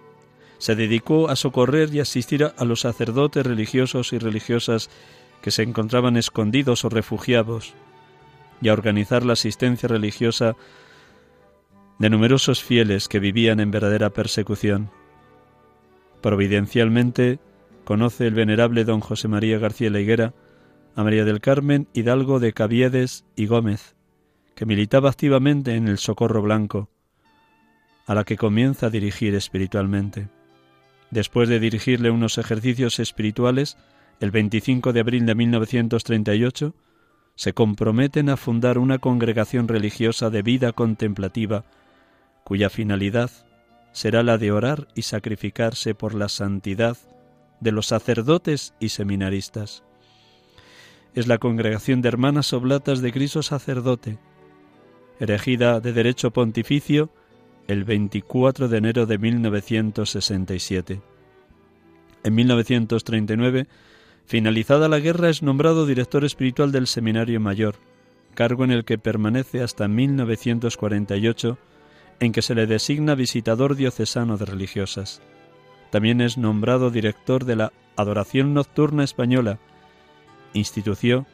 Se 0.59 0.75
dedicó 0.75 1.27
a 1.27 1.35
socorrer 1.35 1.93
y 1.93 1.99
asistir 1.99 2.45
a 2.45 2.63
los 2.63 2.79
sacerdotes 2.79 3.45
religiosos 3.45 4.13
y 4.13 4.17
religiosas 4.17 4.89
que 5.41 5.51
se 5.51 5.63
encontraban 5.63 6.15
escondidos 6.15 6.85
o 6.85 6.89
refugiados, 6.89 7.73
y 8.61 8.69
a 8.69 8.73
organizar 8.73 9.25
la 9.25 9.33
asistencia 9.33 9.89
religiosa 9.89 10.55
de 12.01 12.09
numerosos 12.09 12.63
fieles 12.63 13.07
que 13.07 13.19
vivían 13.19 13.59
en 13.59 13.69
verdadera 13.69 14.09
persecución. 14.09 14.89
Providencialmente 16.19 17.39
conoce 17.83 18.25
el 18.25 18.33
venerable 18.33 18.85
don 18.85 19.01
José 19.01 19.27
María 19.27 19.59
García 19.59 19.91
Leiguera 19.91 20.33
a 20.95 21.03
María 21.03 21.25
del 21.25 21.41
Carmen 21.41 21.87
Hidalgo 21.93 22.39
de 22.39 22.53
Caviedes 22.53 23.23
y 23.35 23.45
Gómez, 23.45 23.95
que 24.55 24.65
militaba 24.65 25.09
activamente 25.09 25.75
en 25.75 25.87
el 25.87 25.99
Socorro 25.99 26.41
Blanco, 26.41 26.89
a 28.07 28.15
la 28.15 28.23
que 28.23 28.35
comienza 28.35 28.87
a 28.87 28.89
dirigir 28.89 29.35
espiritualmente. 29.35 30.27
Después 31.11 31.49
de 31.49 31.59
dirigirle 31.59 32.09
unos 32.09 32.39
ejercicios 32.39 32.99
espirituales, 32.99 33.77
el 34.19 34.31
25 34.31 34.91
de 34.91 35.01
abril 35.01 35.27
de 35.27 35.35
1938, 35.35 36.73
se 37.35 37.53
comprometen 37.53 38.29
a 38.29 38.37
fundar 38.37 38.79
una 38.79 38.97
congregación 38.97 39.67
religiosa 39.67 40.31
de 40.31 40.41
vida 40.41 40.71
contemplativa 40.71 41.63
cuya 42.43 42.69
finalidad 42.69 43.31
será 43.91 44.23
la 44.23 44.37
de 44.37 44.51
orar 44.51 44.87
y 44.95 45.03
sacrificarse 45.03 45.95
por 45.95 46.13
la 46.13 46.29
santidad 46.29 46.97
de 47.59 47.71
los 47.71 47.87
sacerdotes 47.87 48.73
y 48.79 48.89
seminaristas. 48.89 49.83
Es 51.13 51.27
la 51.27 51.37
congregación 51.37 52.01
de 52.01 52.09
hermanas 52.09 52.53
oblatas 52.53 53.01
de 53.01 53.11
Cristo 53.11 53.43
sacerdote, 53.43 54.17
erigida 55.19 55.79
de 55.79 55.93
derecho 55.93 56.31
pontificio 56.31 57.09
el 57.67 57.83
24 57.83 58.67
de 58.67 58.77
enero 58.77 59.05
de 59.05 59.17
1967. 59.17 61.01
En 62.23 62.35
1939, 62.35 63.67
finalizada 64.25 64.87
la 64.87 64.99
guerra, 64.99 65.29
es 65.29 65.43
nombrado 65.43 65.85
director 65.85 66.23
espiritual 66.23 66.71
del 66.71 66.87
Seminario 66.87 67.39
Mayor, 67.39 67.75
cargo 68.33 68.63
en 68.63 68.71
el 68.71 68.85
que 68.85 68.97
permanece 68.97 69.61
hasta 69.61 69.87
1948 69.87 71.57
en 72.21 72.31
que 72.31 72.43
se 72.43 72.55
le 72.55 72.67
designa 72.67 73.15
visitador 73.15 73.75
diocesano 73.75 74.37
de 74.37 74.45
religiosas. 74.45 75.21
También 75.89 76.21
es 76.21 76.37
nombrado 76.37 76.91
director 76.91 77.43
de 77.43 77.55
la 77.57 77.73
Adoración 77.97 78.53
Nocturna 78.53 79.03
Española, 79.03 79.59
institución 80.53 81.25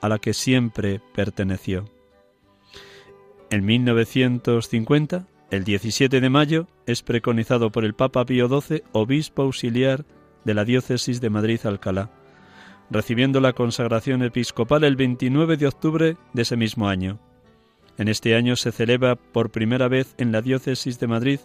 a 0.00 0.08
la 0.08 0.18
que 0.18 0.32
siempre 0.32 1.00
perteneció. 1.14 1.84
En 3.50 3.64
1950, 3.66 5.26
el 5.50 5.64
17 5.64 6.20
de 6.20 6.30
mayo, 6.30 6.66
es 6.86 7.02
preconizado 7.02 7.70
por 7.70 7.84
el 7.84 7.94
Papa 7.94 8.24
Pío 8.24 8.48
XII 8.48 8.84
obispo 8.92 9.42
auxiliar 9.42 10.06
de 10.44 10.54
la 10.54 10.64
diócesis 10.64 11.20
de 11.20 11.28
Madrid-Alcalá, 11.28 12.10
recibiendo 12.90 13.40
la 13.40 13.52
consagración 13.52 14.22
episcopal 14.22 14.82
el 14.82 14.96
29 14.96 15.58
de 15.58 15.66
octubre 15.66 16.16
de 16.32 16.42
ese 16.42 16.56
mismo 16.56 16.88
año. 16.88 17.20
En 17.98 18.08
este 18.08 18.34
año 18.34 18.56
se 18.56 18.72
celebra 18.72 19.16
por 19.16 19.50
primera 19.50 19.88
vez 19.88 20.14
en 20.18 20.32
la 20.32 20.42
diócesis 20.42 20.98
de 21.00 21.06
Madrid 21.06 21.40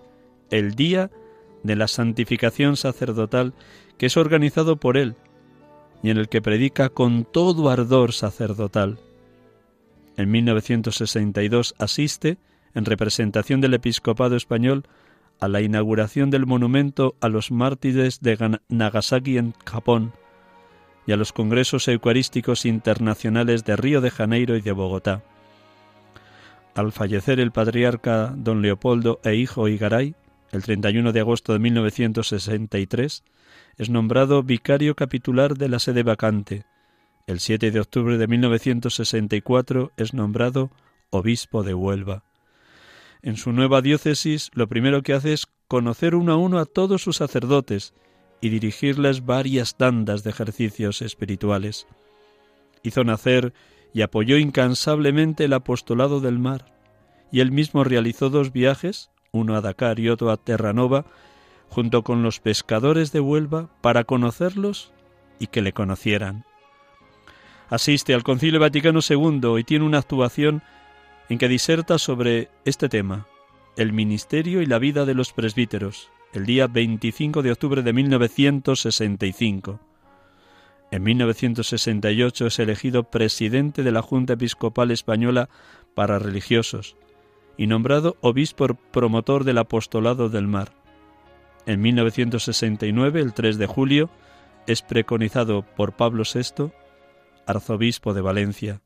el 0.50 0.76
Día 0.76 1.10
de 1.64 1.76
la 1.76 1.88
Santificación 1.88 2.76
Sacerdotal, 2.76 3.54
que 3.98 4.08
es 4.08 4.18
organizado 4.18 4.78
por 4.78 4.98
él 4.98 5.16
y 6.04 6.10
en 6.10 6.18
el 6.18 6.30
que 6.30 6.42
predica 6.42 6.90
con 6.90 7.26
todo 7.26 7.70
ardor 7.70 8.14
sacerdotal. 8.14 8.98
En 10.18 10.32
1962 10.32 11.76
asiste, 11.78 12.38
en 12.74 12.86
representación 12.86 13.62
del 13.62 13.76
episcopado 13.76 14.36
español, 14.36 14.84
a 15.40 15.48
la 15.48 15.62
inauguración 15.62 16.30
del 16.30 16.46
monumento 16.46 17.16
a 17.20 17.28
los 17.28 17.52
mártires 17.52 18.22
de 18.22 18.60
Nagasaki 18.70 19.38
en 19.38 19.54
Japón 19.66 20.14
y 21.08 21.14
a 21.14 21.18
los 21.18 21.34
congresos 21.34 21.88
eucarísticos 21.88 22.66
internacionales 22.66 23.66
de 23.66 23.76
Río 23.76 24.02
de 24.02 24.12
Janeiro 24.12 24.56
y 24.56 24.62
de 24.62 24.72
Bogotá. 24.72 25.24
Al 26.74 26.92
fallecer 26.94 27.40
el 27.40 27.52
patriarca 27.52 28.34
don 28.36 28.62
Leopoldo 28.62 29.20
e 29.24 29.36
hijo 29.36 29.68
Igaray, 29.68 30.16
el 30.52 30.64
31 30.64 31.12
de 31.12 31.20
agosto 31.20 31.54
de 31.54 31.60
1963, 31.60 33.24
es 33.78 33.90
nombrado 33.90 34.44
vicario 34.44 34.96
capitular 34.96 35.58
de 35.58 35.70
la 35.70 35.80
sede 35.80 36.04
vacante. 36.04 36.66
El 37.28 37.40
7 37.40 37.72
de 37.72 37.80
octubre 37.80 38.18
de 38.18 38.28
1964 38.28 39.92
es 39.98 40.14
nombrado 40.14 40.72
obispo 41.10 41.64
de 41.64 41.74
Huelva. 41.74 42.24
En 43.22 43.38
su 43.38 43.52
nueva 43.52 43.82
diócesis 43.82 44.50
lo 44.54 44.68
primero 44.68 45.04
que 45.04 45.14
hace 45.14 45.34
es 45.34 45.48
conocer 45.68 46.16
uno 46.16 46.34
a 46.34 46.38
uno 46.38 46.58
a 46.58 46.66
todos 46.66 47.02
sus 47.02 47.18
sacerdotes 47.18 47.94
y 48.40 48.50
dirigirles 48.50 49.26
varias 49.26 49.78
tandas 49.78 50.24
de 50.24 50.32
ejercicios 50.32 51.02
espirituales. 51.02 51.86
Hizo 52.82 53.04
nacer 53.04 53.54
y 53.94 54.02
apoyó 54.02 54.38
incansablemente 54.38 55.46
el 55.46 55.54
apostolado 55.54 56.20
del 56.20 56.40
mar, 56.40 56.66
y 57.32 57.40
él 57.40 57.52
mismo 57.52 57.84
realizó 57.84 58.30
dos 58.30 58.52
viajes, 58.52 59.10
uno 59.32 59.56
a 59.56 59.62
Dakar 59.62 60.00
y 60.00 60.10
otro 60.10 60.32
a 60.32 60.38
Terranova, 60.38 61.06
junto 61.70 62.04
con 62.04 62.24
los 62.24 62.40
pescadores 62.40 63.12
de 63.12 63.22
Huelva 63.22 63.70
para 63.82 64.04
conocerlos 64.04 64.92
y 65.40 65.48
que 65.48 65.62
le 65.62 65.72
conocieran. 65.72 66.46
Asiste 67.70 68.14
al 68.14 68.24
Concilio 68.24 68.60
Vaticano 68.60 69.00
II 69.08 69.58
y 69.58 69.64
tiene 69.64 69.86
una 69.86 70.00
actuación 70.00 70.62
en 71.30 71.38
que 71.38 71.48
diserta 71.48 71.98
sobre 71.98 72.50
este 72.66 72.90
tema, 72.90 73.28
el 73.78 73.94
ministerio 73.94 74.62
y 74.62 74.66
la 74.66 74.80
vida 74.80 75.06
de 75.06 75.14
los 75.14 75.32
presbíteros, 75.32 76.10
el 76.34 76.46
día 76.46 76.68
25 76.68 77.42
de 77.42 77.54
octubre 77.54 77.82
de 77.82 77.94
1965. 77.94 79.80
En 80.92 81.04
1968 81.04 82.48
es 82.48 82.60
elegido 82.60 83.04
presidente 83.04 83.82
de 83.82 83.94
la 83.94 84.02
Junta 84.02 84.34
Episcopal 84.34 84.92
Española 84.92 85.50
para 85.96 86.20
Religiosos 86.20 86.98
y 87.58 87.68
nombrado 87.68 88.18
obispo 88.20 88.68
promotor 88.92 89.46
del 89.46 89.58
apostolado 89.58 90.28
del 90.28 90.48
mar. 90.48 90.74
En 91.66 91.80
1969, 91.82 93.22
el 93.22 93.34
3 93.34 93.58
de 93.58 93.68
julio, 93.68 94.10
es 94.68 94.82
preconizado 94.82 95.62
por 95.62 95.94
Pablo 95.94 96.24
VI, 96.24 96.72
arzobispo 97.46 98.14
de 98.14 98.22
Valencia, 98.22 98.82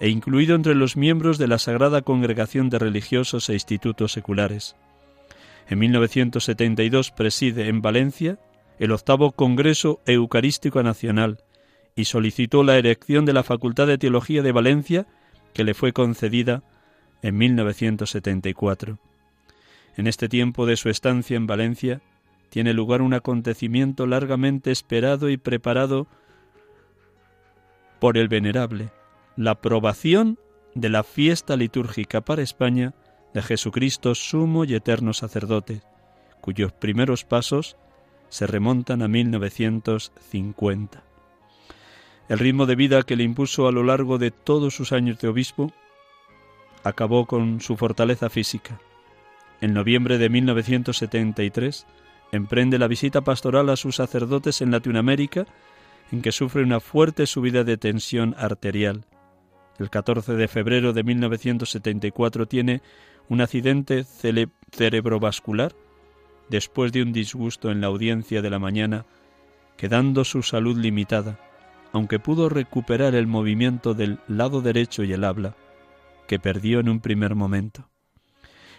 e 0.00 0.08
incluido 0.08 0.56
entre 0.56 0.74
los 0.74 0.96
miembros 0.96 1.38
de 1.38 1.46
la 1.46 1.58
Sagrada 1.58 2.02
Congregación 2.02 2.68
de 2.68 2.80
Religiosos 2.80 3.48
e 3.48 3.54
Institutos 3.54 4.12
Seculares. 4.12 4.74
En 5.68 5.78
1972 5.78 7.12
preside 7.12 7.68
en 7.68 7.80
Valencia 7.80 8.38
el 8.80 8.92
octavo 8.92 9.32
Congreso 9.32 10.00
Eucarístico 10.06 10.82
Nacional 10.82 11.44
y 11.94 12.06
solicitó 12.06 12.64
la 12.64 12.78
erección 12.78 13.26
de 13.26 13.34
la 13.34 13.42
Facultad 13.42 13.86
de 13.86 13.98
Teología 13.98 14.42
de 14.42 14.52
Valencia, 14.52 15.06
que 15.52 15.64
le 15.64 15.74
fue 15.74 15.92
concedida 15.92 16.62
en 17.20 17.36
1974. 17.36 18.98
En 19.98 20.06
este 20.06 20.30
tiempo 20.30 20.64
de 20.64 20.76
su 20.76 20.88
estancia 20.88 21.36
en 21.36 21.46
Valencia 21.46 22.00
tiene 22.48 22.72
lugar 22.72 23.02
un 23.02 23.12
acontecimiento 23.12 24.06
largamente 24.06 24.70
esperado 24.70 25.28
y 25.28 25.36
preparado 25.36 26.06
por 28.00 28.16
el 28.16 28.28
venerable, 28.28 28.88
la 29.36 29.52
aprobación 29.52 30.38
de 30.74 30.88
la 30.88 31.02
fiesta 31.02 31.54
litúrgica 31.54 32.22
para 32.22 32.40
España 32.40 32.94
de 33.34 33.42
Jesucristo 33.42 34.14
sumo 34.14 34.64
y 34.64 34.74
eterno 34.74 35.12
sacerdote, 35.12 35.82
cuyos 36.40 36.72
primeros 36.72 37.26
pasos 37.26 37.76
se 38.30 38.46
remontan 38.46 39.02
a 39.02 39.08
1950. 39.08 41.02
El 42.30 42.38
ritmo 42.38 42.64
de 42.64 42.76
vida 42.76 43.02
que 43.02 43.16
le 43.16 43.24
impuso 43.24 43.68
a 43.68 43.72
lo 43.72 43.82
largo 43.82 44.16
de 44.16 44.30
todos 44.30 44.74
sus 44.74 44.92
años 44.92 45.18
de 45.18 45.28
obispo 45.28 45.72
acabó 46.82 47.26
con 47.26 47.60
su 47.60 47.76
fortaleza 47.76 48.30
física. 48.30 48.80
En 49.60 49.74
noviembre 49.74 50.16
de 50.16 50.30
1973 50.30 51.86
emprende 52.32 52.78
la 52.78 52.88
visita 52.88 53.20
pastoral 53.20 53.68
a 53.68 53.76
sus 53.76 53.96
sacerdotes 53.96 54.62
en 54.62 54.70
Latinoamérica, 54.70 55.46
en 56.10 56.22
que 56.22 56.32
sufre 56.32 56.62
una 56.62 56.80
fuerte 56.80 57.26
subida 57.26 57.64
de 57.64 57.76
tensión 57.76 58.34
arterial, 58.38 59.04
el 59.80 59.88
14 59.88 60.34
de 60.34 60.46
febrero 60.46 60.92
de 60.92 61.02
1974 61.02 62.46
tiene 62.46 62.82
un 63.30 63.40
accidente 63.40 64.04
cerebrovascular 64.04 65.74
después 66.50 66.92
de 66.92 67.02
un 67.02 67.12
disgusto 67.12 67.70
en 67.70 67.80
la 67.80 67.86
audiencia 67.86 68.42
de 68.42 68.50
la 68.50 68.58
mañana, 68.58 69.06
quedando 69.76 70.24
su 70.24 70.42
salud 70.42 70.76
limitada, 70.76 71.38
aunque 71.92 72.18
pudo 72.18 72.48
recuperar 72.48 73.14
el 73.14 73.26
movimiento 73.26 73.94
del 73.94 74.18
lado 74.28 74.60
derecho 74.60 75.04
y 75.04 75.12
el 75.12 75.24
habla, 75.24 75.56
que 76.26 76.38
perdió 76.38 76.80
en 76.80 76.88
un 76.88 77.00
primer 77.00 77.34
momento. 77.34 77.88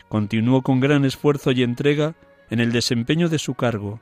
Continuó 0.09 0.61
con 0.61 0.79
gran 0.79 1.05
esfuerzo 1.05 1.51
y 1.51 1.63
entrega 1.63 2.15
en 2.49 2.59
el 2.59 2.71
desempeño 2.71 3.29
de 3.29 3.39
su 3.39 3.55
cargo, 3.55 4.01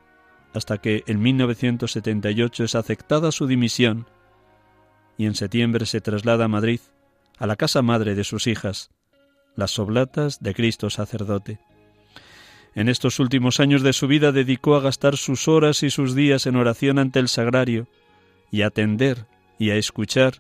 hasta 0.53 0.80
que 0.80 1.03
en 1.05 1.22
1978 1.22 2.63
es 2.63 2.76
aceptada 2.76 3.32
su 3.32 3.45
dimisión 3.45 4.07
y 5.17 5.28
en 5.28 5.36
septiembre 5.36 5.86
se 5.86 6.01
traslada 6.01 6.45
a 6.45 6.47
Madrid, 6.47 6.80
a 7.38 7.45
la 7.45 7.55
casa 7.55 7.82
madre 7.82 8.15
de 8.15 8.24
sus 8.24 8.47
hijas, 8.47 8.89
las 9.55 9.78
Oblatas 9.78 10.39
de 10.39 10.55
Cristo 10.55 10.89
sacerdote. 10.89 11.59
En 12.76 12.88
estos 12.88 13.20
últimos 13.20 13.59
años 13.59 13.82
de 13.82 13.93
su 13.93 14.07
vida 14.07 14.32
dedicó 14.32 14.76
a 14.76 14.82
gastar 14.82 15.17
sus 15.17 15.47
horas 15.47 15.84
y 15.84 15.89
sus 15.89 16.15
días 16.15 16.45
en 16.45 16.55
oración 16.55 16.99
ante 16.99 17.20
el 17.20 17.28
sagrario 17.28 17.88
y 18.51 18.61
a 18.61 18.67
atender 18.67 19.26
y 19.57 19.72
a 19.72 19.76
escuchar 19.76 20.36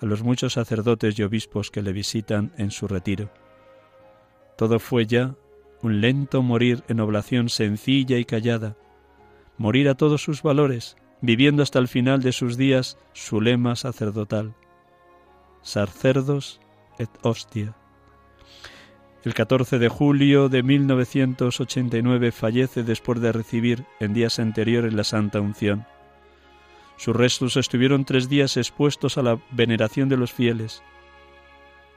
a 0.00 0.06
los 0.06 0.22
muchos 0.22 0.54
sacerdotes 0.54 1.18
y 1.18 1.22
obispos 1.22 1.70
que 1.70 1.82
le 1.82 1.92
visitan 1.92 2.52
en 2.58 2.70
su 2.70 2.88
retiro. 2.88 3.30
Todo 4.56 4.78
fue 4.78 5.06
ya 5.06 5.34
un 5.82 6.00
lento 6.00 6.42
morir 6.42 6.82
en 6.88 7.00
oblación 7.00 7.48
sencilla 7.48 8.18
y 8.18 8.24
callada, 8.24 8.76
morir 9.56 9.88
a 9.88 9.94
todos 9.94 10.22
sus 10.22 10.42
valores, 10.42 10.96
viviendo 11.20 11.62
hasta 11.62 11.78
el 11.78 11.88
final 11.88 12.22
de 12.22 12.32
sus 12.32 12.56
días 12.56 12.98
su 13.12 13.40
lema 13.40 13.76
sacerdotal, 13.76 14.54
Sarcerdos 15.62 16.60
et 16.98 17.10
hostia. 17.22 17.77
El 19.28 19.34
14 19.34 19.78
de 19.78 19.90
julio 19.90 20.48
de 20.48 20.62
1989 20.62 22.32
fallece 22.32 22.82
después 22.82 23.20
de 23.20 23.30
recibir 23.30 23.84
en 24.00 24.14
días 24.14 24.38
anteriores 24.38 24.94
la 24.94 25.04
Santa 25.04 25.42
Unción. 25.42 25.84
Sus 26.96 27.14
restos 27.14 27.58
estuvieron 27.58 28.06
tres 28.06 28.30
días 28.30 28.56
expuestos 28.56 29.18
a 29.18 29.22
la 29.22 29.38
veneración 29.50 30.08
de 30.08 30.16
los 30.16 30.32
fieles. 30.32 30.82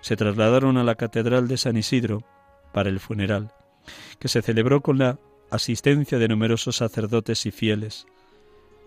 Se 0.02 0.18
trasladaron 0.18 0.76
a 0.76 0.84
la 0.84 0.96
Catedral 0.96 1.48
de 1.48 1.56
San 1.56 1.78
Isidro 1.78 2.26
para 2.74 2.90
el 2.90 3.00
funeral, 3.00 3.54
que 4.20 4.28
se 4.28 4.42
celebró 4.42 4.82
con 4.82 4.98
la 4.98 5.18
asistencia 5.52 6.18
de 6.18 6.28
numerosos 6.28 6.76
sacerdotes 6.76 7.46
y 7.46 7.52
fieles. 7.52 8.08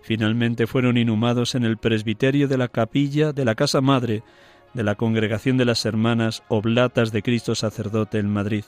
Finalmente 0.03 0.67
fueron 0.67 0.99
inhumados 0.99 1.55
en 1.55 1.65
el 1.65 1.79
presbiterio 1.79 2.47
de 2.47 2.59
la 2.59 2.69
capilla 2.69 3.33
de 3.33 3.47
la 3.47 3.55
Casa 3.55 3.81
Madre 3.81 4.23
de 4.75 4.83
la 4.83 4.97
Congregación 4.97 5.57
de 5.57 5.65
las 5.65 5.85
Hermanas 5.87 6.43
Oblatas 6.49 7.13
de 7.13 7.23
Cristo 7.23 7.55
Sacerdote 7.55 8.19
en 8.19 8.29
Madrid, 8.29 8.65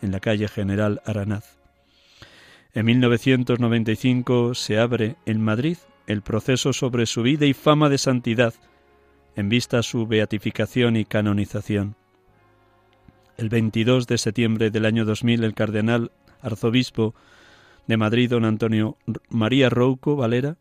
en 0.00 0.12
la 0.12 0.20
calle 0.20 0.48
General 0.48 1.02
Aranaz. 1.04 1.58
En 2.72 2.86
1995 2.86 4.54
se 4.54 4.78
abre 4.78 5.16
en 5.26 5.42
Madrid 5.42 5.76
el 6.06 6.22
proceso 6.22 6.72
sobre 6.72 7.06
su 7.06 7.22
vida 7.22 7.46
y 7.46 7.52
fama 7.52 7.88
de 7.88 7.98
santidad, 7.98 8.54
en 9.36 9.48
vista 9.48 9.78
a 9.78 9.82
su 9.82 10.06
beatificación 10.06 10.96
y 10.96 11.04
canonización. 11.04 11.96
El 13.36 13.48
22 13.48 14.06
de 14.06 14.18
septiembre 14.18 14.70
del 14.70 14.84
año 14.84 15.04
2000 15.04 15.44
el 15.44 15.54
cardenal 15.54 16.12
arzobispo 16.42 17.14
de 17.86 17.96
Madrid, 17.96 18.30
don 18.30 18.44
Antonio 18.44 18.96
María 19.28 19.68
Rouco 19.68 20.14
Valera, 20.14 20.56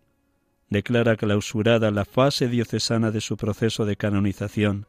declara 0.69 1.15
clausurada 1.15 1.91
la 1.91 2.05
fase 2.05 2.47
diocesana 2.47 3.11
de 3.11 3.21
su 3.21 3.37
proceso 3.37 3.85
de 3.85 3.95
canonización. 3.95 4.85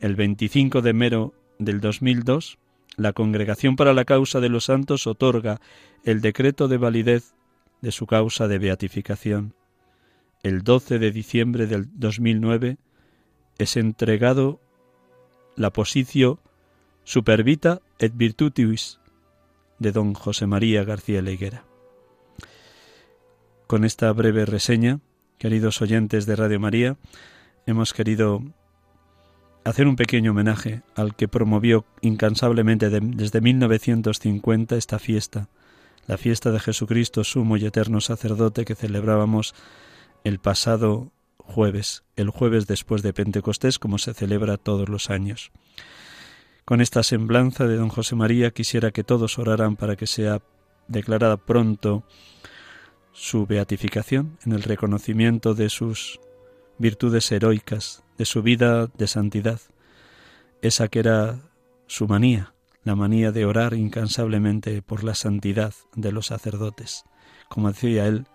El 0.00 0.16
25 0.16 0.82
de 0.82 0.90
enero 0.90 1.34
del 1.58 1.80
2002, 1.80 2.58
la 2.96 3.12
Congregación 3.12 3.76
para 3.76 3.94
la 3.94 4.04
Causa 4.04 4.40
de 4.40 4.48
los 4.48 4.66
Santos 4.66 5.06
otorga 5.06 5.60
el 6.04 6.20
decreto 6.20 6.68
de 6.68 6.78
validez 6.78 7.34
de 7.80 7.92
su 7.92 8.06
causa 8.06 8.48
de 8.48 8.58
beatificación. 8.58 9.54
El 10.42 10.62
12 10.62 10.98
de 10.98 11.10
diciembre 11.10 11.66
del 11.66 11.88
2009 11.98 12.76
es 13.58 13.76
entregado 13.76 14.60
la 15.56 15.70
posición 15.70 16.38
Supervita 17.04 17.80
et 17.98 18.12
Virtutius 18.16 19.00
de 19.78 19.92
don 19.92 20.14
José 20.14 20.46
María 20.46 20.84
García 20.84 21.20
Leguera. 21.20 21.64
Con 23.66 23.84
esta 23.84 24.12
breve 24.12 24.44
reseña, 24.44 25.00
queridos 25.38 25.80
oyentes 25.80 26.26
de 26.26 26.36
Radio 26.36 26.60
María, 26.60 26.98
hemos 27.64 27.94
querido 27.94 28.42
hacer 29.64 29.86
un 29.86 29.96
pequeño 29.96 30.32
homenaje 30.32 30.82
al 30.94 31.16
que 31.16 31.28
promovió 31.28 31.86
incansablemente 32.02 32.90
desde 32.90 33.40
1950 33.40 34.76
esta 34.76 34.98
fiesta, 34.98 35.48
la 36.06 36.18
fiesta 36.18 36.50
de 36.50 36.60
Jesucristo, 36.60 37.24
sumo 37.24 37.56
y 37.56 37.64
eterno 37.64 38.02
sacerdote 38.02 38.66
que 38.66 38.74
celebrábamos 38.74 39.54
el 40.24 40.40
pasado 40.40 41.10
jueves, 41.38 42.04
el 42.16 42.28
jueves 42.28 42.66
después 42.66 43.02
de 43.02 43.14
Pentecostés, 43.14 43.78
como 43.78 43.96
se 43.96 44.12
celebra 44.12 44.58
todos 44.58 44.90
los 44.90 45.08
años. 45.08 45.52
Con 46.66 46.82
esta 46.82 47.02
semblanza 47.02 47.66
de 47.66 47.76
don 47.76 47.88
José 47.88 48.14
María 48.14 48.50
quisiera 48.50 48.90
que 48.90 49.04
todos 49.04 49.38
oraran 49.38 49.76
para 49.76 49.96
que 49.96 50.06
sea 50.06 50.42
declarada 50.86 51.38
pronto 51.38 52.04
su 53.14 53.46
beatificación 53.46 54.38
en 54.44 54.52
el 54.52 54.62
reconocimiento 54.64 55.54
de 55.54 55.70
sus 55.70 56.20
virtudes 56.78 57.30
heroicas, 57.30 58.02
de 58.18 58.26
su 58.26 58.42
vida 58.42 58.88
de 58.88 59.06
santidad, 59.06 59.60
esa 60.60 60.88
que 60.88 60.98
era 60.98 61.38
su 61.86 62.08
manía, 62.08 62.54
la 62.82 62.96
manía 62.96 63.30
de 63.32 63.46
orar 63.46 63.72
incansablemente 63.74 64.82
por 64.82 65.04
la 65.04 65.14
santidad 65.14 65.72
de 65.94 66.12
los 66.12 66.26
sacerdotes. 66.26 67.04
Como 67.48 67.68
decía 67.70 68.06
él, 68.06 68.26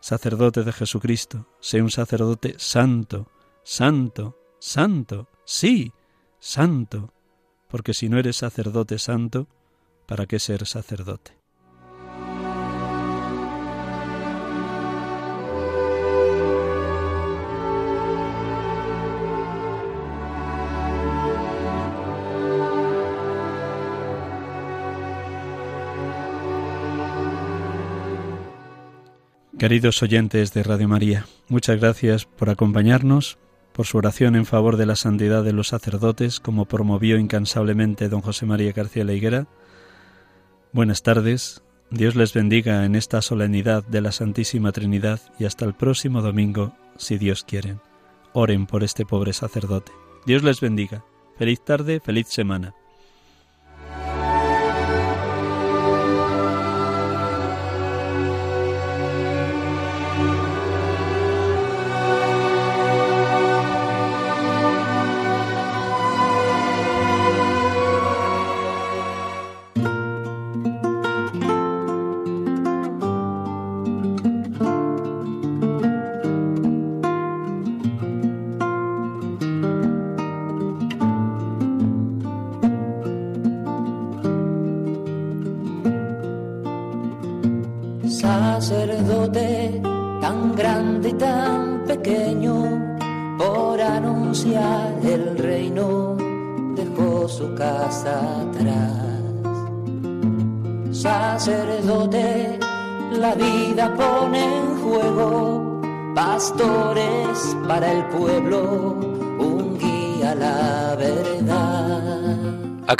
sacerdote 0.00 0.62
de 0.62 0.72
Jesucristo, 0.72 1.48
sé 1.60 1.82
un 1.82 1.90
sacerdote 1.90 2.54
santo, 2.58 3.28
santo, 3.64 4.38
santo, 4.60 5.28
sí, 5.44 5.92
santo, 6.38 7.12
porque 7.68 7.92
si 7.92 8.08
no 8.08 8.18
eres 8.18 8.36
sacerdote 8.36 9.00
santo, 9.00 9.48
¿para 10.06 10.26
qué 10.26 10.38
ser 10.38 10.64
sacerdote? 10.64 11.35
Queridos 29.58 30.02
oyentes 30.02 30.52
de 30.52 30.62
Radio 30.62 30.86
María, 30.86 31.24
muchas 31.48 31.80
gracias 31.80 32.26
por 32.26 32.50
acompañarnos, 32.50 33.38
por 33.72 33.86
su 33.86 33.96
oración 33.96 34.36
en 34.36 34.44
favor 34.44 34.76
de 34.76 34.84
la 34.84 34.96
santidad 34.96 35.42
de 35.42 35.54
los 35.54 35.68
sacerdotes, 35.68 36.40
como 36.40 36.66
promovió 36.66 37.16
incansablemente 37.16 38.10
don 38.10 38.20
José 38.20 38.44
María 38.44 38.72
García 38.72 39.04
Leiguera. 39.04 39.46
Buenas 40.72 41.02
tardes, 41.02 41.62
Dios 41.90 42.16
les 42.16 42.34
bendiga 42.34 42.84
en 42.84 42.96
esta 42.96 43.22
solemnidad 43.22 43.82
de 43.86 44.02
la 44.02 44.12
Santísima 44.12 44.72
Trinidad 44.72 45.20
y 45.38 45.46
hasta 45.46 45.64
el 45.64 45.72
próximo 45.72 46.20
domingo, 46.20 46.76
si 46.98 47.16
Dios 47.16 47.42
quiere. 47.42 47.78
Oren 48.34 48.66
por 48.66 48.84
este 48.84 49.06
pobre 49.06 49.32
sacerdote. 49.32 49.90
Dios 50.26 50.42
les 50.42 50.60
bendiga. 50.60 51.02
Feliz 51.38 51.64
tarde, 51.64 52.00
feliz 52.00 52.28
semana. 52.28 52.74